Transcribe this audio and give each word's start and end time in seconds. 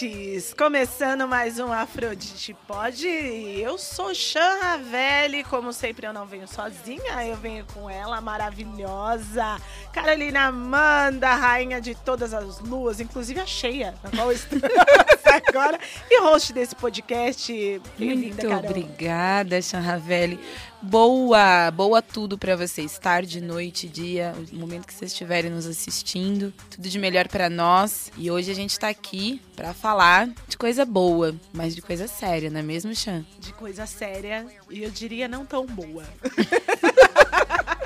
ouvintes! 0.00 0.54
Começando 0.54 1.28
mais 1.28 1.58
um 1.58 1.70
Afrodite 1.72 2.54
Pode. 2.66 3.06
Eu 3.06 3.76
sou 3.76 4.14
Chan 4.14 4.58
Ravelli, 4.60 5.44
como 5.44 5.72
sempre 5.72 6.06
eu 6.06 6.12
não 6.12 6.26
venho 6.26 6.48
sozinha, 6.48 7.24
eu 7.26 7.36
venho 7.36 7.66
com 7.74 7.88
ela, 7.88 8.20
maravilhosa, 8.20 9.60
Carolina 9.92 10.46
Amanda, 10.46 11.34
rainha 11.34 11.80
de 11.80 11.94
todas 11.94 12.32
as 12.32 12.60
luas, 12.60 13.00
inclusive 13.00 13.40
a 13.40 13.46
cheia, 13.46 13.94
na 14.02 14.10
qual 14.10 14.32
estamos 14.32 14.64
agora, 15.24 15.78
e 16.10 16.20
host 16.20 16.52
desse 16.52 16.74
podcast. 16.74 17.80
Muito 17.98 18.48
obrigada, 18.48 19.60
Chan 19.60 19.80
Ravelli. 19.80 20.38
Boa, 20.82 21.70
boa 21.70 22.00
tudo 22.00 22.38
para 22.38 22.56
vocês. 22.56 22.98
Tarde, 22.98 23.40
noite, 23.40 23.86
dia, 23.86 24.34
o 24.50 24.56
momento 24.56 24.86
que 24.86 24.94
vocês 24.94 25.12
estiverem 25.12 25.50
nos 25.50 25.66
assistindo. 25.66 26.54
Tudo 26.70 26.88
de 26.88 26.98
melhor 26.98 27.28
para 27.28 27.50
nós. 27.50 28.10
E 28.16 28.30
hoje 28.30 28.50
a 28.50 28.54
gente 28.54 28.78
tá 28.78 28.88
aqui 28.88 29.42
para 29.54 29.74
falar 29.74 30.30
de 30.48 30.56
coisa 30.56 30.84
boa, 30.86 31.34
mas 31.52 31.74
de 31.74 31.82
coisa 31.82 32.08
séria, 32.08 32.48
não 32.48 32.60
é 32.60 32.62
mesmo, 32.62 32.94
Chan? 32.94 33.26
De 33.38 33.52
coisa 33.52 33.84
séria 33.86 34.46
e 34.70 34.82
eu 34.82 34.90
diria 34.90 35.28
não 35.28 35.44
tão 35.44 35.66
boa. 35.66 36.04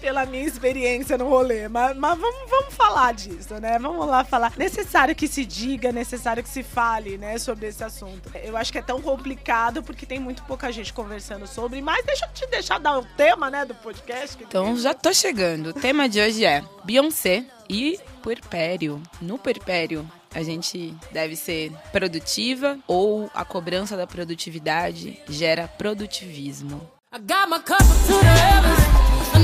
pela 0.00 0.24
minha 0.26 0.44
experiência 0.44 1.16
no 1.16 1.28
rolê. 1.28 1.68
Mas, 1.68 1.96
mas 1.96 2.18
vamos, 2.18 2.50
vamos 2.50 2.74
falar 2.74 3.12
disso, 3.12 3.54
né? 3.60 3.78
Vamos 3.78 4.06
lá 4.06 4.24
falar. 4.24 4.52
Necessário 4.56 5.14
que 5.14 5.28
se 5.28 5.44
diga, 5.44 5.92
necessário 5.92 6.42
que 6.42 6.48
se 6.48 6.62
fale, 6.62 7.18
né, 7.18 7.38
sobre 7.38 7.66
esse 7.66 7.82
assunto. 7.82 8.30
Eu 8.42 8.56
acho 8.56 8.72
que 8.72 8.78
é 8.78 8.82
tão 8.82 9.00
complicado 9.00 9.82
porque 9.82 10.06
tem 10.06 10.18
muito 10.18 10.42
pouca 10.44 10.72
gente 10.72 10.92
conversando 10.92 11.46
sobre, 11.46 11.80
mas 11.82 12.04
deixa 12.04 12.26
eu 12.26 12.32
te 12.32 12.46
deixar 12.46 12.78
dar 12.78 12.98
o 12.98 13.04
tema, 13.16 13.50
né, 13.50 13.64
do 13.64 13.74
podcast. 13.74 14.42
Então 14.42 14.76
já 14.76 14.94
tô 14.94 15.12
chegando. 15.12 15.68
O 15.68 15.72
tema 15.72 16.08
de 16.08 16.20
hoje 16.20 16.44
é 16.44 16.62
Beyoncé 16.84 17.44
e 17.68 17.98
puerpério. 18.22 19.02
No 19.20 19.38
puerpério, 19.38 20.08
a 20.34 20.42
gente 20.42 20.94
deve 21.12 21.36
ser 21.36 21.72
produtiva 21.92 22.78
ou 22.86 23.30
a 23.34 23.44
cobrança 23.44 23.96
da 23.96 24.06
produtividade 24.06 25.20
gera 25.28 25.68
produtivismo. 25.68 26.88
I 27.12 27.18
got 27.18 27.48
my 27.48 27.58
cup 27.58 27.78
to 27.78 28.20
the 28.20 28.26
heavens. 28.26 28.99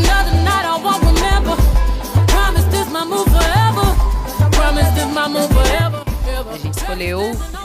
Another 0.07 0.37
night 0.43 0.65
I 0.65 0.79
won't 0.83 1.03
remember. 1.03 1.57
Promise 2.29 2.65
this 2.67 2.89
my 2.91 3.05
move 3.05 3.27
forever. 3.27 3.87
Promise 4.53 4.91
this 4.95 5.13
my 5.13 5.29
move 5.29 5.49
forever. 5.53 6.05
A 6.53 6.59
gente 6.59 6.79
escolheu 6.79 7.21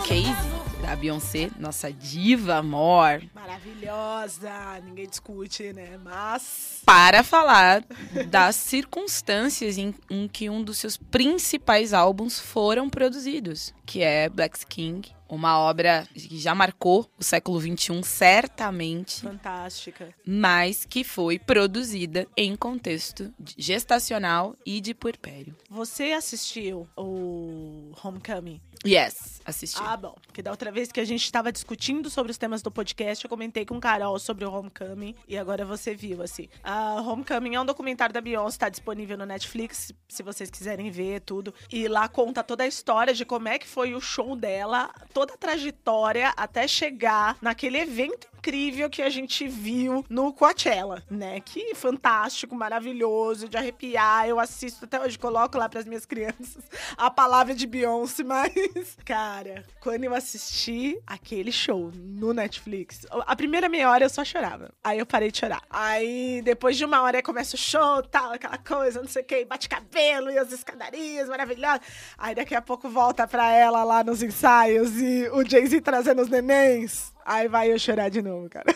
Casey 0.07 0.51
da 0.81 0.95
Beyoncé, 0.95 1.51
nossa 1.59 1.91
diva 1.93 2.55
amor. 2.55 3.21
Maravilhosa, 3.33 4.51
ninguém 4.83 5.07
discute, 5.07 5.71
né? 5.71 5.97
Mas. 6.03 6.81
Para 6.83 7.23
falar 7.23 7.83
das 8.27 8.55
circunstâncias 8.55 9.77
em, 9.77 9.93
em 10.09 10.27
que 10.27 10.49
um 10.49 10.63
dos 10.63 10.79
seus 10.79 10.97
principais 10.97 11.93
álbuns 11.93 12.39
foram 12.39 12.89
produzidos, 12.89 13.73
que 13.85 14.01
é 14.01 14.27
Black 14.27 14.65
King 14.65 15.13
uma 15.31 15.57
obra 15.57 16.07
que 16.13 16.37
já 16.37 16.53
marcou 16.53 17.09
o 17.17 17.23
século 17.23 17.59
XXI, 17.59 18.03
certamente. 18.03 19.21
Fantástica. 19.21 20.13
Mas 20.25 20.85
que 20.85 21.03
foi 21.03 21.39
produzida 21.39 22.27
em 22.35 22.55
contexto 22.55 23.33
gestacional 23.57 24.55
e 24.65 24.81
de 24.81 24.93
puerpério. 24.93 25.55
Você 25.69 26.11
assistiu 26.11 26.87
o 26.97 27.91
Homecoming? 28.03 28.59
Yes, 28.85 29.41
assisti. 29.45 29.79
Ah, 29.79 29.95
bom. 29.95 30.15
Porque 30.25 30.41
da 30.41 30.49
outra 30.49 30.71
vez 30.71 30.91
que 30.91 30.99
a 30.99 31.05
gente 31.05 31.23
estava 31.23 31.51
discutindo 31.51 32.09
sobre 32.09 32.31
os 32.31 32.37
temas 32.37 32.63
do 32.63 32.71
podcast, 32.71 33.23
eu 33.23 33.29
comentei 33.29 33.63
com 33.63 33.77
o 33.77 33.79
Carol 33.79 34.17
sobre 34.17 34.43
o 34.43 34.51
Homecoming 34.51 35.15
e 35.27 35.37
agora 35.37 35.63
você 35.63 35.93
viu, 35.93 36.21
assim. 36.23 36.47
A 36.63 36.95
Homecoming 37.01 37.55
é 37.55 37.61
um 37.61 37.65
documentário 37.65 38.11
da 38.11 38.19
Beyoncé, 38.19 38.55
está 38.55 38.69
disponível 38.69 39.17
no 39.17 39.25
Netflix, 39.25 39.93
se 40.07 40.23
vocês 40.23 40.49
quiserem 40.49 40.89
ver 40.89 41.21
tudo. 41.21 41.53
E 41.71 41.87
lá 41.87 42.07
conta 42.07 42.43
toda 42.43 42.63
a 42.63 42.67
história 42.67 43.13
de 43.13 43.23
como 43.23 43.47
é 43.47 43.59
que 43.59 43.67
foi 43.67 43.93
o 43.93 44.01
show 44.01 44.35
dela, 44.35 44.91
toda 45.21 45.35
a 45.35 45.37
trajetória 45.37 46.33
até 46.35 46.67
chegar 46.67 47.37
naquele 47.41 47.77
evento 47.77 48.27
incrível 48.41 48.89
que 48.89 49.03
a 49.03 49.09
gente 49.09 49.47
viu 49.47 50.03
no 50.09 50.33
Coachella, 50.33 51.03
né? 51.09 51.39
Que 51.41 51.75
fantástico, 51.75 52.55
maravilhoso, 52.55 53.47
de 53.47 53.55
arrepiar. 53.55 54.27
Eu 54.27 54.39
assisto 54.39 54.85
até 54.85 54.99
hoje, 54.99 55.19
coloco 55.19 55.59
lá 55.59 55.69
para 55.69 55.79
as 55.79 55.85
minhas 55.85 56.07
crianças 56.07 56.63
a 56.97 57.11
palavra 57.11 57.53
de 57.53 57.67
Beyoncé, 57.67 58.23
mas 58.25 58.97
cara, 59.05 59.63
quando 59.79 60.05
eu 60.05 60.15
assisti 60.15 60.99
aquele 61.05 61.51
show 61.51 61.91
no 61.93 62.33
Netflix, 62.33 63.05
a 63.11 63.35
primeira 63.35 63.69
meia 63.69 63.91
hora 63.91 64.05
eu 64.05 64.09
só 64.09 64.25
chorava. 64.25 64.71
Aí 64.83 64.97
eu 64.97 65.05
parei 65.05 65.29
de 65.29 65.37
chorar. 65.37 65.61
Aí 65.69 66.41
depois 66.43 66.75
de 66.75 66.83
uma 66.83 67.01
hora 67.03 67.21
começa 67.21 67.55
o 67.55 67.59
show, 67.59 68.01
tal, 68.01 68.33
aquela 68.33 68.57
coisa, 68.57 69.01
não 69.01 69.07
sei 69.07 69.21
o 69.21 69.25
que, 69.25 69.45
bate 69.45 69.69
cabelo 69.69 70.31
e 70.31 70.37
as 70.39 70.51
escadarias 70.51 71.29
maravilhosas. 71.29 71.81
Aí 72.17 72.33
daqui 72.33 72.55
a 72.55 72.61
pouco 72.61 72.89
volta 72.89 73.27
pra 73.27 73.51
ela 73.51 73.83
lá 73.83 74.03
nos 74.03 74.23
ensaios 74.23 74.97
e 74.97 75.10
o 75.33 75.47
Jay-Z 75.47 75.81
trazendo 75.81 76.21
os 76.21 76.29
nenéns. 76.29 77.11
Aí 77.25 77.47
vai 77.47 77.71
eu 77.71 77.79
chorar 77.79 78.09
de 78.09 78.21
novo, 78.21 78.49
cara. 78.49 78.65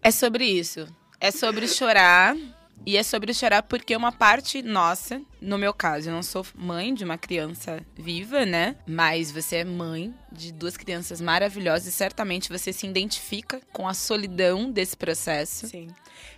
É 0.00 0.10
sobre 0.10 0.46
isso. 0.46 0.86
É 1.20 1.30
sobre 1.30 1.68
chorar. 1.68 2.34
E 2.86 2.96
é 2.96 3.02
sobre 3.02 3.34
chorar 3.34 3.62
porque 3.62 3.94
uma 3.94 4.10
parte 4.10 4.62
nossa, 4.62 5.20
no 5.40 5.58
meu 5.58 5.72
caso, 5.72 6.08
eu 6.08 6.12
não 6.12 6.22
sou 6.22 6.44
mãe 6.54 6.92
de 6.92 7.04
uma 7.04 7.18
criança 7.18 7.84
viva, 7.96 8.44
né? 8.44 8.76
Mas 8.86 9.30
você 9.30 9.56
é 9.56 9.64
mãe 9.64 10.14
de 10.30 10.52
duas 10.52 10.76
crianças 10.76 11.20
maravilhosas 11.20 11.86
e 11.86 11.92
certamente 11.92 12.48
você 12.48 12.72
se 12.72 12.86
identifica 12.86 13.60
com 13.72 13.88
a 13.88 13.94
solidão 13.94 14.70
desse 14.70 14.96
processo. 14.96 15.66
Sim. 15.68 15.88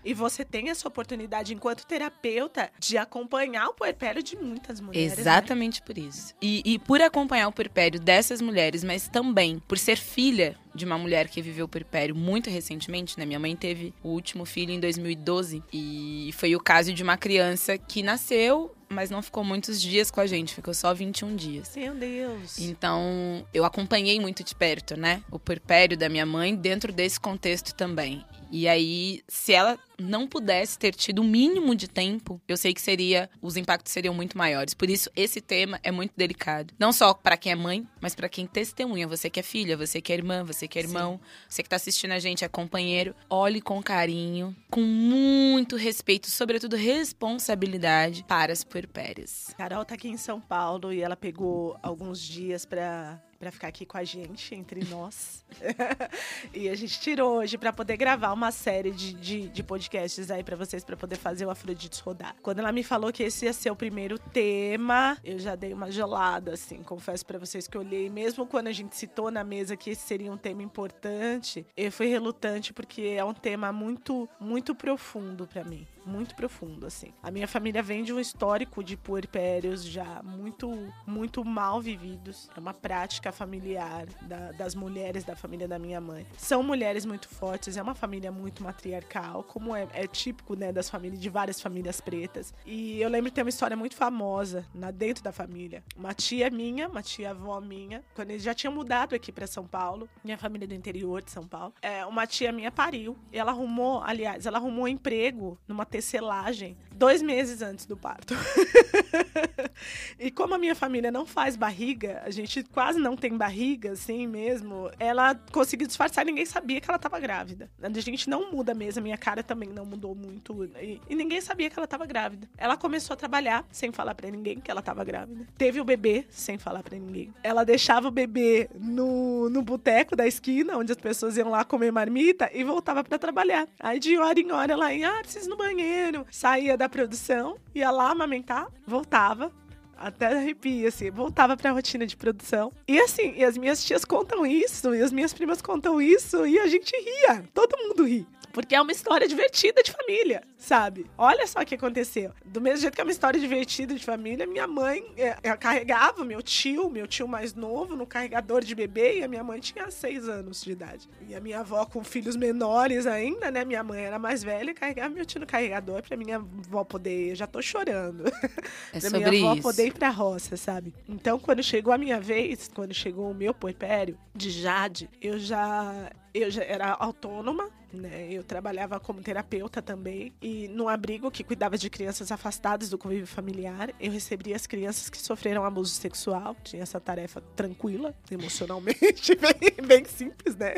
E 0.04 0.14
você 0.14 0.44
tem 0.44 0.70
essa 0.70 0.86
oportunidade, 0.88 1.54
enquanto 1.54 1.86
terapeuta, 1.86 2.70
de 2.78 2.96
acompanhar 2.96 3.68
o 3.68 3.74
puerpério 3.74 4.22
de 4.22 4.36
muitas 4.36 4.80
mulheres. 4.80 5.14
Né? 5.14 5.20
Exatamente 5.20 5.80
né? 5.80 5.86
por 5.86 5.98
isso. 5.98 6.34
E, 6.40 6.62
e 6.64 6.78
por 6.78 7.00
acompanhar 7.00 7.48
o 7.48 7.52
puerpério 7.52 8.00
dessas 8.00 8.40
mulheres, 8.40 8.84
mas 8.84 9.08
também 9.08 9.58
por 9.66 9.78
ser 9.78 9.96
filha 9.96 10.56
de 10.74 10.84
uma 10.84 10.96
mulher 10.96 11.28
que 11.28 11.42
viveu 11.42 11.66
o 11.66 11.68
puerpério 11.68 12.14
muito 12.14 12.48
recentemente, 12.48 13.18
né? 13.18 13.26
Minha 13.26 13.38
mãe 13.40 13.56
teve 13.56 13.92
o 14.02 14.08
último 14.08 14.44
filho 14.44 14.72
em 14.72 14.80
2012 14.80 15.62
e 15.72 16.30
foi 16.34 16.54
o 16.54 16.60
caso 16.60 16.92
de 16.92 17.02
uma 17.02 17.16
criança 17.16 17.76
que 17.76 18.02
nasceu 18.02 18.74
mas 18.92 19.08
não 19.08 19.22
ficou 19.22 19.44
muitos 19.44 19.80
dias 19.80 20.10
com 20.10 20.20
a 20.20 20.26
gente, 20.26 20.52
ficou 20.52 20.74
só 20.74 20.92
21 20.92 21.36
dias. 21.36 21.72
Meu 21.76 21.94
Deus. 21.94 22.58
Então, 22.58 23.46
eu 23.54 23.64
acompanhei 23.64 24.18
muito 24.20 24.42
de 24.42 24.54
perto, 24.54 24.98
né? 24.98 25.22
O 25.30 25.38
puerpério 25.38 25.96
da 25.96 26.08
minha 26.08 26.26
mãe 26.26 26.54
dentro 26.54 26.92
desse 26.92 27.18
contexto 27.18 27.72
também. 27.72 28.24
E 28.50 28.66
aí, 28.66 29.22
se 29.28 29.52
ela 29.52 29.78
não 29.98 30.26
pudesse 30.26 30.78
ter 30.78 30.94
tido 30.94 31.20
o 31.20 31.22
um 31.22 31.28
mínimo 31.28 31.74
de 31.74 31.86
tempo, 31.86 32.40
eu 32.48 32.56
sei 32.56 32.72
que 32.72 32.80
seria 32.80 33.30
os 33.40 33.56
impactos 33.56 33.92
seriam 33.92 34.14
muito 34.14 34.36
maiores. 34.36 34.74
Por 34.74 34.88
isso 34.88 35.10
esse 35.14 35.40
tema 35.40 35.78
é 35.82 35.90
muito 35.90 36.12
delicado, 36.16 36.74
não 36.78 36.92
só 36.92 37.12
para 37.12 37.36
quem 37.36 37.52
é 37.52 37.54
mãe, 37.54 37.86
mas 38.00 38.14
para 38.14 38.28
quem 38.28 38.46
testemunha, 38.46 39.06
você 39.06 39.28
que 39.28 39.40
é 39.40 39.42
filha, 39.42 39.76
você 39.76 40.00
que 40.00 40.12
é 40.12 40.16
irmã, 40.16 40.42
você 40.42 40.66
que 40.66 40.78
é 40.78 40.82
irmão, 40.82 41.14
Sim. 41.14 41.20
você 41.48 41.62
que 41.62 41.68
tá 41.68 41.76
assistindo 41.76 42.12
a 42.12 42.18
gente 42.18 42.44
é 42.44 42.48
companheiro, 42.48 43.14
olhe 43.28 43.60
com 43.60 43.82
carinho, 43.82 44.56
com 44.70 44.80
muito 44.80 45.76
respeito, 45.76 46.30
sobretudo 46.30 46.76
responsabilidade 46.76 48.24
para 48.26 48.52
as 48.52 48.64
puerpérias. 48.64 49.54
Carol 49.56 49.84
tá 49.84 49.94
aqui 49.94 50.08
em 50.08 50.16
São 50.16 50.40
Paulo 50.40 50.92
e 50.92 51.02
ela 51.02 51.16
pegou 51.16 51.76
alguns 51.82 52.20
dias 52.20 52.64
para 52.64 53.20
para 53.40 53.50
ficar 53.50 53.68
aqui 53.68 53.86
com 53.86 53.96
a 53.96 54.04
gente, 54.04 54.54
entre 54.54 54.84
nós. 54.84 55.42
e 56.52 56.68
a 56.68 56.74
gente 56.74 57.00
tirou 57.00 57.38
hoje 57.38 57.56
para 57.56 57.72
poder 57.72 57.96
gravar 57.96 58.34
uma 58.34 58.52
série 58.52 58.90
de, 58.90 59.14
de, 59.14 59.48
de 59.48 59.62
podcasts 59.62 60.30
aí 60.30 60.44
para 60.44 60.54
vocês, 60.56 60.84
para 60.84 60.94
poder 60.94 61.16
fazer 61.16 61.46
o 61.46 61.50
Afrodite 61.50 62.02
rodar. 62.02 62.36
Quando 62.42 62.58
ela 62.58 62.70
me 62.70 62.82
falou 62.82 63.10
que 63.10 63.22
esse 63.22 63.46
ia 63.46 63.54
ser 63.54 63.70
o 63.70 63.76
primeiro 63.76 64.18
tema, 64.18 65.16
eu 65.24 65.38
já 65.38 65.54
dei 65.54 65.72
uma 65.72 65.90
gelada, 65.90 66.52
assim. 66.52 66.82
Confesso 66.82 67.24
para 67.24 67.38
vocês 67.38 67.66
que 67.66 67.78
eu 67.78 67.80
olhei, 67.80 68.10
mesmo 68.10 68.46
quando 68.46 68.66
a 68.66 68.72
gente 68.72 68.94
citou 68.94 69.30
na 69.30 69.42
mesa 69.42 69.74
que 69.74 69.88
esse 69.88 70.06
seria 70.06 70.30
um 70.30 70.36
tema 70.36 70.62
importante, 70.62 71.64
eu 71.74 71.90
fui 71.90 72.08
relutante 72.08 72.74
porque 72.74 73.14
é 73.16 73.24
um 73.24 73.32
tema 73.32 73.72
muito, 73.72 74.28
muito 74.38 74.74
profundo 74.74 75.46
para 75.46 75.64
mim 75.64 75.86
muito 76.10 76.34
profundo, 76.34 76.86
assim. 76.86 77.12
A 77.22 77.30
minha 77.30 77.46
família 77.46 77.82
vem 77.82 78.02
de 78.02 78.12
um 78.12 78.18
histórico 78.18 78.82
de 78.82 78.96
puerpérios 78.96 79.84
já 79.84 80.22
muito, 80.22 80.92
muito 81.06 81.44
mal 81.44 81.80
vividos. 81.80 82.50
É 82.56 82.60
uma 82.60 82.74
prática 82.74 83.30
familiar 83.30 84.06
da, 84.22 84.52
das 84.52 84.74
mulheres 84.74 85.24
da 85.24 85.36
família 85.36 85.68
da 85.68 85.78
minha 85.78 86.00
mãe. 86.00 86.26
São 86.36 86.62
mulheres 86.62 87.04
muito 87.06 87.28
fortes, 87.28 87.76
é 87.76 87.82
uma 87.82 87.94
família 87.94 88.32
muito 88.32 88.62
matriarcal, 88.62 89.44
como 89.44 89.74
é, 89.74 89.86
é 89.92 90.06
típico, 90.06 90.54
né, 90.54 90.72
das 90.72 90.90
famílias, 90.90 91.20
de 91.20 91.28
várias 91.28 91.60
famílias 91.60 92.00
pretas. 92.00 92.52
E 92.66 93.00
eu 93.00 93.08
lembro 93.08 93.30
de 93.30 93.34
ter 93.34 93.42
uma 93.42 93.50
história 93.50 93.76
muito 93.76 93.94
famosa 93.94 94.66
na, 94.74 94.90
dentro 94.90 95.22
da 95.22 95.32
família. 95.32 95.84
Uma 95.96 96.12
tia 96.12 96.50
minha, 96.50 96.88
uma 96.88 97.02
tia 97.02 97.30
avó 97.30 97.60
minha, 97.60 98.02
quando 98.14 98.30
eles 98.30 98.42
já 98.42 98.54
tinham 98.54 98.74
mudado 98.74 99.14
aqui 99.14 99.30
para 99.30 99.46
São 99.46 99.66
Paulo, 99.66 100.08
minha 100.24 100.36
família 100.36 100.66
do 100.66 100.74
interior 100.74 101.22
de 101.22 101.30
São 101.30 101.46
Paulo, 101.46 101.72
é, 101.80 102.04
uma 102.04 102.26
tia 102.26 102.50
minha 102.50 102.72
pariu. 102.72 103.16
E 103.32 103.38
ela 103.38 103.52
arrumou, 103.52 104.02
aliás, 104.02 104.46
ela 104.46 104.58
arrumou 104.58 104.88
emprego 104.88 105.58
numa 105.68 105.86
tecelagem 106.00 106.76
dois 107.00 107.22
meses 107.22 107.62
antes 107.62 107.86
do 107.86 107.96
parto. 107.96 108.34
e 110.20 110.30
como 110.30 110.54
a 110.54 110.58
minha 110.58 110.74
família 110.74 111.10
não 111.10 111.24
faz 111.24 111.56
barriga, 111.56 112.20
a 112.26 112.30
gente 112.30 112.62
quase 112.62 113.00
não 113.00 113.16
tem 113.16 113.34
barriga, 113.34 113.92
assim 113.92 114.26
mesmo, 114.26 114.90
ela 114.98 115.34
conseguiu 115.50 115.86
disfarçar, 115.86 116.26
ninguém 116.26 116.44
sabia 116.44 116.78
que 116.78 116.90
ela 116.90 116.98
tava 116.98 117.18
grávida. 117.18 117.70
A 117.82 117.88
gente 118.00 118.28
não 118.28 118.52
muda 118.52 118.74
mesmo, 118.74 119.00
a 119.00 119.02
minha 119.02 119.16
cara 119.16 119.42
também 119.42 119.70
não 119.70 119.86
mudou 119.86 120.14
muito. 120.14 120.70
E, 120.78 121.00
e 121.08 121.14
ninguém 121.14 121.40
sabia 121.40 121.70
que 121.70 121.78
ela 121.78 121.86
tava 121.86 122.04
grávida. 122.04 122.46
Ela 122.58 122.76
começou 122.76 123.14
a 123.14 123.16
trabalhar 123.16 123.64
sem 123.72 123.90
falar 123.90 124.14
para 124.14 124.30
ninguém 124.30 124.60
que 124.60 124.70
ela 124.70 124.82
tava 124.82 125.02
grávida. 125.02 125.46
Teve 125.56 125.80
o 125.80 125.84
bebê 125.84 126.26
sem 126.28 126.58
falar 126.58 126.82
para 126.82 126.98
ninguém. 126.98 127.32
Ela 127.42 127.64
deixava 127.64 128.08
o 128.08 128.10
bebê 128.10 128.68
no, 128.78 129.48
no 129.48 129.62
boteco 129.62 130.14
da 130.14 130.26
esquina, 130.26 130.76
onde 130.76 130.92
as 130.92 130.98
pessoas 130.98 131.38
iam 131.38 131.48
lá 131.48 131.64
comer 131.64 131.90
marmita, 131.90 132.50
e 132.52 132.62
voltava 132.62 133.02
para 133.02 133.18
trabalhar. 133.18 133.66
Aí 133.80 133.98
de 133.98 134.18
hora 134.18 134.38
em 134.38 134.52
hora 134.52 134.74
ela 134.74 134.92
ia, 134.92 135.08
ah, 135.08 135.22
preciso 135.22 135.48
no 135.48 135.56
banheiro. 135.56 136.26
Saía 136.30 136.76
da 136.76 136.89
produção, 136.90 137.56
ia 137.74 137.90
lá 137.90 138.10
amamentar, 138.10 138.68
voltava, 138.86 139.50
até 139.96 140.26
arrepia, 140.36 140.88
assim, 140.88 141.10
voltava 141.10 141.56
pra 141.56 141.70
rotina 141.70 142.06
de 142.06 142.16
produção. 142.16 142.72
E 142.86 143.00
assim, 143.00 143.34
e 143.36 143.44
as 143.44 143.56
minhas 143.56 143.84
tias 143.84 144.04
contam 144.04 144.44
isso, 144.44 144.94
e 144.94 145.00
as 145.00 145.12
minhas 145.12 145.32
primas 145.32 145.62
contam 145.62 146.00
isso, 146.02 146.46
e 146.46 146.58
a 146.58 146.66
gente 146.66 146.92
ria, 146.96 147.44
todo 147.54 147.78
mundo 147.78 148.04
ri. 148.04 148.26
Porque 148.52 148.74
é 148.74 148.80
uma 148.80 148.92
história 148.92 149.26
divertida 149.26 149.82
de 149.82 149.92
família, 149.92 150.42
sabe? 150.56 151.06
Olha 151.16 151.46
só 151.46 151.60
o 151.60 151.66
que 151.66 151.74
aconteceu. 151.74 152.32
Do 152.44 152.60
mesmo 152.60 152.80
jeito 152.80 152.94
que 152.94 153.00
é 153.00 153.04
uma 153.04 153.10
história 153.10 153.38
divertida 153.38 153.94
de 153.94 154.04
família, 154.04 154.46
minha 154.46 154.66
mãe 154.66 155.04
é, 155.16 155.34
carregava 155.56 156.24
meu 156.24 156.42
tio, 156.42 156.90
meu 156.90 157.06
tio 157.06 157.28
mais 157.28 157.54
novo, 157.54 157.96
no 157.96 158.06
carregador 158.06 158.62
de 158.62 158.74
bebê, 158.74 159.18
e 159.18 159.22
a 159.22 159.28
minha 159.28 159.44
mãe 159.44 159.60
tinha 159.60 159.90
seis 159.90 160.28
anos 160.28 160.62
de 160.62 160.72
idade. 160.72 161.08
E 161.28 161.34
a 161.34 161.40
minha 161.40 161.60
avó 161.60 161.84
com 161.86 162.02
filhos 162.02 162.36
menores 162.36 163.06
ainda, 163.06 163.50
né? 163.50 163.64
Minha 163.64 163.82
mãe 163.82 164.02
era 164.02 164.18
mais 164.18 164.42
velha, 164.42 164.74
carregava 164.74 165.14
meu 165.14 165.24
tio 165.24 165.40
no 165.40 165.46
carregador 165.46 166.02
pra 166.02 166.16
minha 166.16 166.36
avó 166.36 166.84
poder. 166.84 167.30
Eu 167.30 167.36
já 167.36 167.46
tô 167.46 167.62
chorando. 167.62 168.24
É 168.92 168.98
pra 168.98 169.10
minha 169.10 169.28
avó 169.28 169.52
isso. 169.54 169.62
poder 169.62 169.86
ir 169.86 169.92
pra 169.92 170.10
roça, 170.10 170.56
sabe? 170.56 170.92
Então, 171.08 171.38
quando 171.38 171.62
chegou 171.62 171.92
a 171.92 171.98
minha 171.98 172.20
vez, 172.20 172.68
quando 172.74 172.92
chegou 172.92 173.30
o 173.30 173.34
meu 173.34 173.54
puerpério 173.54 174.18
de 174.34 174.50
Jade, 174.50 175.08
eu 175.20 175.38
já 175.38 176.10
eu 176.32 176.50
já 176.50 176.62
era 176.62 176.92
autônoma, 176.92 177.70
né? 177.92 178.28
Eu 178.30 178.44
trabalhava 178.44 179.00
como 179.00 179.20
terapeuta 179.20 179.82
também 179.82 180.32
e 180.40 180.68
no 180.68 180.88
abrigo 180.88 181.30
que 181.30 181.42
cuidava 181.42 181.76
de 181.76 181.90
crianças 181.90 182.30
afastadas 182.30 182.88
do 182.88 182.98
convívio 182.98 183.26
familiar, 183.26 183.90
eu 183.98 184.12
recebia 184.12 184.54
as 184.56 184.66
crianças 184.66 185.10
que 185.10 185.18
sofreram 185.18 185.64
abuso 185.64 185.92
sexual. 185.92 186.56
Tinha 186.62 186.82
essa 186.82 187.00
tarefa 187.00 187.40
tranquila, 187.56 188.14
emocionalmente, 188.30 189.34
bem, 189.36 189.86
bem 189.86 190.04
simples, 190.04 190.56
né? 190.56 190.74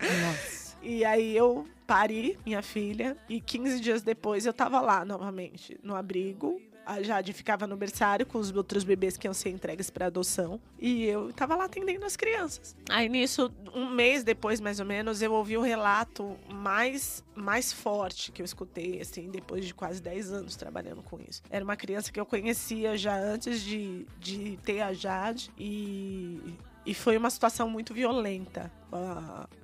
Nossa. 0.00 0.76
E 0.82 1.04
aí 1.04 1.36
eu 1.36 1.66
pari 1.86 2.38
minha 2.44 2.62
filha 2.62 3.16
e 3.28 3.40
15 3.40 3.80
dias 3.80 4.02
depois 4.02 4.44
eu 4.46 4.52
tava 4.52 4.80
lá 4.80 5.04
novamente 5.04 5.78
no 5.82 5.94
abrigo. 5.94 6.60
A 6.86 7.02
Jade 7.02 7.32
ficava 7.32 7.66
no 7.66 7.76
berçário 7.76 8.24
com 8.24 8.38
os 8.38 8.54
outros 8.54 8.84
bebês 8.84 9.16
que 9.16 9.26
iam 9.26 9.34
ser 9.34 9.50
entregues 9.50 9.90
para 9.90 10.06
adoção. 10.06 10.60
E 10.78 11.04
eu 11.04 11.32
tava 11.32 11.56
lá 11.56 11.64
atendendo 11.64 12.06
as 12.06 12.16
crianças. 12.16 12.76
Aí 12.88 13.08
nisso, 13.08 13.52
um 13.74 13.90
mês 13.90 14.22
depois, 14.22 14.60
mais 14.60 14.78
ou 14.78 14.86
menos, 14.86 15.20
eu 15.20 15.32
ouvi 15.32 15.56
o 15.56 15.62
relato 15.62 16.36
mais, 16.48 17.24
mais 17.34 17.72
forte 17.72 18.30
que 18.30 18.40
eu 18.40 18.46
escutei, 18.46 19.00
assim, 19.00 19.28
depois 19.28 19.64
de 19.64 19.74
quase 19.74 20.00
10 20.00 20.32
anos 20.32 20.56
trabalhando 20.56 21.02
com 21.02 21.18
isso. 21.28 21.42
Era 21.50 21.64
uma 21.64 21.76
criança 21.76 22.12
que 22.12 22.20
eu 22.20 22.24
conhecia 22.24 22.96
já 22.96 23.18
antes 23.18 23.60
de, 23.60 24.06
de 24.20 24.56
ter 24.64 24.80
a 24.80 24.92
Jade. 24.92 25.50
E 25.58 26.40
e 26.86 26.94
foi 26.94 27.16
uma 27.16 27.28
situação 27.28 27.68
muito 27.68 27.92
violenta 27.92 28.70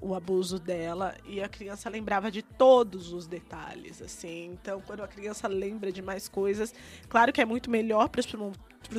o 0.01 0.15
abuso 0.15 0.59
dela. 0.59 1.15
E 1.25 1.41
a 1.41 1.49
criança 1.49 1.89
lembrava 1.89 2.31
de 2.31 2.43
todos 2.43 3.13
os 3.13 3.27
detalhes, 3.27 4.03
assim. 4.03 4.47
Então, 4.53 4.83
quando 4.85 5.03
a 5.03 5.09
criança 5.09 5.47
lembra 5.47 5.93
de 5.93 6.03
mais 6.03 6.29
coisas, 6.29 6.75
claro 7.09 7.33
que 7.33 7.41
é 7.41 7.45
muito 7.45 7.71
melhor 7.71 8.09
para 8.09 8.21
os 8.21 8.27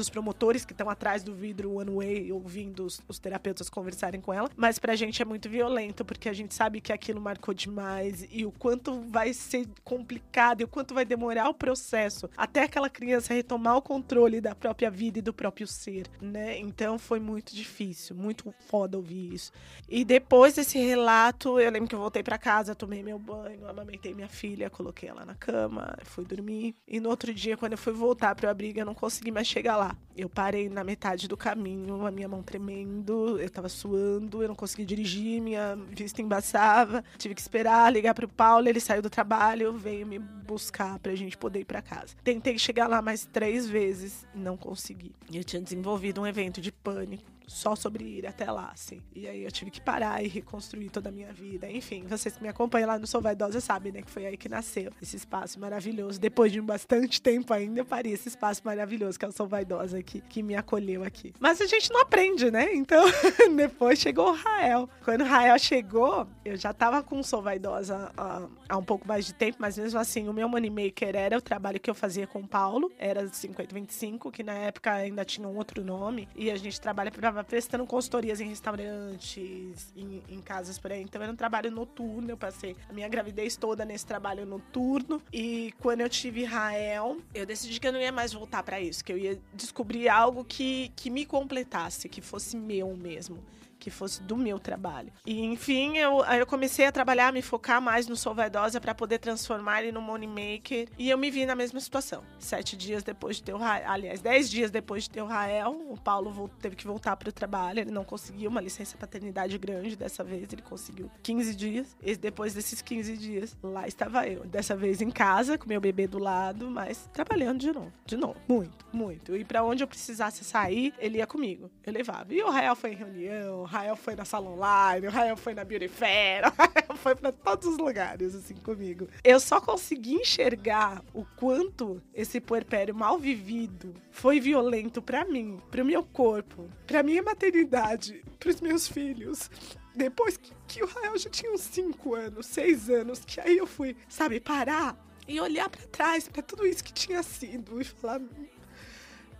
promotores 0.09 0.65
que 0.65 0.73
estão 0.73 0.89
atrás 0.89 1.23
do 1.23 1.33
vidro 1.33 1.75
one 1.75 1.91
way, 1.91 2.31
ouvindo 2.31 2.85
os, 2.85 3.01
os, 3.07 3.19
terapeutas 3.19 3.69
conversarem 3.69 4.21
com 4.21 4.33
ela. 4.33 4.49
Mas 4.55 4.79
pra 4.79 4.95
gente 4.95 5.21
é 5.21 5.25
muito 5.25 5.49
violento, 5.49 6.03
porque 6.03 6.29
a 6.29 6.33
gente 6.33 6.53
sabe 6.53 6.81
que 6.81 6.91
aquilo 6.91 7.21
marcou 7.21 7.53
demais 7.53 8.27
e 8.31 8.45
o 8.45 8.51
quanto 8.51 9.01
vai 9.09 9.33
ser 9.33 9.67
complicado 9.83 10.61
e 10.61 10.63
o 10.63 10.67
quanto 10.67 10.93
vai 10.93 11.05
demorar 11.05 11.49
o 11.49 11.53
processo 11.53 12.29
até 12.35 12.63
aquela 12.63 12.89
criança 12.89 13.33
retomar 13.33 13.77
o 13.77 13.81
controle 13.81 14.41
da 14.41 14.55
própria 14.55 14.89
vida 14.89 15.19
e 15.19 15.21
do 15.21 15.33
próprio 15.33 15.67
ser, 15.67 16.07
né? 16.21 16.57
Então 16.59 16.97
foi 16.97 17.19
muito 17.19 17.55
difícil, 17.55 18.15
muito 18.15 18.53
foda 18.67 18.97
ouvir 18.97 19.33
isso. 19.33 19.51
E 19.87 20.03
depois 20.03 20.55
desse 20.55 20.77
relato, 20.77 21.59
eu 21.59 21.71
lembro 21.71 21.87
que 21.87 21.95
eu 21.95 21.99
voltei 21.99 22.23
para 22.23 22.37
casa, 22.37 22.75
tomei 22.75 23.03
meu 23.03 23.19
banho, 23.19 23.67
amamentei 23.67 24.13
minha 24.13 24.27
filha, 24.27 24.69
coloquei 24.69 25.09
ela 25.09 25.25
na 25.25 25.35
cama, 25.35 25.97
fui 26.03 26.25
dormir. 26.25 26.75
E 26.87 26.99
no 26.99 27.09
outro 27.09 27.33
dia, 27.33 27.57
quando 27.57 27.73
eu 27.73 27.77
fui 27.77 27.93
voltar 27.93 28.35
pro 28.35 28.49
abrigo, 28.49 28.79
eu 28.79 28.85
não 28.85 28.93
consegui 28.93 29.31
mais 29.31 29.47
chegar 29.47 29.72
lá. 29.75 29.95
Eu 30.15 30.29
parei 30.29 30.69
na 30.69 30.83
metade 30.83 31.27
do 31.27 31.35
caminho, 31.35 32.05
a 32.05 32.11
minha 32.11 32.27
mão 32.27 32.43
tremendo, 32.43 33.39
eu 33.39 33.49
tava 33.49 33.67
suando, 33.67 34.43
eu 34.43 34.47
não 34.47 34.55
consegui 34.55 34.85
dirigir, 34.85 35.41
minha 35.41 35.75
vista 35.89 36.21
embaçava. 36.21 37.03
Tive 37.17 37.33
que 37.33 37.41
esperar, 37.41 37.91
ligar 37.91 38.13
pro 38.13 38.27
Paulo, 38.27 38.67
ele 38.69 38.79
saiu 38.79 39.01
do 39.01 39.09
trabalho, 39.09 39.73
veio 39.73 40.05
me 40.05 40.19
buscar 40.19 40.99
pra 40.99 41.15
gente 41.15 41.37
poder 41.37 41.61
ir 41.61 41.65
pra 41.65 41.81
casa. 41.81 42.15
Tentei 42.23 42.57
chegar 42.59 42.87
lá 42.87 43.01
mais 43.01 43.25
três 43.25 43.67
vezes, 43.67 44.27
não 44.35 44.55
consegui. 44.55 45.11
Eu 45.31 45.43
tinha 45.43 45.61
desenvolvido 45.61 46.21
um 46.21 46.27
evento 46.27 46.61
de 46.61 46.71
pânico 46.71 47.33
só 47.47 47.75
sobre 47.75 48.03
ir 48.03 48.27
até 48.27 48.49
lá, 48.51 48.71
assim. 48.73 49.01
E 49.15 49.27
aí 49.27 49.43
eu 49.43 49.51
tive 49.51 49.71
que 49.71 49.81
parar 49.81 50.23
e 50.23 50.27
reconstruir 50.27 50.89
toda 50.89 51.09
a 51.09 51.11
minha 51.11 51.31
vida. 51.31 51.69
Enfim, 51.69 52.05
vocês 52.07 52.35
que 52.35 52.43
me 52.43 52.49
acompanham 52.49 52.87
lá 52.87 52.99
no 52.99 53.07
Sou 53.07 53.21
Vaidosa 53.21 53.59
sabem, 53.59 53.91
né, 53.91 54.01
que 54.01 54.11
foi 54.11 54.25
aí 54.25 54.37
que 54.37 54.49
nasceu 54.49 54.91
esse 55.01 55.15
espaço 55.15 55.59
maravilhoso. 55.59 56.19
Depois 56.19 56.51
de 56.51 56.61
bastante 56.61 57.21
tempo 57.21 57.53
ainda, 57.53 57.79
eu 57.79 57.85
parei 57.85 58.13
esse 58.13 58.27
espaço 58.27 58.61
maravilhoso 58.63 59.17
que 59.17 59.25
é 59.25 59.27
o 59.27 59.31
Sou 59.31 59.47
Vaidosa 59.47 59.97
aqui, 59.97 60.21
que 60.21 60.41
me 60.41 60.55
acolheu 60.55 61.03
aqui. 61.03 61.33
Mas 61.39 61.61
a 61.61 61.65
gente 61.65 61.91
não 61.91 62.01
aprende, 62.01 62.49
né? 62.49 62.73
Então, 62.73 63.03
depois 63.55 63.99
chegou 63.99 64.29
o 64.29 64.33
Rael. 64.33 64.89
Quando 65.03 65.21
o 65.21 65.25
Rael 65.25 65.57
chegou, 65.59 66.27
eu 66.43 66.55
já 66.55 66.73
tava 66.73 67.03
com 67.03 67.19
o 67.19 67.23
Sou 67.23 67.41
Vaidosa 67.41 68.11
há, 68.17 68.47
há 68.69 68.77
um 68.77 68.83
pouco 68.83 69.07
mais 69.07 69.25
de 69.25 69.33
tempo, 69.33 69.57
mas 69.59 69.77
mesmo 69.77 69.99
assim, 69.99 70.27
o 70.27 70.33
meu 70.33 70.47
Moneymaker 70.47 71.15
era 71.15 71.37
o 71.37 71.41
trabalho 71.41 71.79
que 71.79 71.89
eu 71.89 71.95
fazia 71.95 72.27
com 72.27 72.39
o 72.39 72.47
Paulo, 72.47 72.91
era 72.97 73.27
5025, 73.27 74.31
que 74.31 74.43
na 74.43 74.53
época 74.53 74.93
ainda 74.93 75.23
tinha 75.25 75.47
um 75.47 75.55
outro 75.55 75.83
nome, 75.83 76.27
e 76.35 76.49
a 76.49 76.55
gente 76.55 76.79
trabalha 76.79 77.11
para 77.33 77.43
prestando 77.43 77.85
consultorias 77.85 78.39
em 78.39 78.47
restaurantes, 78.47 79.91
em, 79.95 80.21
em, 80.27 80.41
casas 80.41 80.77
por 80.77 80.91
aí. 80.91 81.01
Então 81.01 81.21
era 81.21 81.31
um 81.31 81.35
trabalho 81.35 81.71
noturno. 81.71 82.29
Eu 82.29 82.37
passei 82.37 82.75
a 82.89 82.93
minha 82.93 83.07
gravidez 83.07 83.55
toda 83.55 83.83
nesse 83.85 84.05
trabalho 84.05 84.45
noturno. 84.45 85.21
E 85.31 85.73
quando 85.79 86.01
eu 86.01 86.09
tive 86.09 86.43
Rael, 86.43 87.17
eu 87.33 87.45
decidi 87.45 87.79
que 87.79 87.87
eu 87.87 87.93
não 87.93 87.99
ia 87.99 88.11
mais 88.11 88.33
voltar 88.33 88.63
para 88.63 88.79
isso, 88.79 89.03
que 89.03 89.11
eu 89.11 89.17
ia 89.17 89.39
descobrir 89.53 90.09
algo 90.09 90.43
que, 90.43 90.91
que 90.95 91.09
me 91.09 91.25
completasse, 91.25 92.07
que 92.07 92.21
fosse 92.21 92.55
meu 92.55 92.95
mesmo 92.95 93.43
que 93.83 93.91
fosse 93.91 94.23
do 94.23 94.37
meu 94.37 94.57
trabalho. 94.57 95.11
E 95.25 95.43
enfim, 95.43 95.97
eu, 95.97 96.23
eu 96.23 96.45
comecei 96.47 96.85
a 96.85 96.91
trabalhar, 96.91 97.33
me 97.33 97.41
focar 97.41 97.81
mais 97.81 98.07
no 98.07 98.15
Sou 98.15 98.33
Vaidosa 98.33 98.79
para 98.79 98.95
poder 98.95 99.19
transformar 99.19 99.81
ele 99.83 99.91
no 99.91 100.01
Money 100.01 100.27
Maker. 100.27 100.87
E 100.97 101.09
eu 101.09 101.17
me 101.17 101.29
vi 101.29 101.45
na 101.45 101.53
mesma 101.53 101.81
situação. 101.81 102.23
Sete 102.39 102.77
dias 102.77 103.03
depois 103.03 103.35
de 103.35 103.43
ter 103.43 103.53
o 103.53 103.57
Rael, 103.57 103.83
aliás, 103.89 104.21
dez 104.21 104.49
dias 104.49 104.71
depois 104.71 105.03
de 105.03 105.09
ter 105.09 105.21
o 105.21 105.25
Rael, 105.25 105.71
o 105.89 105.97
Paulo 105.99 106.49
teve 106.61 106.77
que 106.77 106.87
voltar 106.87 107.17
para 107.17 107.27
o 107.27 107.31
trabalho. 107.33 107.81
Ele 107.81 107.91
não 107.91 108.05
conseguiu 108.05 108.49
uma 108.49 108.61
licença 108.61 108.97
paternidade 108.97 109.57
grande 109.57 109.97
dessa 109.97 110.23
vez, 110.23 110.53
ele 110.53 110.61
conseguiu 110.61 111.11
15 111.21 111.53
dias. 111.53 111.97
E 112.01 112.15
depois 112.15 112.53
desses 112.53 112.81
15 112.81 113.17
dias, 113.17 113.57
lá 113.61 113.85
estava 113.85 114.25
eu. 114.25 114.45
Dessa 114.45 114.77
vez 114.77 115.01
em 115.01 115.11
casa, 115.11 115.57
com 115.57 115.67
meu 115.67 115.81
bebê 115.81 116.07
do 116.07 116.19
lado, 116.19 116.69
mas 116.69 117.09
trabalhando 117.11 117.59
de 117.59 117.73
novo. 117.73 117.91
De 118.05 118.15
novo. 118.15 118.37
Muito, 118.47 118.85
muito. 118.93 119.35
E 119.35 119.43
para 119.43 119.61
onde 119.61 119.83
eu 119.83 119.87
precisasse 119.87 120.45
sair, 120.45 120.93
ele 120.97 121.17
ia 121.17 121.27
comigo. 121.27 121.69
Eu 121.85 121.91
levava. 121.91 122.33
E 122.33 122.41
o 122.41 122.49
Rael 122.49 122.75
foi 122.77 122.93
em 122.93 122.95
reunião, 122.95 123.63
Rael 123.73 123.95
foi 123.95 124.15
na 124.15 124.23
sala 124.23 124.51
online, 124.51 125.07
o 125.07 125.09
Rael 125.09 125.35
foi 125.35 125.55
na 125.55 125.63
Beauty 125.63 125.87
Fair, 125.87 126.43
o 126.47 126.53
Rael 126.55 126.95
foi 126.95 127.15
pra 127.15 127.31
todos 127.31 127.67
os 127.67 127.77
lugares, 127.79 128.35
assim, 128.35 128.53
comigo. 128.53 129.07
Eu 129.23 129.39
só 129.39 129.59
consegui 129.59 130.13
enxergar 130.13 131.03
o 131.11 131.25
quanto 131.35 131.99
esse 132.13 132.39
puerpério 132.39 132.93
mal 132.93 133.17
vivido 133.17 133.95
foi 134.11 134.39
violento 134.39 135.01
para 135.01 135.25
mim, 135.25 135.59
pro 135.71 135.83
meu 135.83 136.03
corpo, 136.03 136.69
pra 136.85 137.01
minha 137.01 137.23
maternidade, 137.23 138.23
pros 138.39 138.61
meus 138.61 138.87
filhos. 138.87 139.49
Depois 139.95 140.37
que, 140.37 140.51
que 140.67 140.83
o 140.83 140.87
Rael 140.87 141.17
já 141.17 141.29
tinha 141.31 141.51
uns 141.51 141.61
5 141.61 142.13
anos, 142.13 142.45
6 142.45 142.89
anos, 142.91 143.21
que 143.25 143.39
aí 143.39 143.57
eu 143.57 143.65
fui, 143.65 143.95
sabe, 144.07 144.39
parar 144.39 144.95
e 145.27 145.39
olhar 145.39 145.67
para 145.69 145.87
trás, 145.87 146.27
para 146.27 146.43
tudo 146.43 146.65
isso 146.67 146.83
que 146.83 146.93
tinha 146.93 147.23
sido 147.23 147.81
e 147.81 147.83
falar, 147.83 148.21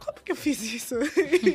como 0.03 0.19
que 0.24 0.31
eu 0.31 0.36
fiz 0.36 0.62
isso? 0.62 0.95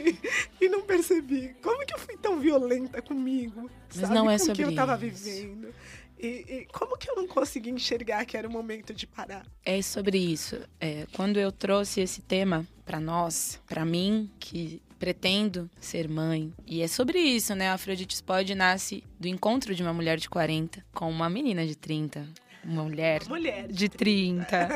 e 0.60 0.68
não 0.68 0.82
percebi. 0.82 1.54
Como 1.62 1.84
que 1.84 1.94
eu 1.94 1.98
fui 1.98 2.16
tão 2.16 2.38
violenta 2.40 3.02
comigo? 3.02 3.70
Mas 3.88 4.00
sabe? 4.02 4.14
não 4.14 4.30
é 4.30 4.36
Com 4.36 4.42
o 4.42 4.46
sobre 4.46 4.64
que 4.64 4.70
eu 4.70 4.74
tava 4.74 5.06
isso. 5.06 5.24
vivendo. 5.24 5.74
E, 6.18 6.26
e 6.26 6.66
como 6.72 6.96
que 6.98 7.08
eu 7.08 7.14
não 7.14 7.28
consegui 7.28 7.70
enxergar 7.70 8.24
que 8.24 8.36
era 8.36 8.48
o 8.48 8.50
momento 8.50 8.92
de 8.92 9.06
parar? 9.06 9.46
É 9.64 9.80
sobre 9.82 10.18
isso. 10.18 10.58
É, 10.80 11.06
quando 11.12 11.38
eu 11.38 11.52
trouxe 11.52 12.00
esse 12.00 12.20
tema 12.22 12.66
para 12.84 12.98
nós, 12.98 13.60
para 13.66 13.84
mim, 13.84 14.28
que 14.40 14.82
pretendo 14.98 15.70
ser 15.80 16.08
mãe, 16.08 16.52
e 16.66 16.82
é 16.82 16.88
sobre 16.88 17.20
isso, 17.20 17.54
né? 17.54 17.68
A 17.68 17.74
Afrodite 17.74 18.16
Spod 18.16 18.52
nasce 18.56 19.04
do 19.20 19.28
encontro 19.28 19.74
de 19.74 19.82
uma 19.82 19.92
mulher 19.92 20.18
de 20.18 20.28
40 20.28 20.84
com 20.92 21.08
uma 21.08 21.30
menina 21.30 21.64
de 21.64 21.76
30, 21.76 22.26
uma 22.64 22.82
mulher 22.82 23.22
Mulher. 23.28 23.68
de 23.68 23.88
30. 23.88 24.68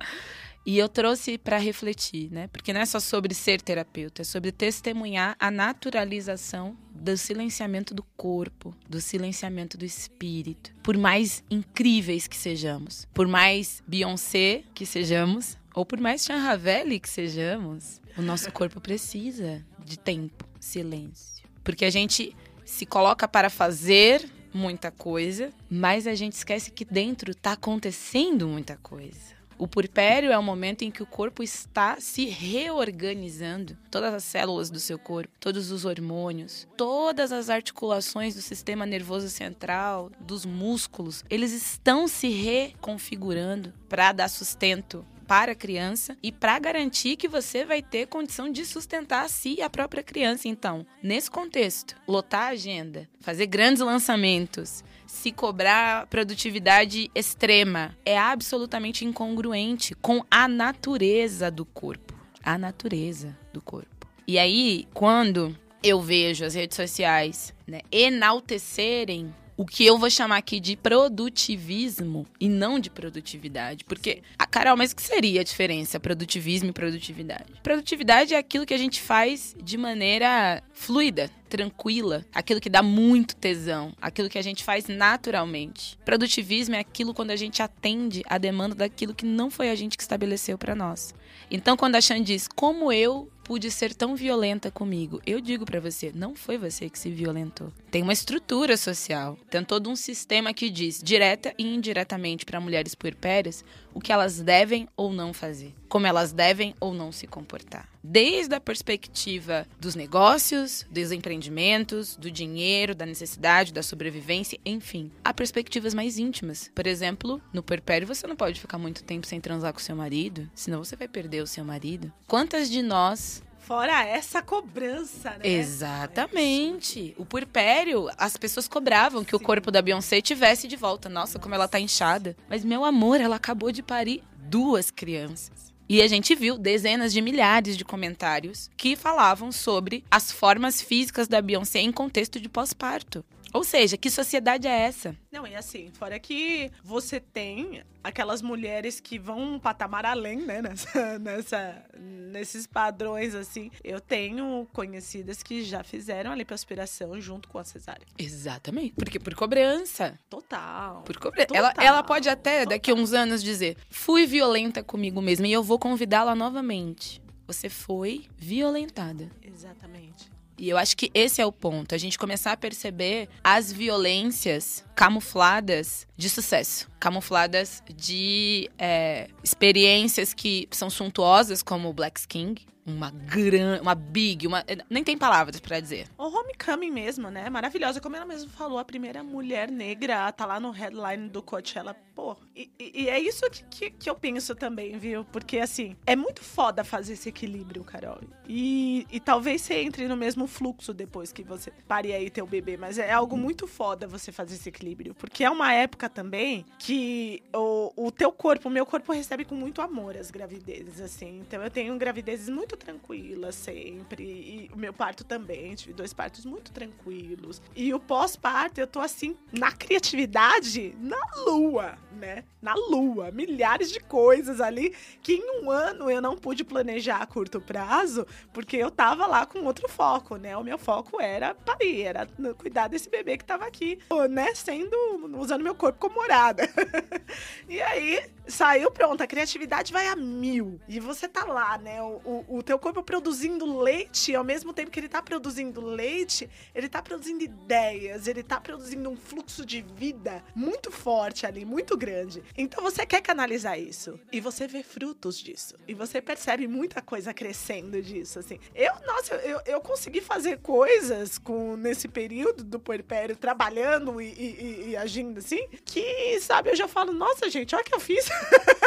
E 0.66 0.76
eu 0.78 0.88
trouxe 0.88 1.38
para 1.38 1.58
refletir, 1.58 2.28
né? 2.32 2.48
Porque 2.48 2.72
não 2.72 2.80
é 2.80 2.86
só 2.86 2.98
sobre 2.98 3.32
ser 3.32 3.62
terapeuta, 3.62 4.22
é 4.22 4.24
sobre 4.24 4.50
testemunhar 4.50 5.36
a 5.38 5.48
naturalização 5.48 6.76
do 6.92 7.16
silenciamento 7.16 7.94
do 7.94 8.02
corpo, 8.02 8.74
do 8.88 9.00
silenciamento 9.00 9.78
do 9.78 9.84
espírito. 9.84 10.74
Por 10.82 10.98
mais 10.98 11.44
incríveis 11.48 12.26
que 12.26 12.36
sejamos, 12.36 13.06
por 13.14 13.28
mais 13.28 13.80
Beyoncé 13.86 14.64
que 14.74 14.84
sejamos, 14.84 15.56
ou 15.72 15.86
por 15.86 16.00
mais 16.00 16.24
Chan 16.24 16.38
Ravelli 16.38 16.98
que 16.98 17.08
sejamos, 17.08 18.00
o 18.18 18.22
nosso 18.22 18.50
corpo 18.50 18.80
precisa 18.80 19.64
de 19.84 19.96
tempo, 19.96 20.44
silêncio. 20.58 21.46
Porque 21.62 21.84
a 21.84 21.90
gente 21.90 22.34
se 22.64 22.84
coloca 22.84 23.28
para 23.28 23.48
fazer 23.48 24.28
muita 24.52 24.90
coisa, 24.90 25.52
mas 25.70 26.08
a 26.08 26.14
gente 26.16 26.32
esquece 26.32 26.72
que 26.72 26.84
dentro 26.84 27.30
está 27.30 27.52
acontecendo 27.52 28.48
muita 28.48 28.76
coisa. 28.78 29.35
O 29.58 29.66
purpério 29.66 30.30
é 30.30 30.38
o 30.38 30.42
momento 30.42 30.82
em 30.82 30.90
que 30.90 31.02
o 31.02 31.06
corpo 31.06 31.42
está 31.42 31.98
se 31.98 32.26
reorganizando. 32.26 33.76
Todas 33.90 34.12
as 34.12 34.24
células 34.24 34.68
do 34.68 34.78
seu 34.78 34.98
corpo, 34.98 35.32
todos 35.40 35.70
os 35.70 35.86
hormônios, 35.86 36.68
todas 36.76 37.32
as 37.32 37.48
articulações 37.48 38.34
do 38.34 38.42
sistema 38.42 38.84
nervoso 38.84 39.30
central, 39.30 40.10
dos 40.20 40.44
músculos, 40.44 41.24
eles 41.30 41.52
estão 41.52 42.06
se 42.06 42.28
reconfigurando 42.28 43.72
para 43.88 44.12
dar 44.12 44.28
sustento 44.28 45.04
para 45.26 45.52
a 45.52 45.54
criança 45.54 46.16
e 46.22 46.30
para 46.30 46.58
garantir 46.58 47.16
que 47.16 47.28
você 47.28 47.64
vai 47.64 47.82
ter 47.82 48.06
condição 48.06 48.50
de 48.50 48.64
sustentar 48.64 49.24
a 49.24 49.28
si 49.28 49.56
e 49.58 49.62
a 49.62 49.70
própria 49.70 50.02
criança. 50.02 50.48
Então, 50.48 50.86
nesse 51.02 51.30
contexto, 51.30 51.96
lotar 52.06 52.42
a 52.42 52.48
agenda, 52.48 53.08
fazer 53.20 53.46
grandes 53.46 53.82
lançamentos, 53.82 54.84
se 55.06 55.32
cobrar 55.32 56.06
produtividade 56.06 57.10
extrema 57.14 57.96
é 58.04 58.18
absolutamente 58.18 59.04
incongruente 59.04 59.94
com 59.94 60.24
a 60.30 60.46
natureza 60.46 61.50
do 61.50 61.64
corpo. 61.64 62.14
A 62.42 62.56
natureza 62.56 63.36
do 63.52 63.60
corpo. 63.60 64.06
E 64.26 64.38
aí, 64.38 64.86
quando 64.92 65.56
eu 65.82 66.00
vejo 66.00 66.44
as 66.44 66.54
redes 66.54 66.76
sociais 66.76 67.54
né, 67.66 67.80
enaltecerem 67.90 69.32
o 69.56 69.64
que 69.64 69.84
eu 69.86 69.98
vou 69.98 70.10
chamar 70.10 70.36
aqui 70.36 70.60
de 70.60 70.76
produtivismo 70.76 72.26
e 72.38 72.48
não 72.48 72.78
de 72.78 72.90
produtividade. 72.90 73.84
Porque, 73.84 74.22
a 74.38 74.46
Carol, 74.46 74.76
mas 74.76 74.92
o 74.92 74.96
que 74.96 75.02
seria 75.02 75.40
a 75.40 75.44
diferença 75.44 75.98
produtivismo 75.98 76.70
e 76.70 76.72
produtividade? 76.72 77.52
Produtividade 77.62 78.34
é 78.34 78.38
aquilo 78.38 78.66
que 78.66 78.74
a 78.74 78.78
gente 78.78 79.00
faz 79.00 79.54
de 79.62 79.78
maneira 79.78 80.62
fluida, 80.72 81.30
tranquila, 81.48 82.24
aquilo 82.34 82.60
que 82.60 82.68
dá 82.68 82.82
muito 82.82 83.36
tesão, 83.36 83.92
aquilo 84.00 84.28
que 84.28 84.38
a 84.38 84.42
gente 84.42 84.62
faz 84.62 84.88
naturalmente. 84.88 85.98
Produtivismo 86.04 86.74
é 86.74 86.80
aquilo 86.80 87.14
quando 87.14 87.30
a 87.30 87.36
gente 87.36 87.62
atende 87.62 88.22
a 88.26 88.36
demanda 88.36 88.74
daquilo 88.74 89.14
que 89.14 89.24
não 89.24 89.50
foi 89.50 89.70
a 89.70 89.74
gente 89.74 89.96
que 89.96 90.02
estabeleceu 90.02 90.58
para 90.58 90.74
nós. 90.74 91.14
Então, 91.50 91.76
quando 91.76 91.94
a 91.94 92.00
Chan 92.00 92.22
diz, 92.22 92.48
como 92.48 92.92
eu 92.92 93.30
pude 93.46 93.70
ser 93.70 93.94
tão 93.94 94.16
violenta 94.16 94.72
comigo? 94.72 95.22
Eu 95.24 95.40
digo 95.40 95.64
para 95.64 95.78
você, 95.78 96.10
não 96.12 96.34
foi 96.34 96.58
você 96.58 96.90
que 96.90 96.98
se 96.98 97.08
violentou. 97.12 97.72
Tem 97.92 98.02
uma 98.02 98.12
estrutura 98.12 98.76
social, 98.76 99.38
tem 99.48 99.62
todo 99.62 99.88
um 99.88 99.94
sistema 99.94 100.52
que 100.52 100.68
diz, 100.68 101.00
direta 101.00 101.54
e 101.56 101.62
indiretamente 101.64 102.44
para 102.44 102.58
mulheres 102.58 102.96
puerpérias, 102.96 103.64
o 103.94 104.00
que 104.00 104.12
elas 104.12 104.40
devem 104.40 104.88
ou 104.96 105.12
não 105.12 105.32
fazer, 105.32 105.72
como 105.88 106.08
elas 106.08 106.32
devem 106.32 106.74
ou 106.80 106.92
não 106.92 107.12
se 107.12 107.28
comportar. 107.28 107.88
Desde 108.08 108.54
a 108.54 108.60
perspectiva 108.60 109.66
dos 109.80 109.96
negócios, 109.96 110.86
dos 110.88 111.10
empreendimentos, 111.10 112.16
do 112.16 112.30
dinheiro, 112.30 112.94
da 112.94 113.04
necessidade, 113.04 113.72
da 113.72 113.82
sobrevivência, 113.82 114.60
enfim, 114.64 115.10
há 115.24 115.34
perspectivas 115.34 115.92
mais 115.92 116.16
íntimas. 116.16 116.70
Por 116.72 116.86
exemplo, 116.86 117.42
no 117.52 117.64
puerpério 117.64 118.06
você 118.06 118.24
não 118.28 118.36
pode 118.36 118.60
ficar 118.60 118.78
muito 118.78 119.02
tempo 119.02 119.26
sem 119.26 119.40
transar 119.40 119.72
com 119.72 119.80
seu 119.80 119.96
marido, 119.96 120.48
senão 120.54 120.84
você 120.84 120.94
vai 120.94 121.08
perder 121.08 121.42
o 121.42 121.48
seu 121.48 121.64
marido. 121.64 122.12
Quantas 122.28 122.70
de 122.70 122.80
nós 122.80 123.42
Fora 123.58 124.04
essa 124.04 124.40
cobrança, 124.40 125.30
né? 125.30 125.40
Exatamente. 125.42 127.16
O 127.18 127.26
puerpério, 127.26 128.08
as 128.16 128.36
pessoas 128.36 128.68
cobravam 128.68 129.24
que 129.24 129.32
Sim. 129.32 129.36
o 129.36 129.40
corpo 129.40 129.72
da 129.72 129.82
Beyoncé 129.82 130.20
tivesse 130.20 130.68
de 130.68 130.76
volta. 130.76 131.08
Nossa, 131.08 131.32
Nossa, 131.32 131.38
como 131.40 131.56
ela 131.56 131.66
tá 131.66 131.80
inchada. 131.80 132.36
Mas, 132.48 132.64
meu 132.64 132.84
amor, 132.84 133.20
ela 133.20 133.34
acabou 133.34 133.72
de 133.72 133.82
parir 133.82 134.22
duas 134.38 134.92
crianças. 134.92 135.74
E 135.88 136.02
a 136.02 136.08
gente 136.08 136.34
viu 136.34 136.58
dezenas 136.58 137.12
de 137.12 137.20
milhares 137.20 137.76
de 137.76 137.84
comentários 137.84 138.68
que 138.76 138.96
falavam 138.96 139.52
sobre 139.52 140.02
as 140.10 140.32
formas 140.32 140.82
físicas 140.82 141.28
da 141.28 141.40
Beyoncé 141.40 141.78
em 141.78 141.92
contexto 141.92 142.40
de 142.40 142.48
pós-parto. 142.48 143.24
Ou 143.56 143.64
seja, 143.64 143.96
que 143.96 144.10
sociedade 144.10 144.68
é 144.68 144.82
essa? 144.82 145.16
Não, 145.32 145.46
e 145.46 145.54
assim, 145.54 145.90
fora 145.94 146.18
que 146.18 146.70
você 146.84 147.18
tem 147.18 147.82
aquelas 148.04 148.42
mulheres 148.42 149.00
que 149.00 149.18
vão 149.18 149.54
um 149.54 149.58
patamar 149.58 150.04
além, 150.04 150.42
né, 150.42 150.60
nessa, 150.60 151.18
nessa, 151.18 151.84
nesses 151.98 152.66
padrões, 152.66 153.34
assim. 153.34 153.70
Eu 153.82 153.98
tenho 153.98 154.68
conhecidas 154.74 155.42
que 155.42 155.64
já 155.64 155.82
fizeram 155.82 156.32
a 156.32 156.34
lipoaspiração 156.34 157.18
junto 157.18 157.48
com 157.48 157.58
a 157.58 157.64
cesárea. 157.64 158.06
Exatamente, 158.18 158.92
porque 158.94 159.18
por 159.18 159.34
cobrança. 159.34 160.18
Total. 160.28 161.02
Por 161.02 161.16
cobrança. 161.16 161.48
Ela, 161.54 161.72
ela 161.78 162.02
pode 162.02 162.28
até, 162.28 162.60
total. 162.60 162.70
daqui 162.70 162.90
a 162.90 162.94
uns 162.94 163.14
anos, 163.14 163.42
dizer, 163.42 163.78
fui 163.88 164.26
violenta 164.26 164.84
comigo 164.84 165.22
mesma 165.22 165.48
e 165.48 165.52
eu 165.52 165.62
vou 165.62 165.78
convidá-la 165.78 166.34
novamente. 166.34 167.22
Você 167.46 167.70
foi 167.70 168.26
violentada. 168.36 169.30
Exatamente. 169.42 170.35
E 170.58 170.68
eu 170.68 170.78
acho 170.78 170.96
que 170.96 171.10
esse 171.12 171.40
é 171.40 171.46
o 171.46 171.52
ponto. 171.52 171.94
A 171.94 171.98
gente 171.98 172.18
começar 172.18 172.52
a 172.52 172.56
perceber 172.56 173.28
as 173.44 173.72
violências 173.72 174.84
camufladas 174.94 176.06
de 176.16 176.30
sucesso. 176.30 176.88
Camufladas 176.98 177.82
de 177.94 178.70
é, 178.78 179.28
experiências 179.44 180.32
que 180.32 180.68
são 180.70 180.88
suntuosas, 180.88 181.62
como 181.62 181.88
o 181.88 181.92
Black 181.92 182.26
King, 182.26 182.66
uma 182.86 183.10
grande, 183.10 183.80
uma 183.80 183.94
big, 183.94 184.46
uma 184.46 184.64
nem 184.88 185.02
tem 185.02 185.18
palavras 185.18 185.58
para 185.58 185.80
dizer. 185.80 186.06
O 186.16 186.24
Homecoming 186.24 186.90
mesmo, 186.90 187.30
né? 187.30 187.50
Maravilhosa, 187.50 188.00
como 188.00 188.14
ela 188.14 188.24
mesmo 188.24 188.48
falou, 188.50 188.78
a 188.78 188.84
primeira 188.84 189.24
mulher 189.24 189.70
negra 189.70 190.30
tá 190.30 190.46
lá 190.46 190.60
no 190.60 190.70
headline 190.70 191.28
do 191.28 191.42
Coachella. 191.42 191.94
Pô, 192.14 192.34
e, 192.54 192.70
e 192.78 193.10
é 193.10 193.20
isso 193.20 193.42
que, 193.50 193.64
que, 193.64 193.90
que, 193.90 194.08
eu 194.08 194.14
penso 194.14 194.54
também, 194.54 194.96
viu? 194.96 195.24
Porque 195.26 195.58
assim, 195.58 195.94
é 196.06 196.16
muito 196.16 196.42
foda 196.42 196.82
fazer 196.82 197.12
esse 197.12 197.28
equilíbrio, 197.28 197.84
Carol. 197.84 198.20
E, 198.48 199.06
e 199.10 199.20
talvez 199.20 199.60
você 199.60 199.74
entre 199.82 200.08
no 200.08 200.16
mesmo 200.16 200.46
fluxo 200.46 200.94
depois 200.94 201.30
que 201.30 201.42
você 201.42 201.70
pare 201.86 202.14
aí 202.14 202.30
teu 202.30 202.46
bebê, 202.46 202.76
mas 202.76 202.98
é 202.98 203.12
algo 203.12 203.36
muito 203.36 203.66
foda 203.66 204.06
você 204.06 204.32
fazer 204.32 204.54
esse 204.54 204.68
equilíbrio, 204.68 205.14
porque 205.14 205.44
é 205.44 205.50
uma 205.50 205.72
época 205.72 206.08
também 206.08 206.64
que 206.78 207.42
o, 207.54 208.06
o 208.06 208.10
teu 208.10 208.32
corpo, 208.32 208.68
o 208.68 208.72
meu 208.72 208.86
corpo 208.86 209.12
recebe 209.12 209.44
com 209.44 209.54
muito 209.54 209.82
amor 209.82 210.16
as 210.16 210.30
gravidezes, 210.30 211.00
assim. 211.00 211.40
Então 211.40 211.62
eu 211.62 211.70
tenho 211.70 211.96
gravidezes 211.98 212.48
muito 212.48 212.75
muito 212.76 212.84
tranquila 212.84 213.50
sempre. 213.50 214.22
E 214.22 214.70
o 214.72 214.76
meu 214.76 214.92
parto 214.92 215.24
também, 215.24 215.74
tive 215.74 215.94
dois 215.94 216.12
partos 216.12 216.44
muito 216.44 216.70
tranquilos. 216.70 217.62
E 217.74 217.92
o 217.94 217.98
pós-parto, 217.98 218.80
eu 218.80 218.86
tô 218.86 219.00
assim, 219.00 219.36
na 219.50 219.72
criatividade, 219.72 220.94
na 221.00 221.20
lua, 221.46 221.98
né? 222.12 222.44
Na 222.60 222.74
lua. 222.74 223.30
Milhares 223.30 223.90
de 223.90 224.00
coisas 224.00 224.60
ali 224.60 224.94
que 225.22 225.34
em 225.34 225.62
um 225.62 225.70
ano 225.70 226.10
eu 226.10 226.20
não 226.20 226.36
pude 226.36 226.62
planejar 226.64 227.22
a 227.22 227.26
curto 227.26 227.60
prazo, 227.60 228.26
porque 228.52 228.76
eu 228.76 228.90
tava 228.90 229.26
lá 229.26 229.46
com 229.46 229.64
outro 229.64 229.88
foco, 229.88 230.36
né? 230.36 230.56
O 230.56 230.64
meu 230.64 230.78
foco 230.78 231.20
era 231.20 231.54
parir, 231.54 232.02
era 232.02 232.28
cuidar 232.58 232.88
desse 232.88 233.08
bebê 233.08 233.38
que 233.38 233.44
tava 233.44 233.64
aqui, 233.64 233.98
né? 234.30 234.54
Sendo, 234.54 234.96
usando 235.38 235.62
meu 235.62 235.74
corpo 235.74 235.98
como 235.98 236.16
morada. 236.16 236.68
e 237.68 237.80
aí, 237.80 238.22
saiu 238.46 238.90
pronto, 238.90 239.22
a 239.22 239.26
criatividade 239.26 239.92
vai 239.92 240.08
a 240.08 240.16
mil. 240.16 240.80
E 240.88 241.00
você 241.00 241.28
tá 241.28 241.44
lá, 241.44 241.78
né? 241.78 242.02
O, 242.02 242.20
o, 242.24 242.58
o 242.58 242.62
teu 242.66 242.78
corpo 242.78 243.02
produzindo 243.02 243.78
leite, 243.78 244.34
ao 244.34 244.42
mesmo 244.42 244.72
tempo 244.72 244.90
que 244.90 244.98
ele 244.98 245.08
tá 245.08 245.22
produzindo 245.22 245.80
leite, 245.80 246.50
ele 246.74 246.88
tá 246.88 247.00
produzindo 247.00 247.44
ideias, 247.44 248.26
ele 248.26 248.42
tá 248.42 248.60
produzindo 248.60 249.08
um 249.08 249.16
fluxo 249.16 249.64
de 249.64 249.82
vida 249.82 250.42
muito 250.54 250.90
forte 250.90 251.46
ali, 251.46 251.64
muito 251.64 251.96
grande. 251.96 252.42
Então 252.56 252.82
você 252.82 253.06
quer 253.06 253.22
canalizar 253.22 253.78
isso. 253.78 254.18
E 254.32 254.40
você 254.40 254.66
vê 254.66 254.82
frutos 254.82 255.38
disso. 255.38 255.76
E 255.86 255.94
você 255.94 256.20
percebe 256.20 256.66
muita 256.66 257.00
coisa 257.00 257.32
crescendo 257.32 258.02
disso, 258.02 258.40
assim. 258.40 258.58
Eu, 258.74 258.92
nossa, 259.06 259.36
eu, 259.36 259.60
eu 259.64 259.80
consegui 259.80 260.20
fazer 260.20 260.58
coisas 260.58 261.38
com 261.38 261.76
nesse 261.76 262.08
período 262.08 262.64
do 262.64 262.80
puerpério, 262.80 263.36
trabalhando 263.36 264.20
e, 264.20 264.26
e, 264.26 264.88
e 264.88 264.96
agindo 264.96 265.38
assim, 265.38 265.68
que, 265.84 266.40
sabe, 266.40 266.70
eu 266.70 266.76
já 266.76 266.88
falo, 266.88 267.12
nossa, 267.12 267.48
gente, 267.48 267.76
olha 267.76 267.82
o 267.82 267.84
que 267.84 267.94
eu 267.94 268.00
fiz. 268.00 268.26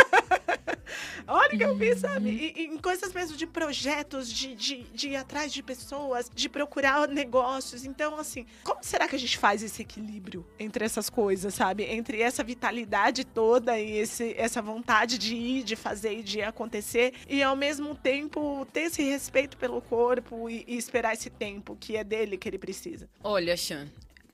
Olha 1.28 1.56
o 1.56 1.58
que 1.58 1.64
eu 1.64 1.78
fiz, 1.78 2.00
sabe? 2.00 2.30
E, 2.30 2.62
e, 2.62 2.66
em 2.66 2.78
coisas 2.78 3.14
mesmo 3.14 3.38
de 3.38 3.46
projetos, 3.46 4.32
de, 4.32 4.56
de, 4.56 4.84
de 4.94 5.10
ir 5.10 5.16
atrás 5.16 5.52
de 5.52 5.62
pessoas, 5.62 6.30
de 6.34 6.50
procurar 6.50 7.08
negócios. 7.08 7.86
Então, 7.86 8.20
assim, 8.20 8.46
como 8.64 8.84
será 8.84 9.08
que 9.08 9.16
a 9.16 9.20
gente 9.20 9.38
faz 9.38 9.64
esse 9.64 9.82
equilíbrio 9.82 10.46
entre 10.58 10.86
essas 10.86 11.10
coisas, 11.10 11.54
sabe? 11.54 11.84
Entre 11.84 12.22
essa 12.22 12.44
vitalidade 12.44 13.24
toda 13.26 13.80
e 13.80 13.98
esse, 13.98 14.34
essa 14.38 14.62
vontade 14.62 15.18
de 15.18 15.36
ir, 15.36 15.64
de 15.64 15.76
fazer 15.76 16.20
e 16.20 16.24
de 16.24 16.42
acontecer, 16.42 17.14
e 17.28 17.42
ao 17.44 17.56
mesmo 17.56 17.96
tempo 17.96 18.66
ter 18.72 18.82
esse 18.82 19.04
respeito 19.04 19.58
pelo 19.58 19.82
corpo 19.82 20.50
e, 20.50 20.64
e 20.68 20.78
esperar 20.78 21.14
esse 21.14 21.30
tempo 21.30 21.78
que 21.80 21.96
é 21.96 22.04
dele 22.04 22.38
que 22.38 22.48
ele 22.48 22.58
precisa. 22.58 23.10
Olha, 23.24 23.56
Chan, 23.56 23.88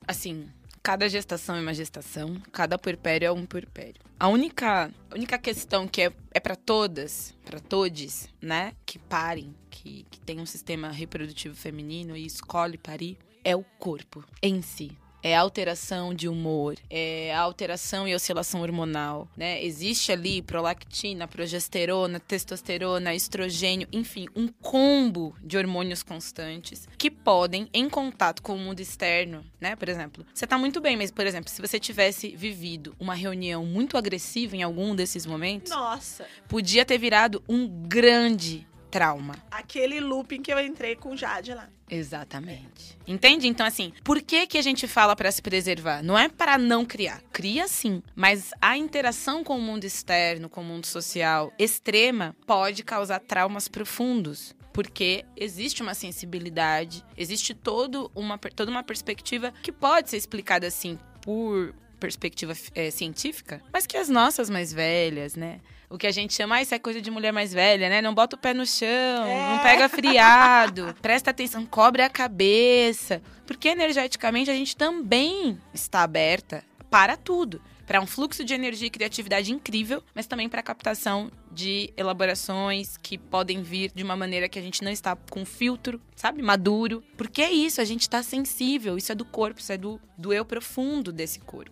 assim, 0.06 0.48
Cada 0.86 1.08
gestação 1.08 1.56
é 1.56 1.60
uma 1.60 1.74
gestação, 1.74 2.40
cada 2.52 2.78
puerpério 2.78 3.26
é 3.26 3.32
um 3.32 3.44
puerpério. 3.44 4.00
A 4.20 4.28
única, 4.28 4.88
a 5.10 5.14
única 5.16 5.36
questão 5.36 5.88
que 5.88 6.00
é, 6.00 6.12
é 6.32 6.38
para 6.38 6.54
todas, 6.54 7.34
para 7.44 7.58
todes, 7.58 8.28
né, 8.40 8.72
que 8.86 8.96
parem, 8.96 9.52
que, 9.68 10.06
que 10.08 10.20
tem 10.20 10.38
um 10.38 10.46
sistema 10.46 10.92
reprodutivo 10.92 11.56
feminino 11.56 12.16
e 12.16 12.24
escolhe 12.24 12.78
parir, 12.78 13.18
é 13.42 13.56
o 13.56 13.64
corpo 13.80 14.24
em 14.40 14.62
si 14.62 14.96
é 15.26 15.34
alteração 15.34 16.14
de 16.14 16.28
humor, 16.28 16.76
é 16.88 17.34
alteração 17.34 18.06
e 18.06 18.14
oscilação 18.14 18.60
hormonal, 18.60 19.28
né? 19.36 19.60
Existe 19.64 20.12
ali 20.12 20.40
prolactina, 20.40 21.26
progesterona, 21.26 22.20
testosterona, 22.20 23.12
estrogênio, 23.12 23.88
enfim, 23.90 24.28
um 24.36 24.46
combo 24.46 25.34
de 25.42 25.58
hormônios 25.58 26.04
constantes 26.04 26.88
que 26.96 27.10
podem, 27.10 27.68
em 27.74 27.90
contato 27.90 28.40
com 28.40 28.54
o 28.54 28.58
mundo 28.58 28.78
externo, 28.78 29.44
né? 29.60 29.74
Por 29.74 29.88
exemplo, 29.88 30.24
você 30.32 30.46
tá 30.46 30.56
muito 30.56 30.80
bem, 30.80 30.96
mas, 30.96 31.10
por 31.10 31.26
exemplo, 31.26 31.50
se 31.50 31.60
você 31.60 31.80
tivesse 31.80 32.28
vivido 32.36 32.94
uma 32.96 33.14
reunião 33.14 33.66
muito 33.66 33.98
agressiva 33.98 34.54
em 34.54 34.62
algum 34.62 34.94
desses 34.94 35.26
momentos, 35.26 35.72
Nossa. 35.72 36.24
podia 36.46 36.84
ter 36.84 36.98
virado 36.98 37.42
um 37.48 37.66
grande 37.66 38.64
trauma. 38.90 39.34
Aquele 39.50 40.00
looping 40.00 40.42
que 40.42 40.52
eu 40.52 40.58
entrei 40.58 40.96
com 40.96 41.16
Jade 41.16 41.54
lá. 41.54 41.68
Exatamente. 41.88 42.98
Entende? 43.06 43.46
Então, 43.46 43.64
assim, 43.64 43.92
por 44.02 44.20
que, 44.20 44.46
que 44.46 44.58
a 44.58 44.62
gente 44.62 44.88
fala 44.88 45.14
para 45.14 45.30
se 45.30 45.40
preservar? 45.40 46.02
Não 46.02 46.18
é 46.18 46.28
para 46.28 46.58
não 46.58 46.84
criar. 46.84 47.20
Cria 47.32 47.68
sim. 47.68 48.02
Mas 48.14 48.50
a 48.60 48.76
interação 48.76 49.44
com 49.44 49.56
o 49.56 49.62
mundo 49.62 49.84
externo, 49.84 50.48
com 50.48 50.60
o 50.60 50.64
mundo 50.64 50.86
social 50.86 51.52
extrema, 51.58 52.34
pode 52.46 52.82
causar 52.82 53.20
traumas 53.20 53.68
profundos 53.68 54.54
porque 54.72 55.24
existe 55.34 55.80
uma 55.80 55.94
sensibilidade, 55.94 57.02
existe 57.16 57.54
todo 57.54 58.10
uma, 58.14 58.36
toda 58.36 58.70
uma 58.70 58.82
perspectiva 58.82 59.50
que 59.62 59.72
pode 59.72 60.10
ser 60.10 60.18
explicada 60.18 60.66
assim 60.66 60.98
por 61.22 61.74
perspectiva 61.98 62.52
é, 62.74 62.90
científica, 62.90 63.62
mas 63.72 63.86
que 63.86 63.96
as 63.96 64.10
nossas 64.10 64.50
mais 64.50 64.74
velhas, 64.74 65.34
né? 65.34 65.60
O 65.88 65.96
que 65.96 66.06
a 66.06 66.10
gente 66.10 66.34
chama, 66.34 66.56
ah, 66.56 66.62
isso 66.62 66.74
é 66.74 66.78
coisa 66.78 67.00
de 67.00 67.10
mulher 67.10 67.32
mais 67.32 67.52
velha, 67.52 67.88
né? 67.88 68.02
Não 68.02 68.14
bota 68.14 68.34
o 68.34 68.38
pé 68.38 68.52
no 68.52 68.66
chão, 68.66 68.88
é. 69.24 69.50
não 69.50 69.62
pega 69.62 69.88
friado, 69.88 70.94
presta 71.00 71.30
atenção, 71.30 71.64
cobre 71.64 72.02
a 72.02 72.10
cabeça. 72.10 73.22
Porque 73.46 73.68
energeticamente 73.68 74.50
a 74.50 74.54
gente 74.54 74.76
também 74.76 75.60
está 75.72 76.02
aberta 76.02 76.64
para 76.90 77.16
tudo. 77.16 77.60
Para 77.86 78.00
um 78.00 78.06
fluxo 78.06 78.44
de 78.44 78.52
energia 78.52 78.88
e 78.88 78.90
criatividade 78.90 79.52
incrível, 79.52 80.02
mas 80.12 80.26
também 80.26 80.48
para 80.48 80.58
a 80.58 80.62
captação 80.62 81.30
de 81.52 81.92
elaborações 81.96 82.96
que 82.96 83.16
podem 83.16 83.62
vir 83.62 83.92
de 83.94 84.02
uma 84.02 84.16
maneira 84.16 84.48
que 84.48 84.58
a 84.58 84.62
gente 84.62 84.82
não 84.82 84.90
está 84.90 85.14
com 85.14 85.44
filtro, 85.44 86.00
sabe? 86.16 86.42
Maduro. 86.42 87.04
Porque 87.16 87.40
é 87.40 87.50
isso, 87.52 87.80
a 87.80 87.84
gente 87.84 88.02
está 88.02 88.24
sensível, 88.24 88.98
isso 88.98 89.12
é 89.12 89.14
do 89.14 89.24
corpo, 89.24 89.60
isso 89.60 89.72
é 89.72 89.78
do, 89.78 90.00
do 90.18 90.32
eu 90.32 90.44
profundo 90.44 91.12
desse 91.12 91.38
corpo. 91.38 91.70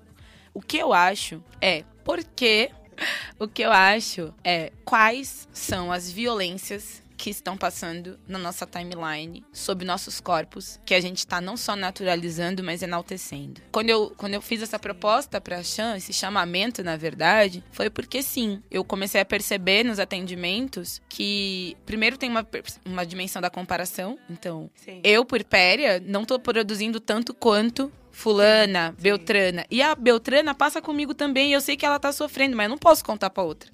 O 0.54 0.60
que 0.60 0.78
eu 0.78 0.92
acho 0.92 1.42
é 1.60 1.82
porque 2.04 2.70
o 3.38 3.48
que 3.48 3.62
eu 3.62 3.72
acho 3.72 4.32
é 4.42 4.72
quais 4.84 5.48
são 5.52 5.92
as 5.92 6.10
violências 6.10 7.04
que 7.24 7.30
estão 7.30 7.56
passando 7.56 8.18
na 8.28 8.38
nossa 8.38 8.66
timeline 8.66 9.44
sobre 9.52 9.86
nossos 9.86 10.20
corpos, 10.20 10.78
que 10.84 10.94
a 10.94 11.00
gente 11.00 11.18
está 11.18 11.40
não 11.40 11.56
só 11.56 11.74
naturalizando, 11.74 12.62
mas 12.62 12.82
enaltecendo. 12.82 13.62
Quando 13.72 13.88
eu, 13.88 14.12
quando 14.16 14.34
eu 14.34 14.42
fiz 14.42 14.60
essa 14.62 14.78
proposta 14.78 15.40
para 15.40 15.56
a 15.56 15.62
Chan, 15.62 15.96
esse 15.96 16.12
chamamento, 16.12 16.82
na 16.82 16.96
verdade, 16.96 17.64
foi 17.72 17.88
porque 17.88 18.22
sim, 18.22 18.62
eu 18.70 18.84
comecei 18.84 19.20
a 19.20 19.24
perceber 19.24 19.84
nos 19.84 19.98
atendimentos 19.98 21.00
que, 21.08 21.76
primeiro, 21.86 22.18
tem 22.18 22.28
uma, 22.28 22.46
uma 22.84 23.06
dimensão 23.06 23.40
da 23.40 23.48
comparação. 23.48 24.18
Então, 24.28 24.70
sim. 24.74 25.00
eu, 25.02 25.24
por 25.24 25.42
péria, 25.44 26.02
não 26.04 26.22
estou 26.22 26.38
produzindo 26.38 27.00
tanto 27.00 27.32
quanto 27.32 27.90
fulana. 28.14 28.94
Beltrana. 28.98 29.66
E 29.70 29.82
a 29.82 29.94
Beltrana 29.94 30.54
passa 30.54 30.80
comigo 30.80 31.12
também. 31.12 31.52
Eu 31.52 31.60
sei 31.60 31.76
que 31.76 31.84
ela 31.84 31.98
tá 31.98 32.12
sofrendo, 32.12 32.56
mas 32.56 32.64
eu 32.64 32.70
não 32.70 32.78
posso 32.78 33.04
contar 33.04 33.28
pra 33.28 33.42
outra. 33.42 33.70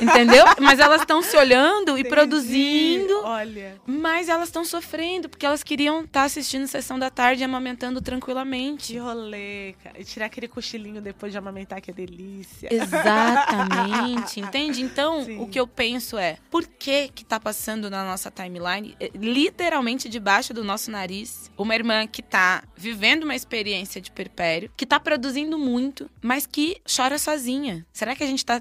Entendeu? 0.00 0.44
Mas 0.60 0.78
elas 0.78 1.00
estão 1.00 1.22
se 1.22 1.36
olhando 1.36 1.92
Entendi. 1.92 2.08
e 2.08 2.10
produzindo. 2.10 3.20
Olha. 3.24 3.80
Mas 3.86 4.28
elas 4.28 4.48
estão 4.48 4.64
sofrendo, 4.64 5.28
porque 5.28 5.46
elas 5.46 5.62
queriam 5.62 6.00
estar 6.00 6.20
tá 6.20 6.24
assistindo 6.24 6.66
sessão 6.66 6.98
da 6.98 7.10
tarde 7.10 7.42
e 7.42 7.44
amamentando 7.44 8.00
tranquilamente. 8.00 8.92
Que 8.92 8.98
rolê, 8.98 9.74
cara. 9.82 10.00
E 10.00 10.04
tirar 10.04 10.26
aquele 10.26 10.48
cochilinho 10.48 11.00
depois 11.00 11.32
de 11.32 11.38
amamentar, 11.38 11.80
que 11.80 11.90
é 11.90 11.94
delícia. 11.94 12.68
Exatamente. 12.70 14.40
Entende? 14.40 14.82
Então, 14.82 15.24
Sim. 15.24 15.40
o 15.40 15.48
que 15.48 15.58
eu 15.58 15.66
penso 15.66 16.18
é, 16.18 16.36
por 16.50 16.66
que 16.66 17.08
que 17.08 17.24
tá 17.24 17.38
passando 17.38 17.88
na 17.90 18.04
nossa 18.04 18.30
timeline, 18.30 18.96
eh, 19.00 19.10
literalmente 19.14 20.08
debaixo 20.08 20.52
do 20.52 20.64
nosso 20.64 20.90
nariz, 20.90 21.50
uma 21.56 21.74
irmã 21.74 22.06
que 22.06 22.22
tá 22.22 22.62
vivendo 22.76 23.24
uma 23.24 23.34
experiência 23.34 24.00
de 24.00 24.10
perpério, 24.10 24.70
que 24.76 24.86
tá 24.86 24.98
produzindo 24.98 25.58
muito, 25.58 26.10
mas 26.22 26.46
que 26.46 26.80
chora 26.84 27.18
sozinha? 27.18 27.86
Será 27.92 28.14
que 28.14 28.24
a 28.24 28.26
gente 28.26 28.44
tá 28.44 28.58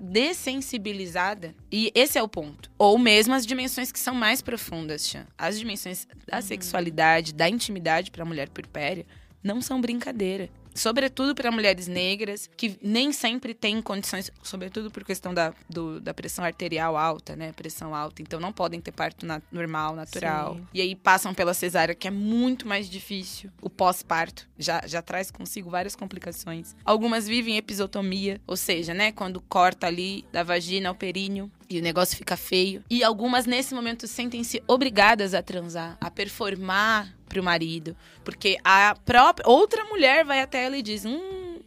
e 1.71 1.91
esse 1.93 2.17
é 2.17 2.23
o 2.23 2.27
ponto. 2.27 2.71
Ou 2.77 2.97
mesmo 2.97 3.34
as 3.34 3.45
dimensões 3.45 3.91
que 3.91 3.99
são 3.99 4.15
mais 4.15 4.41
profundas, 4.41 5.08
Chan. 5.08 5.25
As 5.38 5.60
dimensões 5.60 6.08
da 6.27 6.38
uhum. 6.38 6.41
sexualidade, 6.41 7.34
da 7.34 7.49
intimidade 7.49 8.12
para 8.12 8.23
a 8.23 8.25
mulher 8.25 8.49
puerpéria 8.49 9.05
não 9.43 9.62
são 9.62 9.82
brincadeira 9.82 10.49
sobretudo 10.73 11.36
para 11.36 11.51
mulheres 11.51 11.88
negras, 11.88 12.49
que 12.58 12.77
nem 12.82 13.12
sempre 13.12 13.53
têm 13.53 13.82
condições, 13.82 14.32
sobretudo 14.43 14.89
por 14.91 15.03
questão 15.03 15.34
da, 15.34 15.53
do, 15.69 15.99
da 15.99 16.13
pressão 16.13 16.43
arterial 16.43 16.97
alta, 16.97 17.36
né? 17.36 17.51
Pressão 17.53 17.93
alta. 17.93 18.21
Então 18.21 18.39
não 18.39 18.51
podem 18.51 18.79
ter 18.79 18.91
parto 18.91 19.25
na, 19.25 19.41
normal, 19.51 19.95
natural. 19.95 20.55
Sim. 20.55 20.67
E 20.73 20.82
aí 20.82 20.95
passam 20.95 21.34
pela 21.34 21.53
cesárea, 21.53 21.95
que 21.95 22.08
é 22.08 22.12
muito 22.12 22.67
mais 22.67 22.89
difícil. 22.89 23.49
O 23.62 23.69
pós-parto 23.69 24.47
já, 24.58 24.82
já 24.86 25.01
traz 25.01 25.32
consigo 25.32 25.69
várias 25.69 25.95
complicações. 25.95 26.75
Algumas 26.84 27.27
vivem 27.27 27.58
episotomia, 27.58 28.41
ou 28.47 28.55
seja, 28.55 28.93
né? 28.93 29.12
Quando 29.12 29.41
corta 29.41 29.88
ali 29.88 30.25
da 30.32 30.43
vagina 30.43 30.89
ao 30.89 30.95
períneo 30.95 31.51
e 31.69 31.79
o 31.79 31.84
negócio 31.84 32.17
fica 32.17 32.36
feio. 32.36 32.84
E 32.89 33.03
algumas, 33.03 33.45
nesse 33.45 33.75
momento, 33.75 34.08
sentem-se 34.08 34.62
obrigadas 34.67 35.34
a 35.34 35.43
transar, 35.43 35.97
a 36.01 36.10
performar 36.10 37.13
pro 37.30 37.44
marido. 37.44 37.96
Porque 38.26 38.58
a 38.63 38.96
própria. 39.06 39.48
Outra 39.48 39.86
mulher 39.86 40.26
vai 40.26 40.42
até 40.42 40.65
ela 40.65 40.76
e 40.78 40.82
diz: 40.82 41.06
Hum, 41.06 41.60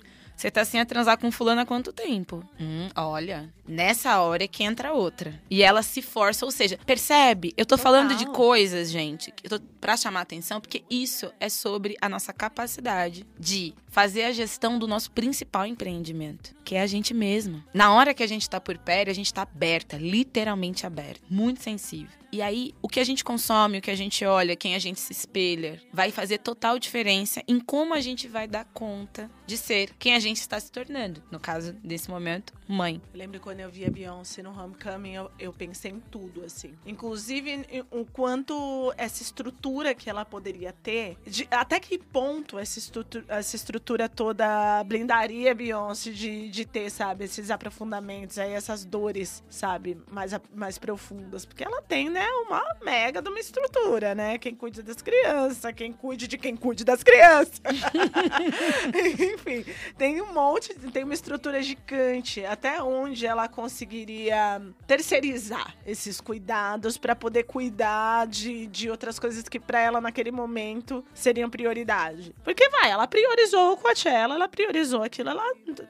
você 0.42 0.50
tá 0.50 0.62
assim 0.62 0.80
a 0.80 0.84
transar 0.84 1.16
com 1.18 1.30
fulano 1.30 1.60
há 1.60 1.64
quanto 1.64 1.92
tempo? 1.92 2.42
Hum, 2.60 2.88
olha, 2.96 3.48
nessa 3.66 4.20
hora 4.20 4.42
é 4.42 4.48
que 4.48 4.64
entra 4.64 4.92
outra. 4.92 5.40
E 5.48 5.62
ela 5.62 5.84
se 5.84 6.02
força, 6.02 6.44
ou 6.44 6.50
seja, 6.50 6.78
percebe? 6.84 7.54
Eu 7.56 7.64
tô 7.64 7.76
Total. 7.76 7.92
falando 7.92 8.16
de 8.16 8.26
coisas, 8.26 8.90
gente, 8.90 9.32
eu 9.44 9.50
tô 9.50 9.60
pra 9.80 9.96
chamar 9.96 10.22
atenção, 10.22 10.60
porque 10.60 10.82
isso 10.90 11.32
é 11.38 11.48
sobre 11.48 11.96
a 12.00 12.08
nossa 12.08 12.32
capacidade 12.32 13.24
de 13.38 13.72
fazer 13.86 14.24
a 14.24 14.32
gestão 14.32 14.80
do 14.80 14.88
nosso 14.88 15.12
principal 15.12 15.64
empreendimento, 15.64 16.52
que 16.64 16.74
é 16.74 16.82
a 16.82 16.88
gente 16.88 17.14
mesma. 17.14 17.64
Na 17.72 17.94
hora 17.94 18.12
que 18.12 18.22
a 18.24 18.26
gente 18.26 18.50
tá 18.50 18.60
por 18.60 18.76
perto, 18.78 19.10
a 19.10 19.14
gente 19.14 19.32
tá 19.32 19.42
aberta, 19.42 19.96
literalmente 19.96 20.84
aberta, 20.84 21.20
muito 21.30 21.62
sensível. 21.62 22.21
E 22.32 22.40
aí, 22.40 22.74
o 22.80 22.88
que 22.88 22.98
a 22.98 23.04
gente 23.04 23.22
consome, 23.22 23.76
o 23.76 23.82
que 23.82 23.90
a 23.90 23.94
gente 23.94 24.24
olha, 24.24 24.56
quem 24.56 24.74
a 24.74 24.78
gente 24.78 24.98
se 24.98 25.12
espelha, 25.12 25.78
vai 25.92 26.10
fazer 26.10 26.38
total 26.38 26.78
diferença 26.78 27.42
em 27.46 27.60
como 27.60 27.92
a 27.92 28.00
gente 28.00 28.26
vai 28.26 28.48
dar 28.48 28.64
conta 28.72 29.30
de 29.46 29.58
ser 29.58 29.90
quem 29.98 30.14
a 30.14 30.18
gente 30.18 30.38
está 30.38 30.58
se 30.58 30.72
tornando. 30.72 31.22
No 31.30 31.38
caso, 31.38 31.74
desse 31.84 32.08
momento, 32.08 32.54
mãe. 32.72 33.00
Eu 33.12 33.18
lembro 33.18 33.40
quando 33.40 33.60
eu 33.60 33.70
vi 33.70 33.84
a 33.84 33.90
Beyoncé 33.90 34.42
no 34.42 34.50
Homecoming, 34.50 35.14
eu, 35.14 35.30
eu 35.38 35.52
pensei 35.52 35.90
em 35.90 36.00
tudo, 36.00 36.44
assim. 36.44 36.74
Inclusive, 36.84 37.84
o 37.90 38.04
quanto 38.04 38.92
essa 38.96 39.22
estrutura 39.22 39.94
que 39.94 40.10
ela 40.10 40.24
poderia 40.24 40.72
ter, 40.72 41.16
de, 41.24 41.46
até 41.50 41.78
que 41.78 41.98
ponto 41.98 42.58
essa 42.58 42.78
estrutura, 42.78 43.24
essa 43.28 43.56
estrutura 43.56 44.08
toda 44.08 44.82
blindaria 44.84 45.54
Beyoncé 45.54 46.10
de, 46.10 46.48
de 46.48 46.64
ter, 46.64 46.90
sabe, 46.90 47.24
esses 47.24 47.50
aprofundamentos, 47.50 48.38
aí 48.38 48.52
essas 48.52 48.84
dores, 48.84 49.42
sabe, 49.48 49.98
mais, 50.10 50.32
mais 50.54 50.78
profundas. 50.78 51.44
Porque 51.44 51.64
ela 51.64 51.82
tem, 51.82 52.08
né? 52.08 52.26
uma 52.46 52.76
mega 52.82 53.20
de 53.20 53.28
uma 53.28 53.38
estrutura, 53.38 54.14
né? 54.14 54.38
Quem 54.38 54.54
cuida 54.54 54.82
das 54.82 55.00
crianças, 55.00 55.72
quem 55.74 55.92
cuide 55.92 56.26
de 56.26 56.38
quem 56.38 56.56
cuide 56.56 56.84
das 56.84 57.02
crianças. 57.02 57.60
Enfim, 59.60 59.72
tem 59.96 60.20
um 60.20 60.32
monte, 60.32 60.74
tem 60.74 61.04
uma 61.04 61.14
estrutura 61.14 61.62
gigante. 61.62 62.44
Até 62.44 62.82
onde 62.82 63.26
ela 63.26 63.48
conseguiria 63.48 64.62
terceirizar 64.86 65.76
esses 65.86 66.20
cuidados 66.20 66.96
para 66.96 67.14
poder 67.14 67.44
cuidar 67.44 68.26
de, 68.26 68.66
de 68.66 68.90
outras 68.90 69.18
coisas 69.18 69.42
que 69.48 69.58
para 69.58 69.80
ela 69.80 70.00
naquele 70.00 70.30
momento 70.30 71.04
seriam 71.14 71.50
prioridade. 71.50 72.34
Porque 72.44 72.68
vai, 72.68 72.90
ela 72.90 73.06
priorizou 73.06 73.72
o 73.72 73.76
Coachella, 73.76 74.34
ela 74.34 74.48
priorizou 74.48 75.02
aquilo, 75.02 75.30
ela 75.30 75.44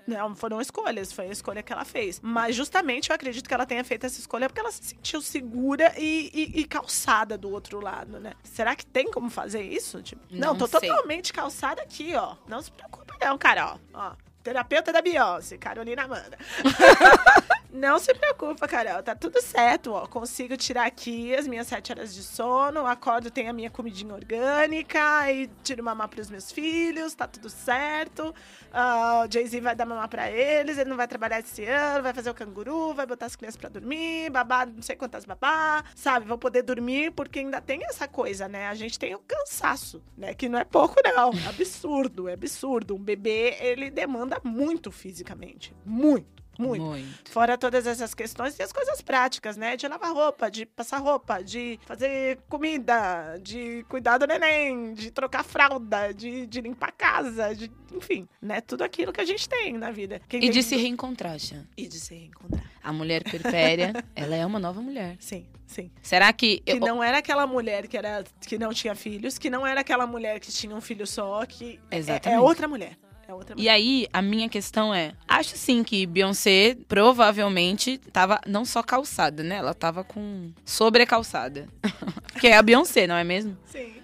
não 0.07 0.35
foram 0.35 0.61
escolhas, 0.61 1.12
foi 1.12 1.27
a 1.27 1.33
escolha 1.33 1.62
que 1.62 1.72
ela 1.72 1.85
fez. 1.85 2.20
Mas 2.22 2.55
justamente 2.57 3.11
eu 3.11 3.14
acredito 3.14 3.48
que 3.48 3.55
ela 3.55 3.66
tenha 3.66 3.85
feito 3.85 4.07
essa 4.07 4.18
escolha 4.18 4.48
porque 4.48 4.61
ela 4.61 4.70
se 4.70 4.83
sentiu 4.83 5.20
segura 5.20 5.92
e 5.98 6.12
e, 6.33 6.61
e, 6.61 6.64
calçada 6.64 7.37
do 7.37 7.51
outro 7.51 7.81
lado, 7.81 8.18
né? 8.20 8.35
Será 8.42 8.77
que 8.77 8.85
tem 8.85 9.11
como 9.11 9.31
fazer 9.31 9.62
isso? 9.62 10.03
Tipo, 10.03 10.22
não, 10.31 10.48
não 10.48 10.57
tô 10.57 10.66
sei. 10.66 10.88
totalmente 10.88 11.33
calçada 11.33 11.83
aqui, 11.83 12.14
ó. 12.14 12.37
Não 12.46 12.61
se 12.61 12.70
preocupe 12.70 13.02
não, 13.25 13.39
cara, 13.39 13.79
ó. 13.95 14.13
Terapeuta 14.42 14.92
da 14.92 15.00
Beyoncé, 15.00 15.57
Carolina 15.57 16.05
Amanda. 16.05 16.38
Não 17.72 17.98
se 17.98 18.12
preocupa, 18.12 18.68
Carol. 18.68 19.02
Tá 19.02 19.14
tudo 19.14 19.40
certo, 19.40 19.92
ó. 19.92 20.07
Consigo 20.07 20.59
tirar 20.59 20.87
aqui 20.87 21.35
as 21.35 21.48
minhas 21.48 21.66
sete 21.66 21.90
horas 21.90 22.14
de 22.14 22.22
sono, 22.22 22.87
acordo, 22.87 23.31
tenho 23.31 23.48
a 23.48 23.52
minha 23.52 23.70
comidinha 23.70 24.12
orgânica 24.12 25.33
e 25.33 25.48
tiro 25.64 25.83
mamar 25.83 26.09
pros 26.09 26.28
meus 26.28 26.52
filhos, 26.52 27.14
tá 27.14 27.26
tudo 27.26 27.48
certo. 27.48 28.35
Uh, 28.72 29.26
o 29.26 29.33
Jay-Z 29.33 29.59
vai 29.62 29.74
dar 29.74 29.87
mamar 29.87 30.07
pra 30.09 30.31
eles, 30.31 30.76
ele 30.76 30.90
não 30.90 30.98
vai 30.98 31.09
trabalhar 31.09 31.40
esse 31.40 31.64
ano, 31.64 32.02
vai 32.02 32.12
fazer 32.12 32.28
o 32.28 32.35
canguru, 32.35 32.92
vai 32.92 33.07
botar 33.07 33.24
as 33.24 33.37
crianças 33.37 33.57
pra 33.57 33.70
dormir, 33.70 34.28
babá, 34.28 34.66
não 34.66 34.83
sei 34.83 34.94
quantas 34.94 35.24
babá, 35.24 35.83
sabe? 35.94 36.26
Vou 36.26 36.37
poder 36.37 36.62
dormir 36.62 37.11
porque 37.12 37.38
ainda 37.38 37.61
tem 37.61 37.83
essa 37.87 38.07
coisa, 38.07 38.48
né? 38.48 38.68
A 38.68 38.74
gente 38.74 38.98
tem 38.98 39.14
o 39.14 39.18
cansaço, 39.20 40.02
né? 40.14 40.35
Que 40.35 40.46
não 40.46 40.59
é 40.59 40.64
pouco, 40.64 40.96
não. 41.02 41.31
É 41.33 41.48
absurdo, 41.48 42.28
é 42.28 42.35
absurdo. 42.35 42.96
Um 42.96 43.02
bebê, 43.02 43.57
ele 43.61 43.90
demanda 43.90 44.32
muito 44.45 44.90
fisicamente. 44.90 45.75
Muito. 45.85 46.42
Muito. 46.59 46.85
Muito. 46.85 47.31
Fora 47.31 47.57
todas 47.57 47.87
essas 47.87 48.12
questões 48.12 48.59
e 48.59 48.62
as 48.62 48.71
coisas 48.75 49.01
práticas, 49.01 49.57
né? 49.57 49.75
De 49.75 49.88
lavar 49.88 50.12
roupa, 50.12 50.51
de 50.51 50.66
passar 50.66 50.99
roupa, 50.99 51.42
de 51.42 51.81
fazer 51.87 52.38
comida, 52.47 53.38
de 53.42 53.85
cuidar 53.88 54.18
do 54.18 54.27
neném, 54.27 54.92
de 54.92 55.11
trocar 55.11 55.45
fralda, 55.45 56.12
de, 56.12 56.47
de 56.47 56.61
limpar 56.61 56.90
a 56.90 56.92
casa, 56.92 57.55
de, 57.55 57.73
enfim, 57.95 58.29
né? 58.40 58.61
Tudo 58.61 58.85
aquilo 58.85 59.12
que 59.14 59.21
a 59.21 59.25
gente 59.25 59.49
tem 59.49 59.73
na 59.79 59.90
vida. 59.90 60.21
Quem 60.29 60.45
E 60.45 60.51
de 60.51 60.62
se 60.62 60.77
reencontrar, 60.77 61.38
Xan. 61.38 61.66
E 61.77 61.87
de 61.88 61.99
se 61.99 62.14
reencontrar. 62.14 62.64
A 62.83 62.92
mulher 62.92 63.25
perpéria, 63.25 63.92
ela 64.14 64.37
é 64.37 64.45
uma 64.45 64.59
nova 64.59 64.83
mulher. 64.83 65.16
Sim, 65.21 65.47
sim. 65.66 65.90
Será 66.03 66.31
que. 66.35 66.59
Que 66.61 66.73
eu- 66.73 66.81
não 66.81 67.03
era 67.03 67.18
aquela 67.18 67.47
mulher 67.47 67.88
que, 67.88 67.97
era, 67.97 68.25
que 68.47 68.59
não 68.59 68.75
tinha 68.75 68.95
filhos, 68.95 69.38
que 69.38 69.49
não 69.49 69.66
era 69.66 69.81
aquela 69.81 70.07
mulher 70.07 70.38
que 70.38 70.53
tinha 70.53 70.77
um 70.77 70.83
filho 70.83 71.07
só, 71.07 71.45
que 71.47 71.81
é- 71.90 71.97
é, 71.97 71.99
Exatamente. 71.99 72.42
outra 72.42 72.68
mulher. 72.68 72.97
Outra. 73.35 73.55
E 73.59 73.68
aí, 73.68 74.07
a 74.12 74.21
minha 74.21 74.49
questão 74.49 74.95
é: 74.95 75.12
acho 75.27 75.57
sim 75.57 75.83
que 75.83 76.07
Beyoncé 76.07 76.77
provavelmente 76.87 77.99
tava 78.12 78.40
não 78.47 78.64
só 78.64 78.83
calçada, 78.83 79.42
né? 79.42 79.57
Ela 79.57 79.75
tava 79.75 80.05
com 80.05 80.51
sobrecalçada. 80.64 81.68
que 82.40 82.49
é 82.49 82.57
a 82.57 82.62
Beyoncé, 82.62 83.07
não 83.07 83.16
é 83.16 83.25
mesmo? 83.25 83.57
Sim. 83.66 83.95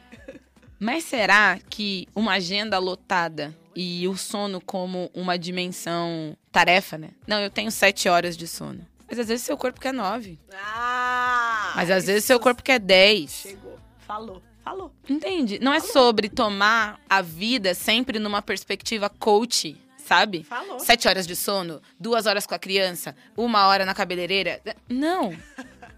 Mas 0.78 1.04
será 1.04 1.58
que 1.68 2.06
uma 2.14 2.34
agenda 2.34 2.78
lotada 2.78 3.56
e 3.74 4.06
o 4.06 4.16
sono 4.16 4.60
como 4.60 5.10
uma 5.12 5.36
dimensão 5.38 6.36
tarefa, 6.52 6.96
né? 6.96 7.10
Não, 7.26 7.40
eu 7.40 7.50
tenho 7.50 7.70
sete 7.70 8.08
horas 8.08 8.36
de 8.36 8.46
sono. 8.46 8.86
Mas 9.08 9.18
às 9.18 9.28
vezes 9.28 9.44
seu 9.44 9.56
corpo 9.56 9.80
quer 9.80 9.92
nove. 9.92 10.38
Ah! 10.52 11.72
Mas 11.74 11.90
às 11.90 12.06
vezes 12.06 12.24
seu 12.24 12.38
corpo 12.38 12.62
quer 12.62 12.78
dez. 12.78 13.30
Chegou. 13.30 13.78
Falou. 14.06 14.42
Falou. 14.68 14.92
Entende? 15.08 15.58
Não 15.58 15.72
é 15.72 15.80
sobre 15.80 16.28
tomar 16.28 17.00
a 17.08 17.22
vida 17.22 17.72
sempre 17.74 18.18
numa 18.18 18.42
perspectiva 18.42 19.08
coach, 19.08 19.74
sabe? 19.96 20.42
Falou. 20.44 20.78
Sete 20.78 21.08
horas 21.08 21.26
de 21.26 21.34
sono, 21.34 21.80
duas 21.98 22.26
horas 22.26 22.46
com 22.46 22.54
a 22.54 22.58
criança, 22.58 23.16
uma 23.34 23.66
hora 23.66 23.86
na 23.86 23.94
cabeleireira. 23.94 24.60
Não. 24.86 25.34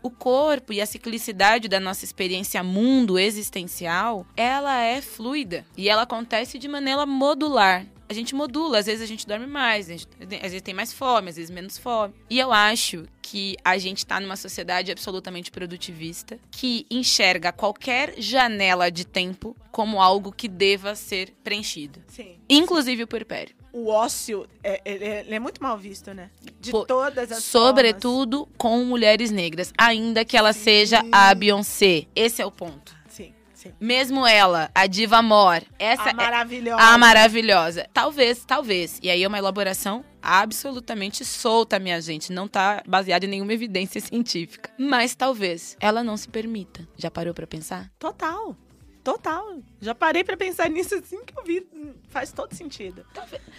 O 0.00 0.08
corpo 0.08 0.72
e 0.72 0.80
a 0.80 0.86
ciclicidade 0.86 1.66
da 1.66 1.80
nossa 1.80 2.04
experiência 2.04 2.62
mundo 2.62 3.18
existencial, 3.18 4.24
ela 4.36 4.80
é 4.80 5.02
fluida. 5.02 5.66
E 5.76 5.88
ela 5.88 6.02
acontece 6.02 6.56
de 6.56 6.68
maneira 6.68 7.04
modular. 7.04 7.84
A 8.10 8.12
gente 8.12 8.34
modula, 8.34 8.78
às 8.80 8.86
vezes 8.86 9.00
a 9.02 9.06
gente 9.06 9.24
dorme 9.24 9.46
mais, 9.46 9.86
gente, 9.86 10.08
às 10.20 10.50
vezes 10.50 10.62
tem 10.62 10.74
mais 10.74 10.92
fome, 10.92 11.28
às 11.30 11.36
vezes 11.36 11.48
menos 11.48 11.78
fome. 11.78 12.12
E 12.28 12.40
eu 12.40 12.50
acho 12.50 13.06
que 13.22 13.54
a 13.64 13.78
gente 13.78 14.04
tá 14.04 14.18
numa 14.18 14.34
sociedade 14.34 14.90
absolutamente 14.90 15.48
produtivista 15.52 16.36
que 16.50 16.84
enxerga 16.90 17.52
qualquer 17.52 18.14
janela 18.18 18.90
de 18.90 19.06
tempo 19.06 19.56
como 19.70 20.02
algo 20.02 20.32
que 20.32 20.48
deva 20.48 20.96
ser 20.96 21.32
preenchido. 21.44 22.02
Sim. 22.08 22.34
Inclusive 22.48 23.04
o 23.04 23.06
puerpério. 23.06 23.54
O 23.72 23.86
ócio, 23.86 24.44
é, 24.64 24.80
ele, 24.84 25.04
é- 25.04 25.20
ele 25.20 25.34
é 25.36 25.38
muito 25.38 25.62
mal 25.62 25.78
visto, 25.78 26.12
né? 26.12 26.30
De 26.60 26.72
Pô, 26.72 26.84
todas 26.84 27.30
as 27.30 27.44
Sobretudo 27.44 28.48
com 28.58 28.84
mulheres 28.84 29.30
negras, 29.30 29.72
ainda 29.78 30.24
que 30.24 30.36
ela 30.36 30.52
seja 30.52 31.00
a 31.12 31.32
Beyoncé. 31.32 32.06
Esse 32.16 32.42
é 32.42 32.44
o 32.46 32.50
ponto. 32.50 32.98
Sim. 33.60 33.72
Mesmo 33.78 34.26
ela, 34.26 34.70
a 34.74 34.86
diva 34.86 35.20
mor, 35.20 35.62
essa 35.78 36.04
a 36.04 36.10
é 36.10 36.14
maravilhosa. 36.14 36.82
a 36.82 36.96
maravilhosa. 36.96 37.86
Talvez, 37.92 38.42
talvez. 38.46 38.98
E 39.02 39.10
aí 39.10 39.22
é 39.22 39.28
uma 39.28 39.36
elaboração 39.36 40.02
absolutamente 40.22 41.24
solta, 41.26 41.78
minha 41.78 42.00
gente. 42.00 42.32
Não 42.32 42.48
tá 42.48 42.82
baseada 42.88 43.26
em 43.26 43.28
nenhuma 43.28 43.52
evidência 43.52 44.00
científica. 44.02 44.70
Mas 44.78 45.14
talvez 45.14 45.76
ela 45.78 46.02
não 46.02 46.16
se 46.16 46.26
permita. 46.28 46.88
Já 46.96 47.10
parou 47.10 47.34
pra 47.34 47.46
pensar? 47.46 47.90
Total. 47.98 48.56
Total. 49.04 49.58
Já 49.80 49.94
parei 49.94 50.24
pra 50.24 50.36
pensar 50.38 50.70
nisso 50.70 50.94
assim 50.94 51.22
que 51.24 51.38
eu 51.38 51.44
vi. 51.44 51.66
Faz 52.08 52.32
todo 52.32 52.54
sentido. 52.54 53.04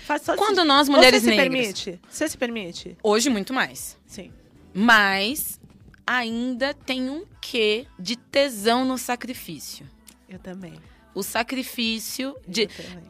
Faz 0.05 0.23
todo 0.23 0.37
Quando 0.37 0.55
sentido. 0.55 0.65
nós, 0.67 0.89
mulheres 0.89 1.21
Você 1.21 1.29
se 1.29 1.35
negras. 1.35 1.49
permite? 1.57 1.99
Você 2.09 2.27
se 2.27 2.37
permite? 2.37 2.97
Hoje, 3.03 3.29
muito 3.29 3.53
mais. 3.53 3.97
Sim. 4.07 4.31
Mas 4.73 5.59
ainda 6.05 6.73
tem 6.73 7.09
um 7.09 7.25
quê 7.41 7.85
de 7.97 8.15
tesão 8.15 8.85
no 8.85 8.97
sacrifício. 8.97 9.87
Eu 10.29 10.39
também. 10.39 10.73
O 11.13 11.23
sacrifício 11.23 12.35
de. 12.47 12.69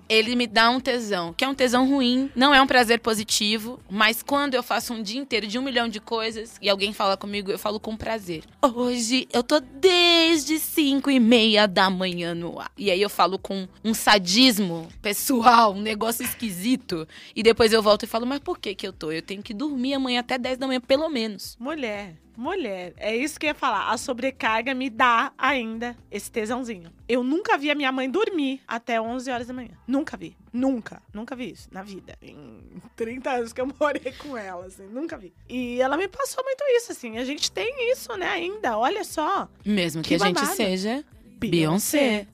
Ele 0.09 0.35
me 0.35 0.47
dá 0.47 0.69
um 0.69 0.79
tesão, 0.79 1.33
que 1.33 1.45
é 1.45 1.47
um 1.47 1.53
tesão 1.53 1.87
ruim, 1.87 2.31
não 2.35 2.53
é 2.53 2.59
um 2.59 2.65
prazer 2.65 2.99
positivo, 2.99 3.79
mas 3.89 4.23
quando 4.23 4.55
eu 4.55 4.63
faço 4.63 4.93
um 4.93 5.03
dia 5.03 5.21
inteiro 5.21 5.45
de 5.45 5.59
um 5.59 5.61
milhão 5.61 5.87
de 5.87 5.99
coisas 5.99 6.57
e 6.59 6.67
alguém 6.67 6.93
fala 6.93 7.15
comigo, 7.15 7.51
eu 7.51 7.59
falo 7.59 7.79
com 7.79 7.95
prazer. 7.95 8.43
Hoje 8.61 9.27
eu 9.31 9.43
tô 9.43 9.59
desde 9.59 10.57
cinco 10.57 11.11
e 11.11 11.19
meia 11.19 11.67
da 11.67 11.89
manhã 11.91 12.33
no 12.33 12.59
ar. 12.59 12.71
E 12.75 12.89
aí 12.89 13.01
eu 13.01 13.09
falo 13.09 13.37
com 13.37 13.67
um 13.83 13.93
sadismo 13.93 14.87
pessoal, 14.99 15.73
um 15.73 15.81
negócio 15.81 16.25
esquisito. 16.25 17.07
E 17.35 17.43
depois 17.43 17.71
eu 17.71 17.83
volto 17.83 18.03
e 18.03 18.07
falo, 18.07 18.25
mas 18.25 18.39
por 18.39 18.57
que 18.57 18.73
que 18.73 18.87
eu 18.87 18.93
tô? 18.93 19.11
Eu 19.11 19.21
tenho 19.21 19.43
que 19.43 19.53
dormir 19.53 19.93
amanhã 19.93 20.21
até 20.21 20.39
10 20.39 20.57
da 20.57 20.65
manhã, 20.65 20.81
pelo 20.81 21.07
menos. 21.07 21.55
Mulher, 21.59 22.15
mulher, 22.41 22.93
é 22.97 23.15
isso 23.15 23.39
que 23.39 23.45
eu 23.45 23.49
ia 23.49 23.55
falar. 23.55 23.91
A 23.91 23.97
sobrecarga 23.97 24.73
me 24.73 24.89
dá 24.89 25.31
ainda 25.37 25.95
esse 26.09 26.31
tesãozinho. 26.31 26.91
Eu 27.07 27.23
nunca 27.23 27.57
vi 27.57 27.69
a 27.69 27.75
minha 27.75 27.91
mãe 27.91 28.09
dormir 28.09 28.61
até 28.67 28.99
11 28.99 29.29
horas 29.29 29.47
da 29.47 29.53
manhã. 29.53 29.71
Nunca 29.87 30.17
vi. 30.17 30.35
Nunca. 30.51 31.01
Nunca 31.13 31.35
vi 31.35 31.51
isso 31.51 31.69
na 31.71 31.83
vida. 31.83 32.17
Em 32.21 32.81
30 32.95 33.29
anos 33.29 33.53
que 33.53 33.61
eu 33.61 33.67
morei 33.79 34.11
com 34.17 34.35
ela, 34.35 34.65
assim. 34.65 34.87
Nunca 34.87 35.17
vi. 35.17 35.33
E 35.47 35.79
ela 35.79 35.95
me 35.95 36.07
passou 36.07 36.43
muito 36.43 36.63
isso, 36.69 36.91
assim. 36.91 37.17
A 37.17 37.23
gente 37.23 37.51
tem 37.51 37.91
isso, 37.91 38.15
né, 38.17 38.27
ainda. 38.27 38.77
Olha 38.77 39.03
só. 39.03 39.47
Mesmo 39.63 40.01
que, 40.01 40.17
Que 40.17 40.23
a 40.23 40.27
gente 40.27 40.45
seja 40.47 41.05
Beyoncé. 41.37 42.27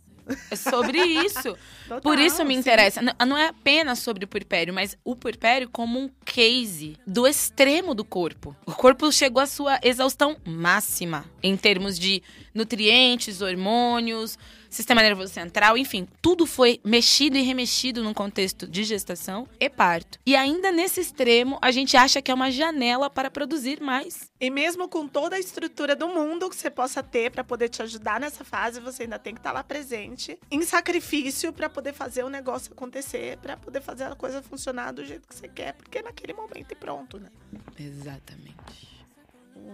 É 0.52 0.56
sobre 0.56 0.98
isso. 1.04 1.56
Total, 1.88 2.02
Por 2.02 2.20
isso 2.20 2.44
me 2.44 2.54
sim. 2.54 2.60
interessa. 2.60 3.02
N- 3.02 3.14
Não 3.26 3.38
é 3.38 3.48
apenas 3.48 4.00
sobre 4.00 4.26
o 4.26 4.28
puerpério, 4.28 4.74
mas 4.74 4.98
o 5.04 5.16
puerpério 5.16 5.70
como 5.70 6.00
um 6.00 6.10
case 6.26 6.98
do 7.06 7.26
extremo 7.26 7.94
do 7.96 8.04
corpo. 8.04 8.56
O 8.66 8.74
corpo 8.74 9.12
chegou 9.12 9.42
à 9.42 9.46
sua 9.46 9.80
exaustão 9.82 10.36
máxima 10.46 11.26
em 11.42 11.56
termos 11.56 11.98
de 11.98 12.22
nutrientes, 12.54 13.42
hormônios, 13.42 14.38
sistema 14.70 15.02
nervoso 15.02 15.34
central, 15.34 15.78
enfim, 15.78 16.08
tudo 16.22 16.46
foi 16.46 16.80
mexido 16.84 17.38
e 17.38 17.42
remexido 17.42 18.04
num 18.04 18.14
contexto 18.14 18.68
de 18.68 18.84
gestação 18.84 19.48
e 19.60 19.70
parto. 19.70 20.20
E 20.26 20.36
ainda 20.36 20.72
nesse 20.72 21.02
extremo, 21.02 21.58
a 21.62 21.72
gente 21.72 21.96
acha 21.96 22.22
que 22.22 22.32
é 22.32 22.34
uma 22.34 22.52
janela 22.52 23.10
para 23.10 23.32
produzir 23.32 23.82
mais. 23.82 24.32
E 24.40 24.50
mesmo 24.50 24.88
com 24.88 25.08
toda 25.08 25.36
a 25.36 25.40
estrutura 25.40 25.96
do 25.96 26.08
mundo 26.08 26.50
que 26.50 26.56
você 26.56 26.70
possa 26.70 27.02
ter 27.02 27.32
pra 27.32 27.44
poder 27.44 27.70
te 27.70 27.82
ajudar 27.82 28.20
nessa 28.20 28.44
fase, 28.44 28.80
você 28.80 29.04
ainda 29.04 29.20
tem 29.20 29.34
que 29.34 29.40
estar 29.40 29.52
lá 29.52 29.64
presente, 29.64 30.40
em 30.52 30.62
sacrifício 30.62 31.52
pra 31.52 31.70
poder 31.70 31.94
fazer 31.94 32.24
o 32.24 32.30
negócio 32.30 32.72
acontecer, 32.72 33.38
pra 33.38 33.58
poder 33.58 33.82
fazer 33.82 34.04
a 34.06 34.16
coisa 34.16 34.42
funcionar 34.42 34.92
do 34.92 35.06
jeito 35.06 35.28
que 35.28 35.36
você 35.36 35.48
quer, 35.48 35.74
porque 35.74 36.00
é 36.00 36.04
naquele 36.04 36.34
momento 36.34 36.72
e 36.72 36.76
pronto, 36.76 37.20
né? 37.20 37.30
Exatamente. 37.80 38.88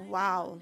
Uau. 0.09 0.59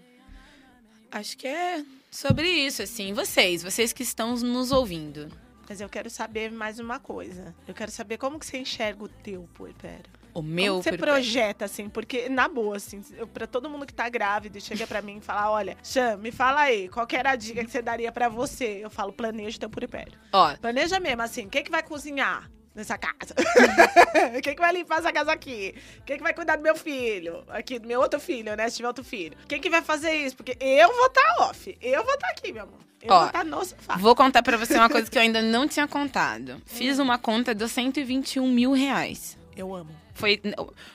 Acho 1.11 1.37
que 1.37 1.47
é 1.47 1.83
sobre 2.09 2.47
isso, 2.47 2.81
assim. 2.81 3.13
Vocês, 3.13 3.63
vocês 3.63 3.91
que 3.93 4.03
estão 4.03 4.35
nos 4.35 4.71
ouvindo. 4.71 5.29
Mas 5.67 5.79
eu 5.79 5.87
quero 5.87 6.09
saber 6.09 6.51
mais 6.51 6.79
uma 6.79 6.99
coisa. 6.99 7.55
Eu 7.67 7.73
quero 7.73 7.91
saber 7.91 8.17
como 8.17 8.39
que 8.39 8.45
você 8.45 8.57
enxerga 8.57 9.03
o 9.03 9.07
teu 9.07 9.47
puerpério. 9.53 10.09
O 10.33 10.41
meu 10.41 10.73
como 10.73 10.83
que 10.83 10.89
você 10.89 10.97
puerpério. 10.97 11.13
projeta, 11.13 11.65
assim, 11.65 11.89
porque, 11.89 12.29
na 12.29 12.47
boa, 12.47 12.77
assim, 12.77 13.03
eu, 13.17 13.27
pra 13.27 13.45
todo 13.45 13.69
mundo 13.69 13.85
que 13.85 13.93
tá 13.93 14.07
grávida 14.09 14.57
e 14.57 14.61
chega 14.61 14.87
pra 14.87 15.01
mim 15.01 15.17
e 15.17 15.21
fala, 15.21 15.51
olha, 15.51 15.77
Xan, 15.83 16.15
me 16.17 16.31
fala 16.31 16.61
aí, 16.61 16.87
qual 16.87 17.05
que 17.05 17.15
era 17.17 17.31
a 17.31 17.35
dica 17.35 17.63
que 17.65 17.71
você 17.71 17.81
daria 17.81 18.11
pra 18.11 18.29
você? 18.29 18.79
Eu 18.81 18.89
falo, 18.89 19.11
planeja 19.11 19.59
teu 19.59 19.69
puerpério. 19.69 20.13
Ó, 20.31 20.55
Planeja 20.57 20.99
mesmo, 21.01 21.21
assim, 21.21 21.49
quem 21.49 21.63
que 21.63 21.71
vai 21.71 21.83
cozinhar 21.83 22.49
nessa 22.73 22.97
casa? 22.97 23.33
quem 24.41 24.55
que 24.55 24.61
vai 24.61 24.73
limpar 24.73 24.99
essa 24.99 25.11
casa 25.11 25.31
aqui? 25.31 25.75
Quem 26.05 26.17
que 26.17 26.23
vai 26.23 26.33
cuidar 26.33 26.55
do 26.55 26.63
meu 26.63 26.75
filho? 26.75 27.43
Aqui, 27.49 27.79
do 27.79 27.87
meu 27.87 27.99
outro 27.99 28.19
filho, 28.19 28.55
né? 28.55 28.69
Se 28.69 28.77
tiver 28.77 28.87
outro 28.87 29.03
filho. 29.03 29.37
Quem 29.47 29.59
que 29.61 29.69
vai 29.69 29.81
fazer 29.81 30.11
isso? 30.13 30.35
Porque 30.35 30.57
eu 30.59 30.87
vou 30.93 31.07
estar 31.07 31.35
off. 31.49 31.77
Eu 31.81 32.03
vou 32.03 32.13
estar 32.13 32.27
aqui, 32.29 32.51
meu 32.51 32.63
amor. 32.63 32.79
Eu 33.01 33.13
Ó, 33.13 33.17
vou 33.19 33.27
estar 33.27 33.43
no 33.45 33.65
sofá. 33.65 33.97
vou 33.97 34.15
contar 34.15 34.43
pra 34.43 34.57
você 34.57 34.75
uma 34.75 34.89
coisa 34.89 35.09
que 35.09 35.17
eu 35.17 35.21
ainda 35.21 35.41
não 35.41 35.67
tinha 35.67 35.87
contado. 35.87 36.61
Fiz 36.65 36.99
uma 36.99 37.17
conta 37.17 37.53
de 37.55 37.67
121 37.67 38.47
mil 38.47 38.73
reais. 38.73 39.37
Eu 39.55 39.73
amo. 39.73 39.89
Foi 40.13 40.39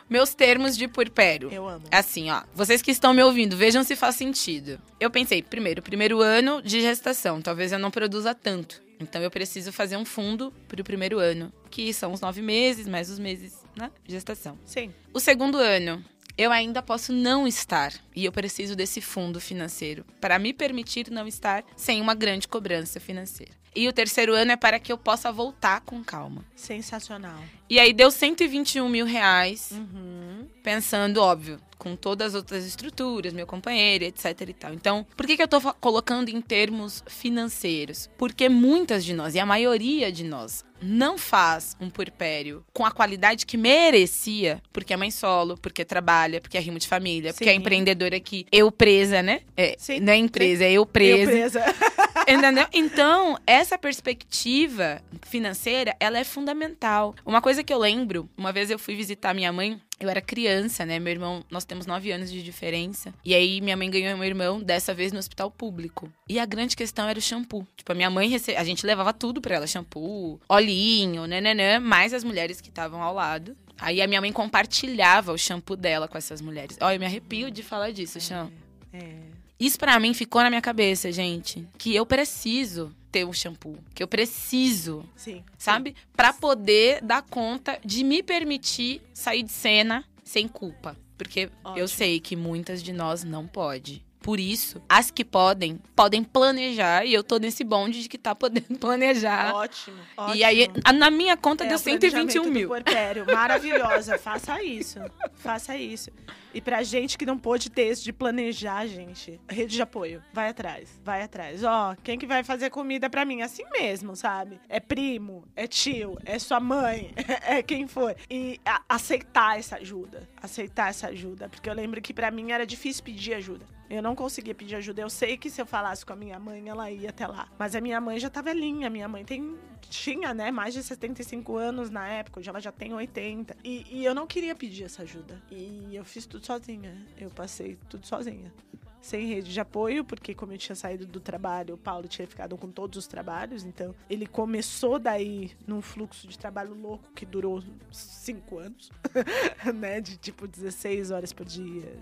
meus 0.09 0.33
termos 0.35 0.77
de 0.77 0.87
puerpério. 0.87 1.51
Eu 1.51 1.67
amo. 1.67 1.85
Assim, 1.91 2.31
ó, 2.31 2.43
vocês 2.55 2.81
que 2.81 2.93
estão 2.93 3.13
me 3.13 3.23
ouvindo, 3.25 3.57
vejam 3.57 3.83
se 3.83 3.97
faz 3.97 4.15
sentido. 4.15 4.81
Eu 5.01 5.11
pensei, 5.11 5.43
primeiro, 5.43 5.83
primeiro 5.83 6.21
ano 6.21 6.63
de 6.63 6.81
gestação, 6.81 7.43
talvez 7.43 7.73
eu 7.73 7.79
não 7.79 7.91
produza 7.91 8.35
tanto. 8.35 8.81
Então 8.99 9.23
eu 9.23 9.31
preciso 9.31 9.73
fazer 9.73 9.97
um 9.97 10.05
fundo 10.05 10.53
pro 10.69 10.83
primeiro 10.85 11.19
ano, 11.19 11.53
que 11.71 11.93
são 11.93 12.13
os 12.13 12.21
nove 12.21 12.43
meses, 12.43 12.89
mais 12.89 13.11
os 13.11 13.19
meses 13.19 13.63
na 13.75 13.91
gestação. 14.07 14.59
Sim. 14.65 14.93
O 15.13 15.21
segundo 15.21 15.59
ano, 15.59 16.03
eu 16.39 16.53
ainda 16.53 16.83
posso 16.83 17.13
não 17.13 17.47
estar. 17.47 17.93
E 18.15 18.25
eu 18.25 18.33
preciso 18.33 18.77
desse 18.77 19.01
fundo 19.01 19.41
financeiro 19.41 20.05
para 20.21 20.39
me 20.39 20.53
permitir 20.53 21.11
não 21.11 21.27
estar 21.27 21.65
sem 21.77 22.01
uma 22.01 22.15
grande 22.15 22.49
cobrança 22.49 23.01
financeira. 23.01 23.53
E 23.77 23.87
o 23.87 23.93
terceiro 23.93 24.33
ano 24.35 24.53
é 24.53 24.57
para 24.57 24.79
que 24.79 24.91
eu 24.91 24.97
possa 24.97 25.31
voltar 25.31 25.83
com 25.83 26.03
calma. 26.03 26.43
Sensacional. 26.57 27.39
E 27.69 27.79
aí 27.79 27.93
deu 27.93 28.11
121 28.11 28.89
mil 28.89 29.05
reais, 29.05 29.71
Uhum. 29.73 30.47
pensando, 30.63 31.21
óbvio, 31.21 31.61
com 31.77 31.95
todas 31.95 32.29
as 32.29 32.35
outras 32.35 32.65
estruturas, 32.65 33.33
meu 33.35 33.47
companheiro, 33.47 34.05
etc 34.05 34.41
e 34.49 34.53
tal. 34.55 34.73
Então, 34.73 35.07
por 35.17 35.27
que, 35.27 35.37
que 35.37 35.43
eu 35.43 35.49
tô 35.49 35.61
fa- 35.61 35.75
colocando 35.75 36.29
em 36.31 36.41
termos 36.41 37.05
financeiros? 37.07 38.09
Porque 38.17 38.49
muitas 38.49 39.05
de 39.05 39.13
nós, 39.13 39.35
e 39.35 39.39
a 39.41 39.45
maioria 39.45 40.11
de 40.11 40.25
nós, 40.25 40.65
não 40.81 41.19
faz 41.19 41.77
um 41.81 41.91
puerpério 41.91 42.65
com 42.73 42.85
a 42.87 42.91
qualidade 42.91 43.45
que 43.45 43.57
merecia, 43.57 44.63
porque 44.73 44.95
é 44.95 44.97
mãe 44.97 45.11
solo, 45.11 45.59
porque 45.59 45.85
trabalha, 45.85 46.41
porque 46.41 46.57
é 46.57 46.61
rimo 46.61 46.79
de 46.79 46.87
família, 46.89 47.33
porque 47.35 47.49
é 47.49 47.53
Sim. 47.53 47.59
empreendedora 47.59 48.17
aqui, 48.17 48.47
eu 48.51 48.71
presa, 48.73 49.23
né? 49.23 49.41
É, 49.57 49.75
Sim, 49.79 50.01
não 50.01 50.13
é 50.13 50.17
empresa, 50.17 50.65
é 50.65 50.69
eu 50.73 50.83
Eu 50.83 50.87
presa. 50.87 51.63
Entendeu? 52.27 52.67
Então, 52.73 53.39
essa 53.47 53.79
perspectiva 53.79 55.01
financeira, 55.23 55.95
ela 56.01 56.19
é 56.19 56.25
fundamental. 56.25 57.15
Uma 57.25 57.41
coisa 57.41 57.63
que 57.63 57.73
eu 57.73 57.79
lembro, 57.79 58.29
uma 58.37 58.53
vez 58.53 58.71
eu 58.71 58.79
fui 58.79 58.95
visitar 58.95 59.35
minha 59.35 59.53
mãe, 59.53 59.81
eu 59.99 60.09
era 60.09 60.21
criança, 60.21 60.85
né? 60.85 60.99
Meu 60.99 61.13
irmão, 61.13 61.45
nós 61.51 61.65
temos 61.65 61.87
nove 61.87 62.11
anos 62.11 62.31
de 62.31 62.43
diferença. 62.43 63.15
E 63.25 63.35
aí, 63.35 63.61
minha 63.61 63.77
mãe 63.77 63.91
ganhou 63.91 64.17
meu 64.17 64.27
irmão, 64.27 64.61
dessa 64.61 64.93
vez 64.93 65.13
no 65.13 65.19
hospital 65.19 65.51
público. 65.51 66.13
E 66.29 66.39
a 66.39 66.45
grande 66.45 66.77
questão 66.77 67.09
era 67.09 67.19
o 67.19 67.23
shampoo. 67.23 67.67
Tipo, 67.77 67.93
a 67.93 67.95
minha 67.95 68.11
mãe, 68.11 68.29
rece... 68.29 68.57
a 68.57 68.65
gente 68.65 68.85
levava 68.85 69.13
tudo 69.13 69.41
pra 69.41 69.57
ela: 69.57 69.67
shampoo, 69.67 70.41
olhinho, 70.49 71.27
nananã, 71.27 71.81
mais 71.81 72.13
as 72.13 72.25
mulheres 72.25 72.61
que 72.61 72.69
estavam 72.69 73.03
ao 73.03 73.15
lado. 73.15 73.57
Aí 73.79 74.01
a 74.01 74.07
minha 74.07 74.21
mãe 74.21 74.33
compartilhava 74.33 75.33
o 75.33 75.39
shampoo 75.39 75.77
dela 75.77 76.09
com 76.09 76.17
essas 76.17 76.41
mulheres. 76.41 76.77
Olha, 76.81 76.97
eu 76.97 77.01
me 77.01 77.07
arrepio 77.07 77.51
de 77.51 77.63
falar 77.63 77.91
disso, 77.91 78.21
Chão. 78.21 78.51
É. 78.93 79.36
Isso 79.59 79.79
pra 79.79 79.99
mim 79.99 80.13
ficou 80.13 80.43
na 80.43 80.51
minha 80.51 80.61
cabeça, 80.61 81.11
gente, 81.11 81.67
que 81.79 81.95
eu 81.95 82.05
preciso 82.05 82.95
ter 83.11 83.25
um 83.25 83.33
shampoo, 83.33 83.79
que 83.95 84.03
eu 84.03 84.09
preciso, 84.09 85.09
Sim. 85.17 85.43
sabe? 85.57 85.95
Pra 86.15 86.33
poder 86.33 87.01
dar 87.03 87.23
conta 87.23 87.79
de 87.85 88.05
me 88.05 88.23
permitir 88.23 89.01
sair 89.15 89.43
de 89.43 89.51
cena 89.53 90.05
sem 90.23 90.47
culpa, 90.47 90.95
porque 91.17 91.49
eu 91.65 91.71
Ótimo. 91.71 91.89
sei 91.89 92.21
que 92.21 92.37
muitas 92.37 92.83
de 92.83 92.93
nós 92.93 93.25
não 93.25 93.47
pode. 93.47 94.05
Por 94.21 94.41
isso, 94.41 94.83
as 94.89 95.11
que 95.11 95.25
podem, 95.25 95.79
podem 95.95 96.25
planejar 96.25 97.05
e 97.05 97.15
eu 97.15 97.23
tô 97.23 97.37
nesse 97.39 97.63
bonde 97.63 98.03
de 98.03 98.09
que 98.09 98.19
tá 98.19 98.35
podendo 98.35 98.77
planejar. 98.81 99.55
Ótimo. 99.55 99.97
E 100.35 100.43
aí, 100.43 100.65
ótimo. 100.65 100.99
na 100.99 101.11
minha 101.11 101.37
conta 101.37 101.65
É, 101.65 101.69
deu 101.69 101.77
o 101.79 101.81
planejamento 101.81 102.33
121 102.33 102.43
do 102.45 102.51
mil. 102.51 102.69
puerpério. 102.69 103.25
Maravilhosa. 103.27 104.19
Faça 104.19 104.63
isso. 104.63 104.99
Faça 105.35 105.77
isso. 105.77 106.11
E 106.53 106.61
pra 106.61 106.83
gente 106.83 107.19
que 107.19 107.27
não 107.27 107.39
pôde 107.39 107.69
ter 107.71 107.83
esse 107.83 108.03
de 108.03 108.13
planejar, 108.13 108.87
gente, 108.87 109.39
rede 109.49 109.75
de 109.77 109.83
apoio. 109.83 110.23
Vai 110.33 110.49
atrás. 110.49 110.89
Vai 111.05 111.23
atrás. 111.23 111.63
Ó, 111.63 111.95
quem 112.03 112.19
que 112.19 112.27
vai 112.27 112.43
fazer 112.43 112.71
comida 112.71 113.11
pra 113.11 113.25
mim? 113.27 113.43
Assim 113.43 113.63
mesmo, 113.71 114.17
sabe? 114.17 114.59
É 114.69 114.81
primo, 114.81 115.45
é 115.55 115.67
tio, 115.67 116.17
é 116.25 116.39
sua 116.39 116.59
mãe, 116.59 117.13
é 117.47 117.63
quem 117.63 117.87
for. 117.87 118.17
E 118.31 118.59
aceitar 118.89 119.59
essa 119.59 119.77
ajuda. 119.77 120.27
Aceitar 120.43 120.89
essa 120.89 121.09
ajuda. 121.09 121.49
Porque 121.49 121.69
eu 121.69 121.75
lembro 121.75 122.01
que 122.01 122.15
pra 122.15 122.31
mim 122.31 122.51
era 122.51 122.67
difícil 122.67 123.05
pedir 123.05 123.35
ajuda. 123.35 123.67
Eu 123.89 124.03
não 124.03 124.15
conseguia 124.15 124.55
pedir 124.55 124.77
ajuda. 124.77 125.03
Eu 125.03 125.11
sei 125.11 125.37
que 125.37 125.49
se 125.49 125.61
eu 125.61 125.67
falasse 125.67 126.05
com 126.05 126.13
a 126.13 126.17
minha 126.17 126.39
mãe, 126.39 126.69
ela 126.69 126.91
ia 126.91 127.11
até 127.11 127.27
lá. 127.27 127.49
Mas 127.59 127.75
a 127.75 127.81
minha 127.81 128.01
mãe 128.01 128.19
já 128.19 128.29
tá 128.29 128.43
velhinha. 128.43 128.91
Minha 128.91 129.09
mãe 129.09 129.25
tem. 129.25 129.57
Tinha, 129.89 130.35
né? 130.35 130.51
Mais 130.51 130.75
de 130.75 130.83
75 130.83 131.57
anos 131.57 131.91
na 131.91 132.09
época. 132.09 132.41
Hoje 132.41 132.51
ela 132.51 132.61
já 132.61 132.73
tem 132.73 132.93
80. 132.93 133.57
E, 133.63 133.87
e 133.91 134.05
eu 134.05 134.15
não 134.15 134.27
queria 134.27 134.55
pedir 134.55 134.85
essa 134.85 135.03
ajuda. 135.03 135.41
E 135.51 135.95
eu 135.95 136.05
fiz 136.05 136.27
tudo 136.27 136.45
sozinha. 136.45 137.07
Eu 137.17 137.31
passei 137.31 137.79
tudo 137.89 138.07
sozinha. 138.07 138.53
Sem 139.01 139.25
rede 139.27 139.53
de 139.53 139.61
apoio, 139.61 140.05
porque 140.05 140.35
como 140.35 140.53
eu 140.53 140.59
tinha 140.59 140.75
saído 140.75 141.07
do 141.07 141.21
trabalho, 141.21 141.77
o 141.77 141.79
Paulo 141.79 142.09
tinha 142.09 142.27
ficado 142.27 142.57
com 142.57 142.69
todos 142.69 142.99
os 142.99 143.07
trabalhos. 143.07 143.63
Então, 143.63 143.95
ele 144.11 144.27
começou 144.27 144.99
daí 144.99 145.53
num 145.65 145.81
fluxo 145.81 146.27
de 146.27 146.37
trabalho 146.37 146.75
louco 146.75 147.13
que 147.15 147.25
durou 147.25 147.63
cinco 147.93 148.59
anos. 148.59 148.91
né? 149.73 150.01
De 150.01 150.17
tipo 150.17 150.49
16 150.49 151.13
horas 151.13 151.33
por 151.33 151.47
dia, 151.47 151.97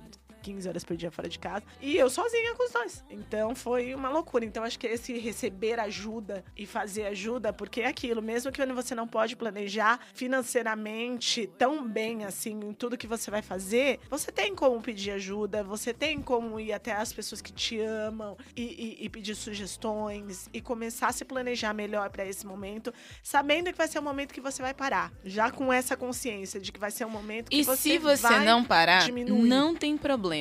15 0.44 0.68
horas 0.68 0.84
por 0.84 0.96
dia 0.96 1.10
fora 1.10 1.28
de 1.28 1.38
casa. 1.38 1.64
E 1.80 1.96
eu 1.96 2.10
sozinha 2.10 2.54
com 2.54 2.64
os 2.66 2.70
dois. 2.72 3.04
Então 3.10 3.54
foi 3.54 3.94
uma 3.94 4.10
loucura. 4.10 4.44
Então 4.44 4.62
acho 4.62 4.78
que 4.78 4.86
esse 4.86 5.16
receber 5.18 5.80
ajuda 5.80 6.44
e 6.56 6.66
fazer 6.66 7.06
ajuda, 7.06 7.52
porque 7.52 7.80
é 7.80 7.86
aquilo, 7.86 8.20
mesmo 8.20 8.52
que 8.52 8.64
você 8.66 8.94
não 8.94 9.06
pode 9.08 9.34
planejar 9.36 9.98
financeiramente 10.12 11.46
tão 11.58 11.86
bem 11.88 12.24
assim 12.24 12.58
em 12.62 12.72
tudo 12.72 12.96
que 12.98 13.06
você 13.06 13.30
vai 13.30 13.40
fazer, 13.42 13.98
você 14.10 14.30
tem 14.30 14.54
como 14.54 14.80
pedir 14.82 15.12
ajuda, 15.12 15.62
você 15.64 15.92
tem 15.94 16.20
como 16.20 16.60
ir 16.60 16.72
até 16.72 16.92
as 16.92 17.12
pessoas 17.12 17.40
que 17.40 17.52
te 17.52 17.80
amam 17.80 18.36
e, 18.56 18.62
e- 18.62 19.04
e 19.04 19.08
pedir 19.08 19.34
sugestões 19.34 20.48
e 20.52 20.60
começar 20.60 21.08
a 21.08 21.12
se 21.12 21.24
planejar 21.24 21.72
melhor 21.72 22.10
para 22.10 22.26
esse 22.26 22.46
momento, 22.46 22.92
sabendo 23.22 23.70
que 23.72 23.78
vai 23.78 23.88
ser 23.88 23.98
um 23.98 24.02
momento 24.02 24.32
que 24.34 24.40
você 24.40 24.60
vai 24.62 24.74
parar, 24.74 25.12
já 25.24 25.50
com 25.50 25.72
essa 25.72 25.96
consciência 25.96 26.60
de 26.60 26.70
que 26.72 26.78
vai 26.80 26.90
ser 26.90 27.04
um 27.06 27.10
momento 27.10 27.50
que 27.50 27.56
E 27.58 27.62
você 27.64 27.76
se 27.94 27.98
você 27.98 28.22
vai 28.22 28.44
não 28.44 28.62
parar, 28.64 29.04
diminuir. 29.06 29.48
não 29.48 29.74
tem 29.74 29.96
problema. 29.96 30.33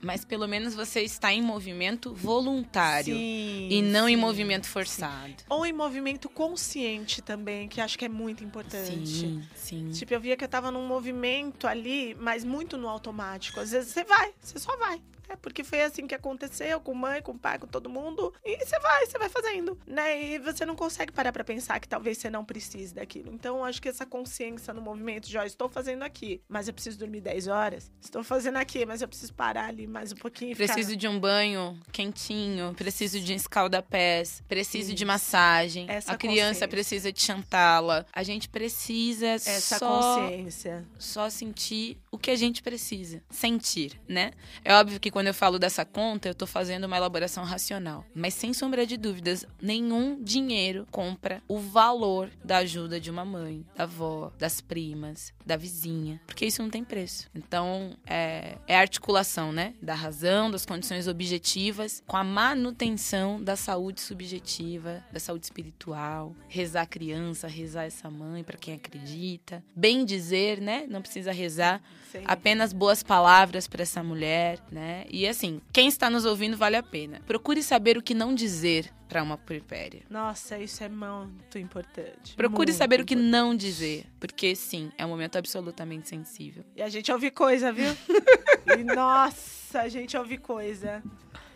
Mas 0.00 0.24
pelo 0.24 0.48
menos 0.48 0.74
você 0.74 1.02
está 1.02 1.32
em 1.32 1.40
movimento 1.40 2.12
voluntário 2.12 3.14
Sim, 3.14 3.68
e 3.70 3.80
não 3.80 4.08
em 4.08 4.16
sim. 4.16 4.20
movimento 4.20 4.66
forçado. 4.66 5.44
Ou 5.48 5.64
em 5.64 5.72
movimento 5.72 6.28
consciente 6.28 7.22
também, 7.22 7.68
que 7.68 7.80
acho 7.80 7.96
que 7.96 8.04
é 8.04 8.08
muito 8.08 8.42
importante. 8.42 9.06
Sim, 9.06 9.42
sim. 9.54 9.90
Tipo, 9.90 10.12
eu 10.12 10.20
via 10.20 10.36
que 10.36 10.42
eu 10.42 10.48
tava 10.48 10.72
num 10.72 10.84
movimento 10.88 11.68
ali, 11.68 12.16
mas 12.18 12.44
muito 12.44 12.76
no 12.76 12.88
automático. 12.88 13.60
Às 13.60 13.70
vezes 13.70 13.92
você 13.92 14.02
vai, 14.02 14.34
você 14.40 14.58
só 14.58 14.76
vai. 14.76 15.00
É 15.32 15.36
porque 15.36 15.64
foi 15.64 15.82
assim 15.82 16.06
que 16.06 16.14
aconteceu 16.14 16.78
com 16.80 16.92
mãe, 16.94 17.22
com 17.22 17.36
pai, 17.38 17.58
com 17.58 17.66
todo 17.66 17.88
mundo. 17.88 18.32
E 18.44 18.56
você 18.64 18.78
vai, 18.80 19.06
você 19.06 19.18
vai 19.18 19.28
fazendo, 19.28 19.78
né? 19.86 20.22
E 20.22 20.38
você 20.38 20.66
não 20.66 20.76
consegue 20.76 21.10
parar 21.12 21.32
pra 21.32 21.42
pensar 21.42 21.80
que 21.80 21.88
talvez 21.88 22.18
você 22.18 22.28
não 22.28 22.44
precise 22.44 22.94
daquilo. 22.94 23.32
Então, 23.32 23.64
acho 23.64 23.80
que 23.80 23.88
essa 23.88 24.04
consciência 24.04 24.74
no 24.74 24.82
movimento 24.82 25.28
de, 25.28 25.38
ó, 25.38 25.42
estou 25.44 25.68
fazendo 25.68 26.02
aqui, 26.02 26.40
mas 26.48 26.68
eu 26.68 26.74
preciso 26.74 26.98
dormir 26.98 27.20
10 27.22 27.46
horas. 27.48 27.90
Estou 28.00 28.22
fazendo 28.22 28.56
aqui, 28.56 28.84
mas 28.84 29.00
eu 29.00 29.08
preciso 29.08 29.32
parar 29.32 29.66
ali 29.68 29.86
mais 29.86 30.12
um 30.12 30.16
pouquinho. 30.16 30.52
e 30.52 30.54
ficar- 30.54 30.74
Preciso 30.74 30.96
de 30.96 31.08
um 31.08 31.18
banho 31.18 31.78
quentinho, 31.90 32.74
preciso 32.74 33.18
de 33.20 33.32
um 33.32 33.36
escalda-pés, 33.36 34.42
preciso 34.46 34.92
de 34.94 35.04
massagem. 35.04 35.86
Essa 35.88 36.12
a 36.12 36.16
criança 36.16 36.68
precisa 36.68 37.10
de 37.12 37.20
chantala. 37.22 38.06
A 38.12 38.22
gente 38.22 38.48
precisa 38.48 39.26
Essa 39.26 39.78
só, 39.78 40.18
consciência. 40.20 40.84
só 40.98 41.30
sentir 41.30 41.96
o 42.10 42.18
que 42.18 42.30
a 42.30 42.36
gente 42.36 42.62
precisa. 42.62 43.22
Sentir, 43.30 43.98
né? 44.08 44.32
É 44.64 44.74
óbvio 44.74 45.00
que 45.00 45.10
quando 45.10 45.21
eu 45.28 45.34
falo 45.34 45.58
dessa 45.58 45.84
conta, 45.84 46.28
eu 46.28 46.34
tô 46.34 46.46
fazendo 46.46 46.84
uma 46.84 46.96
elaboração 46.96 47.44
racional. 47.44 48.04
Mas 48.14 48.34
sem 48.34 48.52
sombra 48.52 48.86
de 48.86 48.96
dúvidas, 48.96 49.46
nenhum 49.60 50.22
dinheiro 50.22 50.86
compra 50.90 51.42
o 51.48 51.58
valor 51.58 52.30
da 52.44 52.58
ajuda 52.58 53.00
de 53.00 53.10
uma 53.10 53.24
mãe, 53.24 53.64
da 53.76 53.84
avó, 53.84 54.32
das 54.38 54.60
primas, 54.60 55.32
da 55.44 55.56
vizinha. 55.56 56.20
Porque 56.26 56.46
isso 56.46 56.62
não 56.62 56.70
tem 56.70 56.84
preço. 56.84 57.28
Então, 57.34 57.96
é, 58.06 58.56
é 58.66 58.76
a 58.76 58.80
articulação, 58.80 59.52
né? 59.52 59.74
Da 59.82 59.94
razão, 59.94 60.50
das 60.50 60.64
condições 60.64 61.06
objetivas, 61.08 62.02
com 62.06 62.16
a 62.16 62.24
manutenção 62.24 63.42
da 63.42 63.56
saúde 63.56 64.00
subjetiva, 64.00 65.04
da 65.12 65.20
saúde 65.20 65.46
espiritual. 65.46 66.34
Rezar 66.48 66.82
a 66.82 66.86
criança, 66.86 67.46
rezar 67.46 67.84
essa 67.84 68.10
mãe, 68.10 68.42
para 68.42 68.58
quem 68.58 68.74
acredita. 68.74 69.62
Bem 69.74 70.04
dizer, 70.04 70.60
né? 70.60 70.86
Não 70.88 71.02
precisa 71.02 71.32
rezar 71.32 71.82
Sim. 72.10 72.22
apenas 72.24 72.72
boas 72.72 73.02
palavras 73.02 73.66
para 73.66 73.82
essa 73.82 74.02
mulher, 74.02 74.58
né? 74.70 75.04
E 75.12 75.28
assim, 75.28 75.60
quem 75.70 75.88
está 75.88 76.08
nos 76.08 76.24
ouvindo 76.24 76.56
vale 76.56 76.74
a 76.74 76.82
pena. 76.82 77.20
Procure 77.26 77.62
saber 77.62 77.98
o 77.98 78.02
que 78.02 78.14
não 78.14 78.34
dizer 78.34 78.90
para 79.10 79.22
uma 79.22 79.36
puerpéria. 79.36 80.00
Nossa, 80.08 80.58
isso 80.58 80.82
é 80.82 80.88
muito 80.88 81.58
importante. 81.58 82.34
Procure 82.34 82.70
Muito 82.70 82.78
saber 82.78 82.98
o 82.98 83.04
que 83.04 83.12
importante. 83.12 83.30
não 83.30 83.54
dizer, 83.54 84.06
porque 84.18 84.56
sim, 84.56 84.90
é 84.96 85.04
um 85.04 85.10
momento 85.10 85.36
absolutamente 85.36 86.08
sensível. 86.08 86.64
E 86.74 86.80
a 86.80 86.88
gente 86.88 87.12
ouve 87.12 87.30
coisa, 87.30 87.70
viu? 87.70 87.94
e 88.78 88.82
nossa, 88.82 89.82
a 89.82 89.88
gente 89.88 90.16
ouve 90.16 90.38
coisa. 90.38 91.02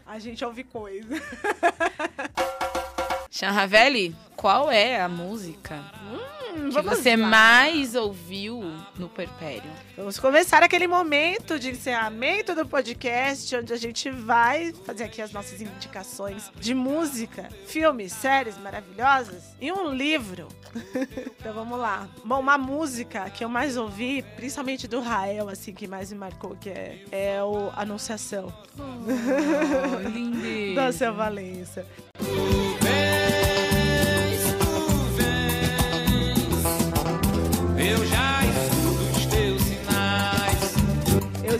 A 0.05 0.19
gente 0.19 0.45
ouve 0.45 0.62
coisa. 0.62 1.14
Chan 3.31 3.51
Ravelli, 3.53 4.14
qual 4.37 4.71
é 4.71 5.01
a 5.01 5.09
música 5.09 5.83
Hum, 6.05 6.36
que 6.57 6.71
vamos 6.71 6.99
você 6.99 7.16
lá. 7.16 7.29
mais 7.29 7.95
ouviu 7.95 8.62
no 8.99 9.09
puerpério? 9.09 9.71
Vamos 9.97 10.19
começar 10.19 10.62
aquele 10.62 10.87
momento 10.87 11.59
de 11.59 11.71
encerramento 11.71 12.55
do 12.55 12.66
podcast, 12.66 13.55
onde 13.57 13.73
a 13.73 13.77
gente 13.77 14.11
vai 14.11 14.73
fazer 14.85 15.05
aqui 15.05 15.23
as 15.23 15.33
nossas 15.33 15.61
indicações 15.61 16.51
de 16.59 16.75
música, 16.75 17.49
filmes, 17.66 18.12
séries 18.12 18.59
maravilhosas 18.59 19.42
e 19.61 19.71
um 19.73 19.92
livro. 19.92 20.49
então 21.40 21.53
vamos 21.53 21.79
lá. 21.79 22.09
Bom, 22.25 22.40
uma 22.40 22.59
música 22.59 23.29
que 23.31 23.45
eu 23.45 23.49
mais 23.49 23.77
ouvi, 23.77 24.23
principalmente 24.37 24.87
do 24.88 25.01
Rael, 25.01 25.49
assim, 25.49 25.73
que 25.73 25.87
mais 25.87 26.12
me 26.12 26.19
marcou, 26.19 26.57
que 26.57 26.71
é, 26.71 26.99
é 27.11 27.42
o 27.42 27.71
Anunciação, 27.77 28.53
Oh, 28.79 30.09
lindo. 30.09 30.75
da 30.77 30.92
Seu 30.92 31.14
Valença. 31.14 31.87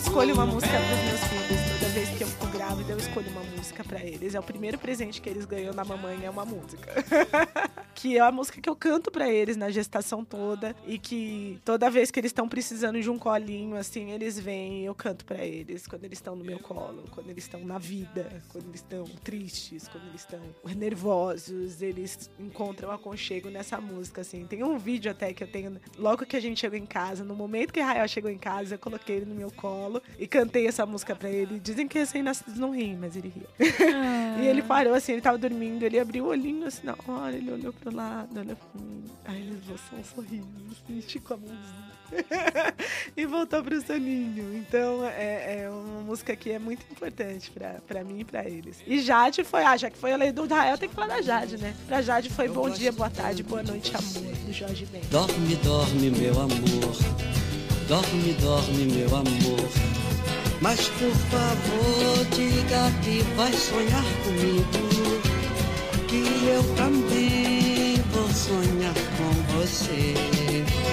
Escolho 0.07 0.35
uma 0.35 0.47
música 0.47 0.73
para 0.73 0.95
os 0.95 1.05
meus 1.05 1.21
filhos. 1.25 1.81
Toda 1.81 1.92
vez 1.92 2.09
que 2.11 2.23
eu 2.23 2.29
fico 2.29 2.47
grávida, 2.47 2.92
eu 2.92 2.99
escolho 2.99 3.29
uma 3.31 3.42
música 3.42 3.83
para 3.83 3.99
eles. 4.01 4.35
É 4.35 4.40
o 4.40 4.42
primeiro 4.42 4.79
presente 4.79 5.21
que 5.21 5.29
eles 5.29 5.45
ganham 5.45 5.75
na 5.75 5.85
mamãe, 5.85 6.25
é 6.25 6.31
uma 6.31 6.45
música. 6.45 6.92
que 7.96 8.18
é 8.18 8.20
a 8.20 8.30
música 8.30 8.61
que 8.61 8.68
eu 8.68 8.76
canto 8.76 9.11
para 9.11 9.28
eles 9.28 9.56
na 9.56 9.70
gestação 9.70 10.22
toda. 10.22 10.76
E 10.87 10.98
que 10.98 11.59
toda 11.64 11.90
vez 11.90 12.11
que 12.11 12.20
eles 12.20 12.28
estão 12.28 12.46
precisando 12.46 13.00
de 13.00 13.11
um 13.11 13.18
colinho, 13.18 13.74
assim, 13.74 14.12
eles 14.12 14.38
vêm 14.38 14.82
e 14.82 14.85
eu 14.85 14.94
canto 14.94 15.24
para 15.24 15.44
eles. 15.44 15.87
Quando 15.87 16.04
eles 16.04 16.18
estão 16.18 16.37
no 16.37 16.44
meu 16.44 16.59
colo, 16.59 17.04
quando 17.11 17.30
eles 17.30 17.44
estão 17.44 17.64
na 17.64 17.78
vida, 17.78 18.42
quando 18.50 18.68
eles 18.68 18.80
estão 18.80 19.04
tristes, 19.24 19.88
quando 19.88 20.06
eles 20.09 20.20
estão 20.20 20.40
nervosos, 20.76 21.80
eles 21.80 22.30
encontram 22.38 22.90
aconchego 22.90 23.48
nessa 23.48 23.80
música, 23.80 24.20
assim. 24.20 24.46
Tem 24.46 24.62
um 24.62 24.76
vídeo 24.76 25.11
até 25.11 25.32
que 25.32 25.42
eu 25.42 25.48
tenho, 25.48 25.80
logo 25.96 26.26
que 26.26 26.37
a 26.37 26.40
gente 26.40 26.61
chegou 26.61 26.78
em 26.78 26.87
casa, 26.87 27.24
no 27.24 27.35
momento 27.35 27.72
que 27.72 27.80
Rael 27.80 28.06
chegou 28.06 28.30
em 28.30 28.38
casa, 28.38 28.74
eu 28.74 28.78
coloquei 28.78 29.16
ele 29.16 29.26
no 29.26 29.35
meu 29.35 29.50
colo 29.50 30.02
e 30.18 30.26
cantei 30.26 30.66
essa 30.66 30.85
música 30.85 31.16
pra 31.16 31.30
ele. 31.30 31.59
Dizem 31.59 31.88
que 31.88 31.98
recém-nascidos 31.98 32.59
não 32.59 32.72
riem, 32.72 32.96
mas 32.96 33.16
ele 33.16 33.28
ria. 33.28 33.48
Ah. 33.94 34.37
e 34.44 34.46
ele 34.46 34.62
parou 34.62 34.92
assim, 34.92 35.12
ele 35.12 35.22
tava 35.22 35.38
dormindo, 35.38 35.82
ele 35.82 35.98
abriu 35.98 36.26
o 36.26 36.28
olhinho 36.28 36.66
assim 36.66 36.87
na 36.87 36.96
hora, 37.09 37.35
ele 37.35 37.50
olhou 37.50 37.72
pro 37.87 37.96
lado, 37.96 38.40
olhou 38.40 38.57
pra 38.57 38.81
mim. 38.81 39.05
Aí 39.25 39.40
ele 39.42 39.62
só 39.66 39.96
um 39.96 40.05
sorriso, 40.05 40.49
assim, 40.72 40.99
esticou 40.99 41.37
a 41.37 41.40
mãozinha. 41.40 41.96
e 43.16 43.27
voltou 43.27 43.62
pro 43.62 43.81
soninho. 43.81 44.57
Então 44.57 45.05
é, 45.05 45.62
é, 45.62 45.70
uma 45.70 46.03
música 46.03 46.35
que 46.35 46.51
é 46.51 46.59
muito 46.59 46.85
importante 46.90 47.51
pra, 47.51 47.81
pra 47.87 48.05
mim 48.05 48.20
e 48.20 48.25
pra 48.25 48.44
eles. 48.49 48.79
E 48.87 49.01
Jade 49.01 49.44
foi, 49.44 49.64
ah, 49.64 49.77
já 49.77 49.90
que 49.90 49.99
foi 49.99 50.12
a 50.12 50.16
lei 50.16 50.33
do 50.33 50.44
Israel, 50.44 50.79
tem 50.79 50.88
que 50.88 50.94
falar 50.94 51.09
da 51.09 51.22
Jade, 51.22 51.59
né? 51.59 51.75
Pra 51.87 52.03
Jade 52.03 52.31
foi 52.31 52.49
bom 52.49 52.68
dia, 52.70 52.92
boa 52.92 53.11
tarde, 53.11 53.42
boa 53.42 53.62
noite, 53.62 53.92
amor, 53.96 54.35
do 54.35 54.53
Jorge 54.53 54.87
Ben. 54.87 55.03
Dorme, 55.11 55.57
dorme, 55.57 56.11
meu 56.11 56.40
amor. 56.40 56.96
Dorme, 57.88 58.33
dorme, 58.40 58.85
meu 58.92 59.16
amor. 59.16 59.96
Mas 60.61 60.88
por 60.88 61.12
favor, 61.31 62.25
diga 62.35 62.90
que 63.05 63.22
vai 63.37 63.53
sonhar 63.53 64.05
comigo. 64.25 65.07
Que 66.09 66.46
eu 66.46 66.62
também 66.77 67.56
vou 68.37 68.62
sonhar 68.62 68.94
com 68.94 69.57
você. 69.57 70.14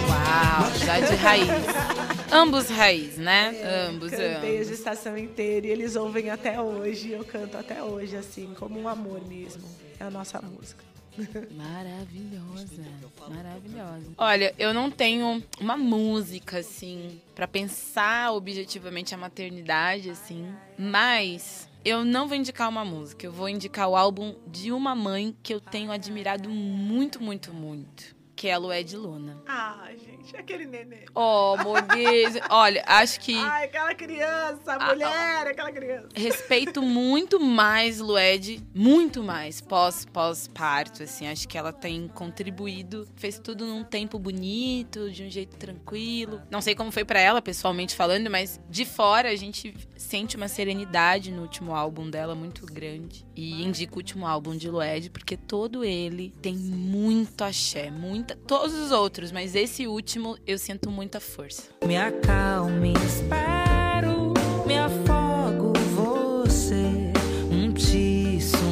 Uau, 0.07 0.85
já 0.85 0.99
de 0.99 1.15
raiz. 1.15 1.49
Ambos 2.31 2.69
raiz, 2.69 3.17
né? 3.17 3.55
É, 3.61 3.87
ambos, 3.87 4.09
cantei 4.09 4.57
ambos. 4.57 4.67
a 4.67 4.71
gestação 4.71 5.17
inteira 5.17 5.67
e 5.67 5.69
eles 5.69 5.95
ouvem 5.95 6.29
até 6.29 6.59
hoje. 6.59 7.11
Eu 7.11 7.23
canto 7.23 7.57
até 7.57 7.83
hoje, 7.83 8.15
assim, 8.15 8.53
como 8.57 8.79
um 8.79 8.87
amor 8.87 9.21
mesmo. 9.27 9.61
É 9.99 10.05
a 10.05 10.09
nossa 10.09 10.41
música. 10.41 10.83
Maravilhosa, 11.55 12.81
maravilhosa. 13.29 14.13
Olha, 14.17 14.55
eu 14.57 14.73
não 14.73 14.89
tenho 14.89 15.43
uma 15.59 15.77
música 15.77 16.57
assim 16.57 17.21
para 17.35 17.47
pensar 17.47 18.33
objetivamente 18.33 19.13
a 19.13 19.17
maternidade 19.17 20.09
assim, 20.09 20.51
mas 20.75 21.69
eu 21.85 22.05
não 22.05 22.27
vou 22.27 22.37
indicar 22.37 22.69
uma 22.69 22.85
música, 22.85 23.25
eu 23.25 23.31
vou 23.31 23.49
indicar 23.49 23.89
o 23.89 23.95
álbum 23.95 24.35
de 24.47 24.71
uma 24.71 24.95
mãe 24.95 25.35
que 25.43 25.53
eu 25.53 25.59
tenho 25.59 25.91
admirado 25.91 26.49
muito, 26.49 27.21
muito, 27.21 27.53
muito 27.53 28.22
que 28.43 28.49
é 28.49 28.53
a 28.55 28.57
Lued 28.57 28.97
Luna. 28.97 29.41
Ah, 29.47 29.87
gente, 29.91 30.35
aquele 30.35 30.65
nenê. 30.65 31.05
Oh, 31.15 31.55
Deus. 31.95 32.43
Olha, 32.51 32.83
acho 32.85 33.17
que. 33.21 33.37
Ai, 33.37 33.63
aquela 33.63 33.95
criança, 33.95 34.73
a 34.73 34.87
mulher, 34.87 35.47
aquela 35.47 35.71
criança. 35.71 36.09
Respeito 36.13 36.81
muito 36.81 37.39
mais 37.39 38.01
Lued, 38.01 38.61
muito 38.75 39.23
mais 39.23 39.61
pós 39.61 40.03
pós 40.03 40.45
parto, 40.45 41.03
assim. 41.03 41.25
Acho 41.25 41.47
que 41.47 41.57
ela 41.57 41.71
tem 41.71 42.09
contribuído, 42.09 43.07
fez 43.15 43.39
tudo 43.39 43.65
num 43.65 43.81
tempo 43.81 44.19
bonito, 44.19 45.09
de 45.09 45.23
um 45.23 45.29
jeito 45.29 45.55
tranquilo. 45.55 46.41
Não 46.51 46.59
sei 46.59 46.75
como 46.75 46.91
foi 46.91 47.05
para 47.05 47.21
ela 47.21 47.41
pessoalmente 47.41 47.95
falando, 47.95 48.29
mas 48.29 48.59
de 48.69 48.83
fora 48.83 49.29
a 49.29 49.35
gente 49.37 49.73
sente 49.95 50.35
uma 50.35 50.49
serenidade 50.49 51.31
no 51.31 51.43
último 51.43 51.73
álbum 51.73 52.09
dela 52.09 52.35
muito 52.35 52.65
grande. 52.65 53.25
E 53.33 53.63
indico 53.63 53.95
o 53.95 53.99
último 53.99 54.27
álbum 54.27 54.53
de 54.53 54.69
Lued 54.69 55.11
porque 55.11 55.37
todo 55.37 55.85
ele 55.85 56.33
tem 56.41 56.55
muito 56.55 57.41
axé, 57.41 57.89
muita 57.89 58.32
todos 58.35 58.73
os 58.73 58.91
outros, 58.91 59.31
mas 59.31 59.55
esse 59.55 59.87
último 59.87 60.37
eu 60.45 60.57
sinto 60.57 60.89
muita 60.89 61.19
força. 61.19 61.63
Me 61.85 61.97
acalme, 61.97 62.93
espero, 63.05 64.33
me 64.65 64.77
afogo 64.77 65.73
você, 65.95 67.11
um 67.51 67.71
tsunami 67.73 68.63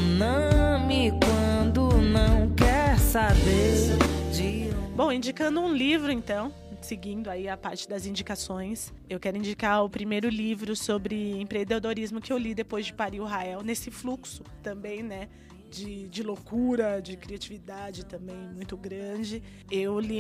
quando 1.26 1.98
não 2.02 2.50
quer 2.56 2.98
saber 3.00 3.98
de 4.34 4.70
Bom, 4.96 5.12
indicando 5.12 5.60
um 5.62 5.74
livro 5.74 6.12
então, 6.12 6.54
seguindo 6.82 7.30
aí 7.30 7.48
a 7.48 7.56
parte 7.56 7.88
das 7.88 8.06
indicações, 8.06 8.94
eu 9.10 9.20
quero 9.20 9.38
indicar 9.38 9.84
o 9.84 9.90
primeiro 9.90 10.30
livro 10.30 10.76
sobre 10.76 11.40
empreendedorismo 11.40 12.20
que 12.22 12.32
eu 12.32 12.38
li 12.38 12.54
depois 12.54 12.86
de 12.86 12.94
parir 12.94 13.20
o 13.20 13.26
Rael, 13.26 13.62
nesse 13.62 13.90
fluxo 13.90 14.44
também, 14.62 15.02
né? 15.02 15.30
De, 15.72 16.10
de, 16.10 16.22
loucura, 16.22 17.02
de 17.02 17.16
criatividade 17.16 18.06
também 18.06 18.36
muito 18.54 18.76
grande. 18.76 19.42
Eu 19.72 19.98
li 20.00 20.20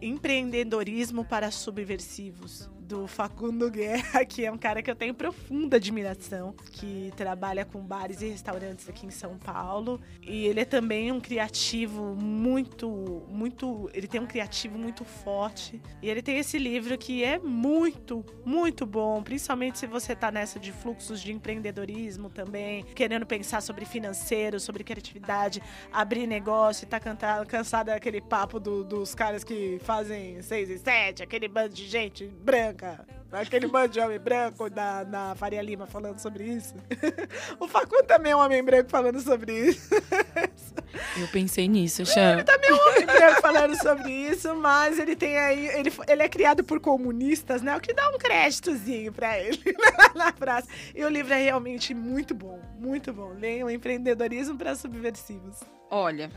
Empreendedorismo 0.00 1.24
para 1.24 1.50
Subversivos, 1.50 2.70
do 2.88 3.06
Facundo 3.06 3.70
Guerra, 3.70 4.24
que 4.26 4.46
é 4.46 4.50
um 4.50 4.56
cara 4.56 4.82
que 4.82 4.90
eu 4.90 4.96
tenho 4.96 5.12
profunda 5.12 5.76
admiração, 5.76 6.54
que 6.72 7.12
trabalha 7.16 7.64
com 7.64 7.80
bares 7.80 8.22
e 8.22 8.28
restaurantes 8.30 8.88
aqui 8.88 9.06
em 9.06 9.10
São 9.10 9.36
Paulo. 9.36 10.00
E 10.22 10.46
ele 10.46 10.60
é 10.60 10.64
também 10.64 11.12
um 11.12 11.20
criativo 11.20 12.16
muito, 12.16 13.26
muito. 13.28 13.90
Ele 13.92 14.08
tem 14.08 14.20
um 14.20 14.26
criativo 14.26 14.78
muito 14.78 15.04
forte. 15.04 15.80
E 16.00 16.08
ele 16.08 16.22
tem 16.22 16.38
esse 16.38 16.58
livro 16.58 16.96
que 16.96 17.22
é 17.22 17.38
muito, 17.38 18.24
muito 18.44 18.86
bom, 18.86 19.22
principalmente 19.22 19.78
se 19.78 19.86
você 19.86 20.16
tá 20.16 20.32
nessa 20.32 20.58
de 20.58 20.72
fluxos 20.72 21.20
de 21.20 21.30
empreendedorismo 21.30 22.30
também, 22.30 22.84
querendo 22.94 23.26
pensar 23.26 23.60
sobre 23.60 23.84
financeiro, 23.84 24.58
sobre 24.58 24.82
criatividade, 24.82 25.62
abrir 25.92 26.26
negócio, 26.26 26.86
tá 26.86 26.98
cansado 26.98 27.86
daquele 27.86 28.22
papo 28.22 28.58
do, 28.58 28.82
dos 28.82 29.14
caras 29.14 29.44
que 29.44 29.78
fazem 29.82 30.40
seis 30.40 30.70
e 30.70 30.78
sete, 30.78 31.22
aquele 31.22 31.48
bando 31.48 31.74
de 31.74 31.86
gente 31.86 32.26
branca 32.26 32.77
Aquele 33.30 33.66
bando 33.66 33.88
de 33.88 34.00
homem 34.00 34.18
branco 34.18 34.70
da, 34.70 35.04
da 35.04 35.34
Faria 35.34 35.60
Lima 35.60 35.86
falando 35.86 36.18
sobre 36.18 36.44
isso. 36.44 36.74
o 37.60 37.68
Facundo 37.68 38.04
também 38.04 38.32
é 38.32 38.36
um 38.36 38.38
homem 38.38 38.62
branco 38.64 38.90
falando 38.90 39.20
sobre 39.20 39.68
isso. 39.68 39.90
Eu 41.16 41.28
pensei 41.28 41.68
nisso, 41.68 42.06
Chan. 42.06 42.32
Ele 42.32 42.44
também 42.44 42.70
é 42.70 42.74
um 42.74 42.88
homem 42.88 43.06
branco 43.06 43.40
falando 43.42 43.76
sobre 43.76 44.10
isso, 44.10 44.54
mas 44.56 44.98
ele 44.98 45.14
tem 45.14 45.36
aí. 45.36 45.66
Ele, 45.68 45.92
ele 46.08 46.22
é 46.22 46.28
criado 46.28 46.64
por 46.64 46.80
comunistas, 46.80 47.60
né? 47.60 47.76
O 47.76 47.80
que 47.80 47.92
dá 47.92 48.08
um 48.08 48.18
créditozinho 48.18 49.12
pra 49.12 49.38
ele 49.38 49.62
na 50.14 50.32
praça. 50.32 50.68
E 50.94 51.04
o 51.04 51.08
livro 51.08 51.34
é 51.34 51.42
realmente 51.42 51.92
muito 51.92 52.34
bom, 52.34 52.60
muito 52.78 53.12
bom. 53.12 53.34
Leiam 53.38 53.68
Empreendedorismo 53.68 54.56
para 54.56 54.74
Subversivos. 54.74 55.60
Olha, 55.90 56.30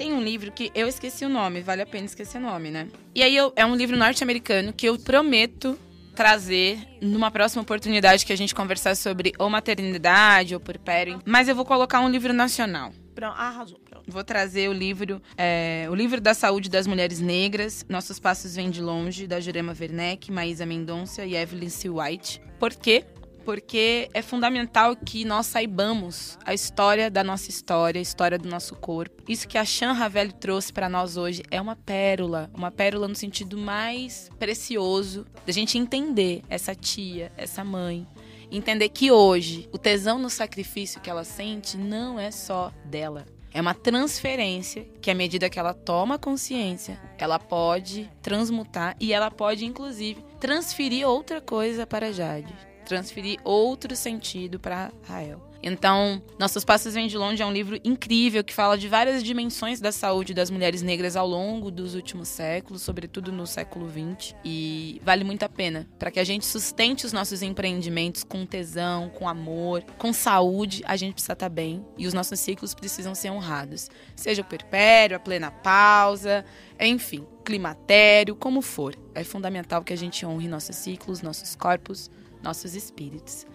tem 0.00 0.14
um 0.14 0.22
livro 0.22 0.50
que 0.50 0.72
eu 0.74 0.88
esqueci 0.88 1.26
o 1.26 1.28
nome, 1.28 1.60
vale 1.60 1.82
a 1.82 1.86
pena 1.86 2.06
esquecer 2.06 2.38
o 2.38 2.40
nome, 2.40 2.70
né? 2.70 2.88
E 3.14 3.22
aí 3.22 3.36
eu, 3.36 3.52
é 3.54 3.66
um 3.66 3.76
livro 3.76 3.98
norte-americano 3.98 4.72
que 4.72 4.86
eu 4.86 4.98
prometo 4.98 5.78
trazer 6.14 6.78
numa 7.02 7.30
próxima 7.30 7.60
oportunidade 7.60 8.24
que 8.24 8.32
a 8.32 8.36
gente 8.36 8.54
conversar 8.54 8.96
sobre 8.96 9.34
ou 9.38 9.50
maternidade 9.50 10.54
ou 10.54 10.60
puerpério. 10.60 11.20
Mas 11.26 11.48
eu 11.48 11.54
vou 11.54 11.66
colocar 11.66 12.00
um 12.00 12.08
livro 12.08 12.32
nacional. 12.32 12.94
Pronto, 13.14 13.36
arrasou. 13.36 13.78
Pronto. 13.78 14.10
Vou 14.10 14.24
trazer 14.24 14.70
o 14.70 14.72
livro, 14.72 15.20
é, 15.36 15.86
o 15.90 15.94
livro 15.94 16.18
da 16.18 16.32
saúde 16.32 16.70
das 16.70 16.86
mulheres 16.86 17.20
negras, 17.20 17.84
Nossos 17.86 18.18
Passos 18.18 18.56
Vêm 18.56 18.70
de 18.70 18.80
Longe, 18.80 19.26
da 19.26 19.38
Jurema 19.38 19.76
Werneck, 19.78 20.32
Maísa 20.32 20.64
Mendonça 20.64 21.26
e 21.26 21.36
Evelyn 21.36 21.68
C. 21.68 21.90
White. 21.90 22.40
Por 22.58 22.72
quê? 22.74 23.04
Porque 23.50 24.08
é 24.14 24.22
fundamental 24.22 24.94
que 24.94 25.24
nós 25.24 25.46
saibamos 25.46 26.38
a 26.44 26.54
história 26.54 27.10
da 27.10 27.24
nossa 27.24 27.50
história, 27.50 27.98
a 27.98 28.00
história 28.00 28.38
do 28.38 28.48
nosso 28.48 28.76
corpo. 28.76 29.24
Isso 29.28 29.48
que 29.48 29.58
a 29.58 29.64
Chan 29.64 29.90
Ravelli 29.90 30.32
trouxe 30.32 30.72
para 30.72 30.88
nós 30.88 31.16
hoje 31.16 31.42
é 31.50 31.60
uma 31.60 31.74
pérola, 31.74 32.48
uma 32.54 32.70
pérola 32.70 33.08
no 33.08 33.16
sentido 33.16 33.58
mais 33.58 34.30
precioso 34.38 35.26
da 35.44 35.52
gente 35.52 35.76
entender 35.76 36.44
essa 36.48 36.76
tia, 36.76 37.32
essa 37.36 37.64
mãe, 37.64 38.06
entender 38.52 38.88
que 38.88 39.10
hoje 39.10 39.68
o 39.72 39.78
tesão 39.78 40.16
no 40.16 40.30
sacrifício 40.30 41.00
que 41.00 41.10
ela 41.10 41.24
sente 41.24 41.76
não 41.76 42.20
é 42.20 42.30
só 42.30 42.72
dela. 42.84 43.26
É 43.52 43.60
uma 43.60 43.74
transferência 43.74 44.86
que, 45.02 45.10
à 45.10 45.14
medida 45.14 45.50
que 45.50 45.58
ela 45.58 45.74
toma 45.74 46.20
consciência, 46.20 47.00
ela 47.18 47.40
pode 47.40 48.08
transmutar 48.22 48.94
e 49.00 49.12
ela 49.12 49.28
pode, 49.28 49.64
inclusive, 49.64 50.24
transferir 50.38 51.04
outra 51.04 51.40
coisa 51.40 51.84
para 51.84 52.12
Jade 52.12 52.69
transferir 52.90 53.38
outro 53.44 53.94
sentido 53.94 54.58
para 54.58 54.90
Rael. 55.04 55.40
Então, 55.62 56.22
Nossos 56.38 56.64
Passos 56.64 56.94
Vêm 56.94 57.06
de 57.06 57.16
Longe 57.16 57.42
é 57.42 57.46
um 57.46 57.52
livro 57.52 57.78
incrível 57.84 58.42
que 58.42 58.52
fala 58.52 58.78
de 58.78 58.88
várias 58.88 59.22
dimensões 59.22 59.78
da 59.78 59.92
saúde 59.92 60.32
das 60.32 60.50
mulheres 60.50 60.82
negras 60.82 61.16
ao 61.16 61.26
longo 61.26 61.70
dos 61.70 61.94
últimos 61.94 62.28
séculos, 62.28 62.82
sobretudo 62.82 63.30
no 63.30 63.46
século 63.46 63.88
XX, 63.88 64.34
e 64.44 65.00
vale 65.04 65.22
muito 65.22 65.42
a 65.42 65.48
pena 65.48 65.86
para 65.98 66.10
que 66.10 66.18
a 66.18 66.24
gente 66.24 66.46
sustente 66.46 67.04
os 67.04 67.12
nossos 67.12 67.42
empreendimentos 67.42 68.24
com 68.24 68.44
tesão, 68.46 69.10
com 69.10 69.28
amor, 69.28 69.84
com 69.98 70.12
saúde. 70.12 70.82
A 70.86 70.96
gente 70.96 71.12
precisa 71.12 71.34
estar 71.34 71.48
tá 71.48 71.54
bem 71.54 71.84
e 71.96 72.06
os 72.06 72.14
nossos 72.14 72.40
ciclos 72.40 72.74
precisam 72.74 73.14
ser 73.14 73.30
honrados, 73.30 73.88
seja 74.16 74.42
o 74.42 74.46
perpério, 74.46 75.16
a 75.16 75.20
plena 75.20 75.50
pausa, 75.50 76.44
enfim, 76.80 77.26
climatério, 77.44 78.34
como 78.34 78.62
for. 78.62 78.96
É 79.14 79.22
fundamental 79.22 79.84
que 79.84 79.92
a 79.92 79.96
gente 79.96 80.24
honre 80.24 80.48
nossos 80.48 80.74
ciclos, 80.74 81.20
nossos 81.20 81.54
corpos 81.54 82.10
nossos 82.42 82.74
espíritos. 82.74 83.46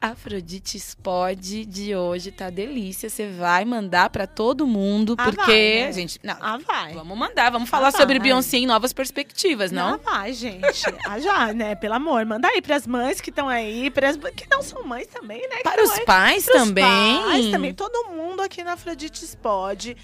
Afrodite 0.00 0.78
Spod 0.78 1.64
de 1.66 1.96
hoje 1.96 2.30
tá 2.30 2.50
delícia. 2.50 3.10
Você 3.10 3.26
vai 3.28 3.64
mandar 3.64 4.10
para 4.10 4.28
todo 4.28 4.64
mundo, 4.64 5.16
Ah, 5.18 5.24
porque 5.24 5.40
vai, 5.40 5.86
né? 5.86 5.92
gente. 5.92 6.20
Não, 6.22 6.36
Ah, 6.40 6.56
vai. 6.58 6.94
vamos 6.94 7.18
mandar, 7.18 7.50
vamos 7.50 7.68
falar 7.68 7.88
Ah, 7.88 7.92
sobre 7.92 8.18
vai. 8.18 8.28
Beyoncé 8.28 8.58
em 8.58 8.66
novas 8.66 8.92
perspectivas, 8.92 9.72
não? 9.72 9.94
Ah, 9.94 9.96
vai, 9.96 10.32
gente. 10.32 10.84
Ah, 11.04 11.18
já, 11.18 11.52
né? 11.52 11.74
Pelo 11.74 11.94
amor. 11.94 12.24
Manda 12.24 12.46
aí 12.46 12.62
pras 12.62 12.86
mães 12.86 13.20
que 13.20 13.30
estão 13.30 13.48
aí, 13.48 13.90
pras 13.90 14.16
que 14.36 14.46
não 14.48 14.62
são 14.62 14.84
mães 14.84 15.08
também, 15.08 15.40
né? 15.48 15.56
Para 15.64 15.82
os 15.82 15.90
aí. 15.90 16.04
pais 16.04 16.46
também. 16.46 16.84
pais 16.84 17.50
também. 17.50 17.74
Todo 17.74 18.08
mundo 18.12 18.40
aqui 18.40 18.62
na 18.62 18.74
Afrodite 18.74 19.26
pode. 19.42 19.96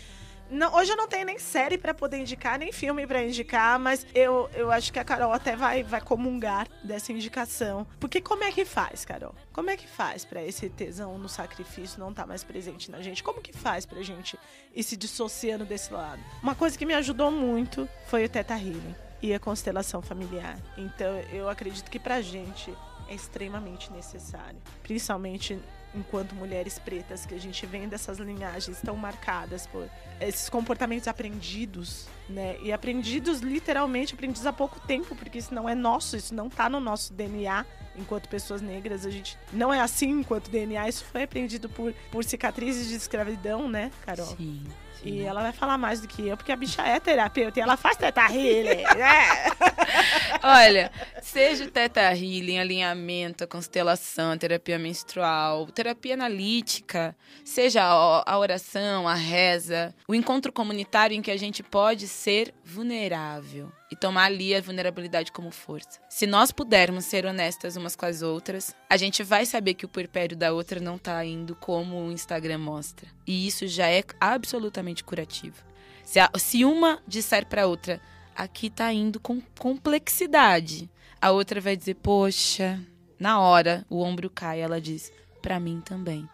Não, 0.51 0.75
hoje 0.75 0.93
eu 0.93 0.97
não 0.97 1.09
tenho 1.09 1.27
nem 1.27 1.39
série 1.39 1.79
pra 1.79 1.95
poder 1.95 2.19
indicar, 2.19 2.59
nem 2.59 2.71
filme 2.71 3.07
pra 3.07 3.25
indicar, 3.25 3.79
mas 3.79 4.07
eu, 4.15 4.49
eu 4.55 4.71
acho 4.71 4.93
que 4.93 4.99
a 4.99 5.05
Carol 5.05 5.33
até 5.33 5.57
vai, 5.57 5.83
vai 5.83 6.01
comungar 6.01 6.69
dessa 6.83 7.13
indicação. 7.13 7.87
Porque 7.99 8.21
como 8.21 8.45
é 8.45 8.53
que 8.53 8.65
faz, 8.65 9.05
Carol? 9.05 9.35
Como 9.53 9.71
é 9.71 9.77
que 9.77 9.89
faz 9.89 10.25
pra 10.25 10.43
esse 10.43 10.69
tesão 10.69 11.19
no 11.19 11.29
sacrifício 11.29 11.99
não 11.99 12.11
estar 12.11 12.27
mais 12.27 12.45
presente 12.45 12.91
na 12.91 13.01
gente? 13.01 13.23
Como 13.23 13.41
que 13.41 13.53
faz 13.53 13.87
pra 13.87 14.03
gente 14.03 14.39
ir 14.75 14.83
se 14.83 14.97
dissociando 14.97 15.65
desse 15.65 15.93
lado? 15.93 16.23
Uma 16.43 16.55
coisa 16.55 16.77
que 16.77 16.87
me 16.87 16.95
ajudou 16.95 17.31
muito 17.31 17.89
foi 18.07 18.25
o 18.25 18.29
Teta 18.29 18.55
Healing 18.55 18.95
e 19.23 19.33
a 19.33 19.41
constelação 19.41 20.03
familiar. 20.03 20.59
Então 20.77 21.19
eu 21.33 21.49
acredito 21.49 21.91
que 21.91 21.99
pra 21.99 22.21
gente 22.21 22.73
é 23.09 23.15
extremamente 23.15 23.91
necessário, 23.93 24.61
principalmente 24.83 25.59
enquanto 25.95 26.35
mulheres 26.35 26.79
pretas, 26.79 27.25
que 27.25 27.35
a 27.35 27.41
gente 27.41 27.65
vem 27.67 27.89
dessas 27.89 28.19
linhagens 28.19 28.81
tão 28.81 28.97
marcadas 28.97 29.67
por 29.67 29.89
esses 30.21 30.49
comportamentos 30.49 31.09
aprendidos, 31.09 32.07
né? 32.29 32.57
E 32.63 32.73
aprendidos 32.73 33.41
literalmente, 33.41 34.15
aprendidos 34.15 34.47
há 34.47 34.53
pouco 34.53 34.81
tempo, 34.81 35.15
porque 35.15 35.39
isso 35.39 35.55
não 35.55 35.69
é 35.69 35.75
nosso, 35.75 36.17
isso 36.17 36.35
não 36.35 36.49
tá 36.49 36.69
no 36.69 36.81
nosso 36.81 37.13
DNA 37.13 37.65
enquanto 37.97 38.29
pessoas 38.29 38.61
negras, 38.61 39.07
a 39.07 39.11
gente 39.11 39.39
não 39.53 39.73
é 39.73 39.81
assim 39.81 40.11
enquanto 40.11 40.51
DNA, 40.51 40.89
isso 40.89 41.05
foi 41.05 41.23
aprendido 41.23 41.69
por, 41.69 41.93
por 42.11 42.25
cicatrizes 42.25 42.89
de 42.89 42.97
escravidão, 42.97 43.69
né, 43.69 43.91
Carol? 44.05 44.27
Sim. 44.27 44.65
E 45.05 45.21
ela 45.21 45.43
vai 45.43 45.53
falar 45.53 45.77
mais 45.77 46.01
do 46.01 46.09
que 46.09 46.27
eu, 46.27 46.37
porque 46.37 46.51
a 46.51 46.57
bicha 46.57 46.83
é 46.83 46.99
terapeuta 46.99 47.59
e 47.59 47.63
ela 47.63 47.77
faz 47.77 47.97
teta 47.97 48.23
healing, 48.23 48.83
né? 48.97 49.27
Olha, 50.43 50.91
seja 51.23 51.65
o 51.65 51.71
Teta 51.71 52.03
Healing, 52.13 52.59
alinhamento, 52.59 53.45
a 53.45 53.47
constelação, 53.47 54.37
terapia 54.37 54.79
menstrual, 54.79 55.67
terapia 55.67 56.15
analítica, 56.15 57.17
seja 57.45 57.83
a 57.83 58.39
oração, 58.39 59.09
a 59.09 59.15
reza, 59.15 59.95
o 60.07 60.15
encontro 60.15 60.53
comunitário 60.53 61.17
em 61.17 61.23
que 61.23 61.31
a 61.31 61.37
gente 61.37 61.63
pode 61.63 62.07
ser 62.09 62.55
vulnerável 62.65 63.71
e 63.91 63.97
tomar 63.97 64.25
ali 64.25 64.55
a 64.55 64.61
vulnerabilidade 64.61 65.33
como 65.33 65.51
força. 65.51 66.01
Se 66.09 66.27
nós 66.27 66.51
pudermos 66.53 67.05
ser 67.05 67.25
honestas 67.27 67.77
umas 67.77 67.95
com 67.97 68.07
as 68.07 68.23
outras, 68.23 68.75
a 68.89 68.97
gente 68.97 69.23
vai 69.23 69.47
saber 69.47 69.75
que 69.75 69.85
o 69.87 69.89
puerpério 69.89 70.37
da 70.37 70.53
outra 70.53 70.81
não 70.81 70.99
tá 70.99 71.25
indo 71.25 71.55
como 71.57 71.97
o 72.07 72.13
Instagram 72.13 72.59
mostra. 72.59 73.09
E 73.27 73.47
isso 73.47 73.67
já 73.67 73.89
é 73.89 74.03
absolutamente 74.21 75.05
curativo. 75.05 75.57
Se, 76.05 76.19
a- 76.21 76.31
se 76.37 76.65
uma 76.65 76.99
disser 77.07 77.47
pra 77.47 77.67
outra, 77.67 78.01
aqui 78.35 78.71
tá 78.71 78.93
indo 78.93 79.21
com 79.21 79.41
complexidade. 79.59 80.91
A 81.21 81.31
outra 81.31 81.61
vai 81.61 81.77
dizer, 81.77 81.95
poxa, 81.95 82.81
na 83.19 83.41
hora 83.41 83.85
o 83.89 84.03
ombro 84.03 84.29
cai, 84.29 84.61
ela 84.61 84.81
diz, 84.81 85.13
pra 85.41 85.61
mim 85.61 85.81
também. 85.81 86.29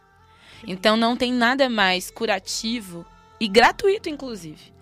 Então 0.66 0.96
não 0.96 1.16
tem 1.16 1.32
nada 1.32 1.68
mais 1.68 2.10
curativo 2.10 3.04
e 3.40 3.48
gratuito, 3.48 4.08
inclusive, 4.08 4.72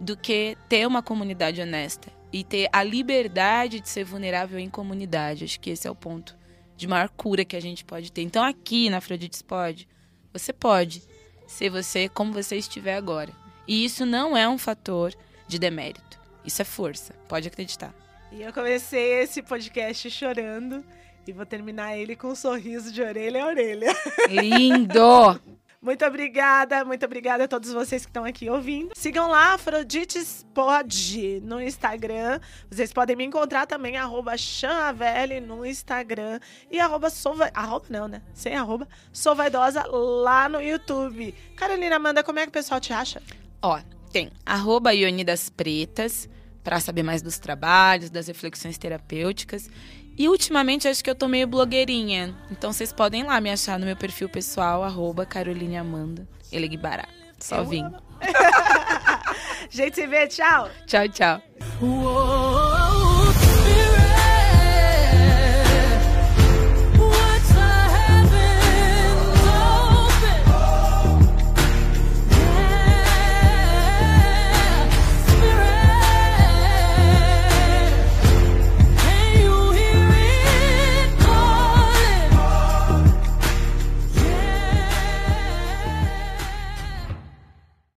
do 0.00 0.16
que 0.16 0.56
ter 0.68 0.86
uma 0.86 1.02
comunidade 1.02 1.60
honesta 1.60 2.10
e 2.32 2.42
ter 2.42 2.68
a 2.72 2.82
liberdade 2.82 3.80
de 3.80 3.88
ser 3.88 4.04
vulnerável 4.04 4.58
em 4.58 4.70
comunidade. 4.70 5.44
Acho 5.44 5.60
que 5.60 5.70
esse 5.70 5.86
é 5.86 5.90
o 5.90 5.94
ponto 5.94 6.36
de 6.76 6.86
maior 6.86 7.08
cura 7.08 7.44
que 7.44 7.56
a 7.56 7.60
gente 7.60 7.84
pode 7.84 8.12
ter. 8.12 8.22
Então 8.22 8.44
aqui 8.44 8.90
na 8.90 8.98
Afrodite 8.98 9.42
pode, 9.42 9.88
você 10.32 10.52
pode 10.52 11.02
ser 11.46 11.70
você 11.70 12.08
como 12.08 12.32
você 12.32 12.56
estiver 12.56 12.96
agora. 12.96 13.32
E 13.66 13.84
isso 13.84 14.04
não 14.06 14.36
é 14.36 14.48
um 14.48 14.58
fator 14.58 15.14
de 15.48 15.58
demérito. 15.58 16.05
Isso 16.46 16.62
é 16.62 16.64
força, 16.64 17.12
pode 17.28 17.48
acreditar. 17.48 17.92
E 18.30 18.42
eu 18.42 18.52
comecei 18.52 19.20
esse 19.20 19.42
podcast 19.42 20.10
chorando 20.10 20.84
e 21.26 21.32
vou 21.32 21.44
terminar 21.44 21.96
ele 21.96 22.14
com 22.14 22.28
um 22.28 22.34
sorriso 22.34 22.92
de 22.92 23.02
orelha 23.02 23.44
a 23.44 23.46
orelha. 23.48 23.94
Lindo! 24.30 25.40
Muito 25.86 26.04
obrigada, 26.04 26.84
muito 26.84 27.04
obrigada 27.04 27.44
a 27.44 27.48
todos 27.48 27.72
vocês 27.72 28.04
que 28.04 28.10
estão 28.10 28.24
aqui 28.24 28.50
ouvindo. 28.50 28.90
Sigam 28.96 29.28
lá, 29.28 29.54
Afrodites 29.54 30.44
Pod 30.52 31.40
no 31.44 31.60
Instagram. 31.60 32.40
Vocês 32.68 32.92
podem 32.92 33.14
me 33.14 33.24
encontrar 33.24 33.66
também, 33.66 33.96
arroba 33.96 34.36
Chanavelli 34.36 35.40
no 35.40 35.64
Instagram. 35.64 36.40
E 36.70 36.80
arroba, 36.80 37.08
sova, 37.08 37.50
arroba 37.54 37.86
não, 37.88 38.08
né? 38.08 38.20
Sem 38.34 38.56
arroba, 38.56 38.88
Sovaidosa 39.12 39.86
lá 39.86 40.48
no 40.48 40.60
YouTube. 40.60 41.32
Carolina 41.54 41.96
Amanda, 41.96 42.24
como 42.24 42.40
é 42.40 42.42
que 42.42 42.48
o 42.48 42.52
pessoal 42.52 42.80
te 42.80 42.92
acha? 42.92 43.22
Ó, 43.62 43.78
tem 44.10 44.32
arroba 44.44 44.92
Ione 44.92 45.22
das 45.22 45.48
Pretas, 45.48 46.28
pra 46.66 46.80
saber 46.80 47.04
mais 47.04 47.22
dos 47.22 47.38
trabalhos, 47.38 48.10
das 48.10 48.26
reflexões 48.26 48.76
terapêuticas. 48.76 49.70
E 50.18 50.28
ultimamente 50.28 50.88
acho 50.88 51.04
que 51.04 51.08
eu 51.08 51.14
tô 51.14 51.28
meio 51.28 51.46
blogueirinha. 51.46 52.34
Então 52.50 52.72
vocês 52.72 52.92
podem 52.92 53.22
lá 53.22 53.40
me 53.40 53.52
achar 53.52 53.78
no 53.78 53.86
meu 53.86 53.94
perfil 53.94 54.28
pessoal, 54.28 54.82
arroba 54.82 55.24
Caroline 55.24 55.76
Amanda 55.76 56.26
Elegbará. 56.50 57.06
Só 57.38 57.58
Eu 57.58 57.66
vim. 57.66 57.84
Gente, 59.70 59.94
se 59.94 60.06
vê, 60.08 60.26
tchau! 60.26 60.68
Tchau, 60.86 61.08
tchau. 61.08 61.40
Whoa. 61.80 62.75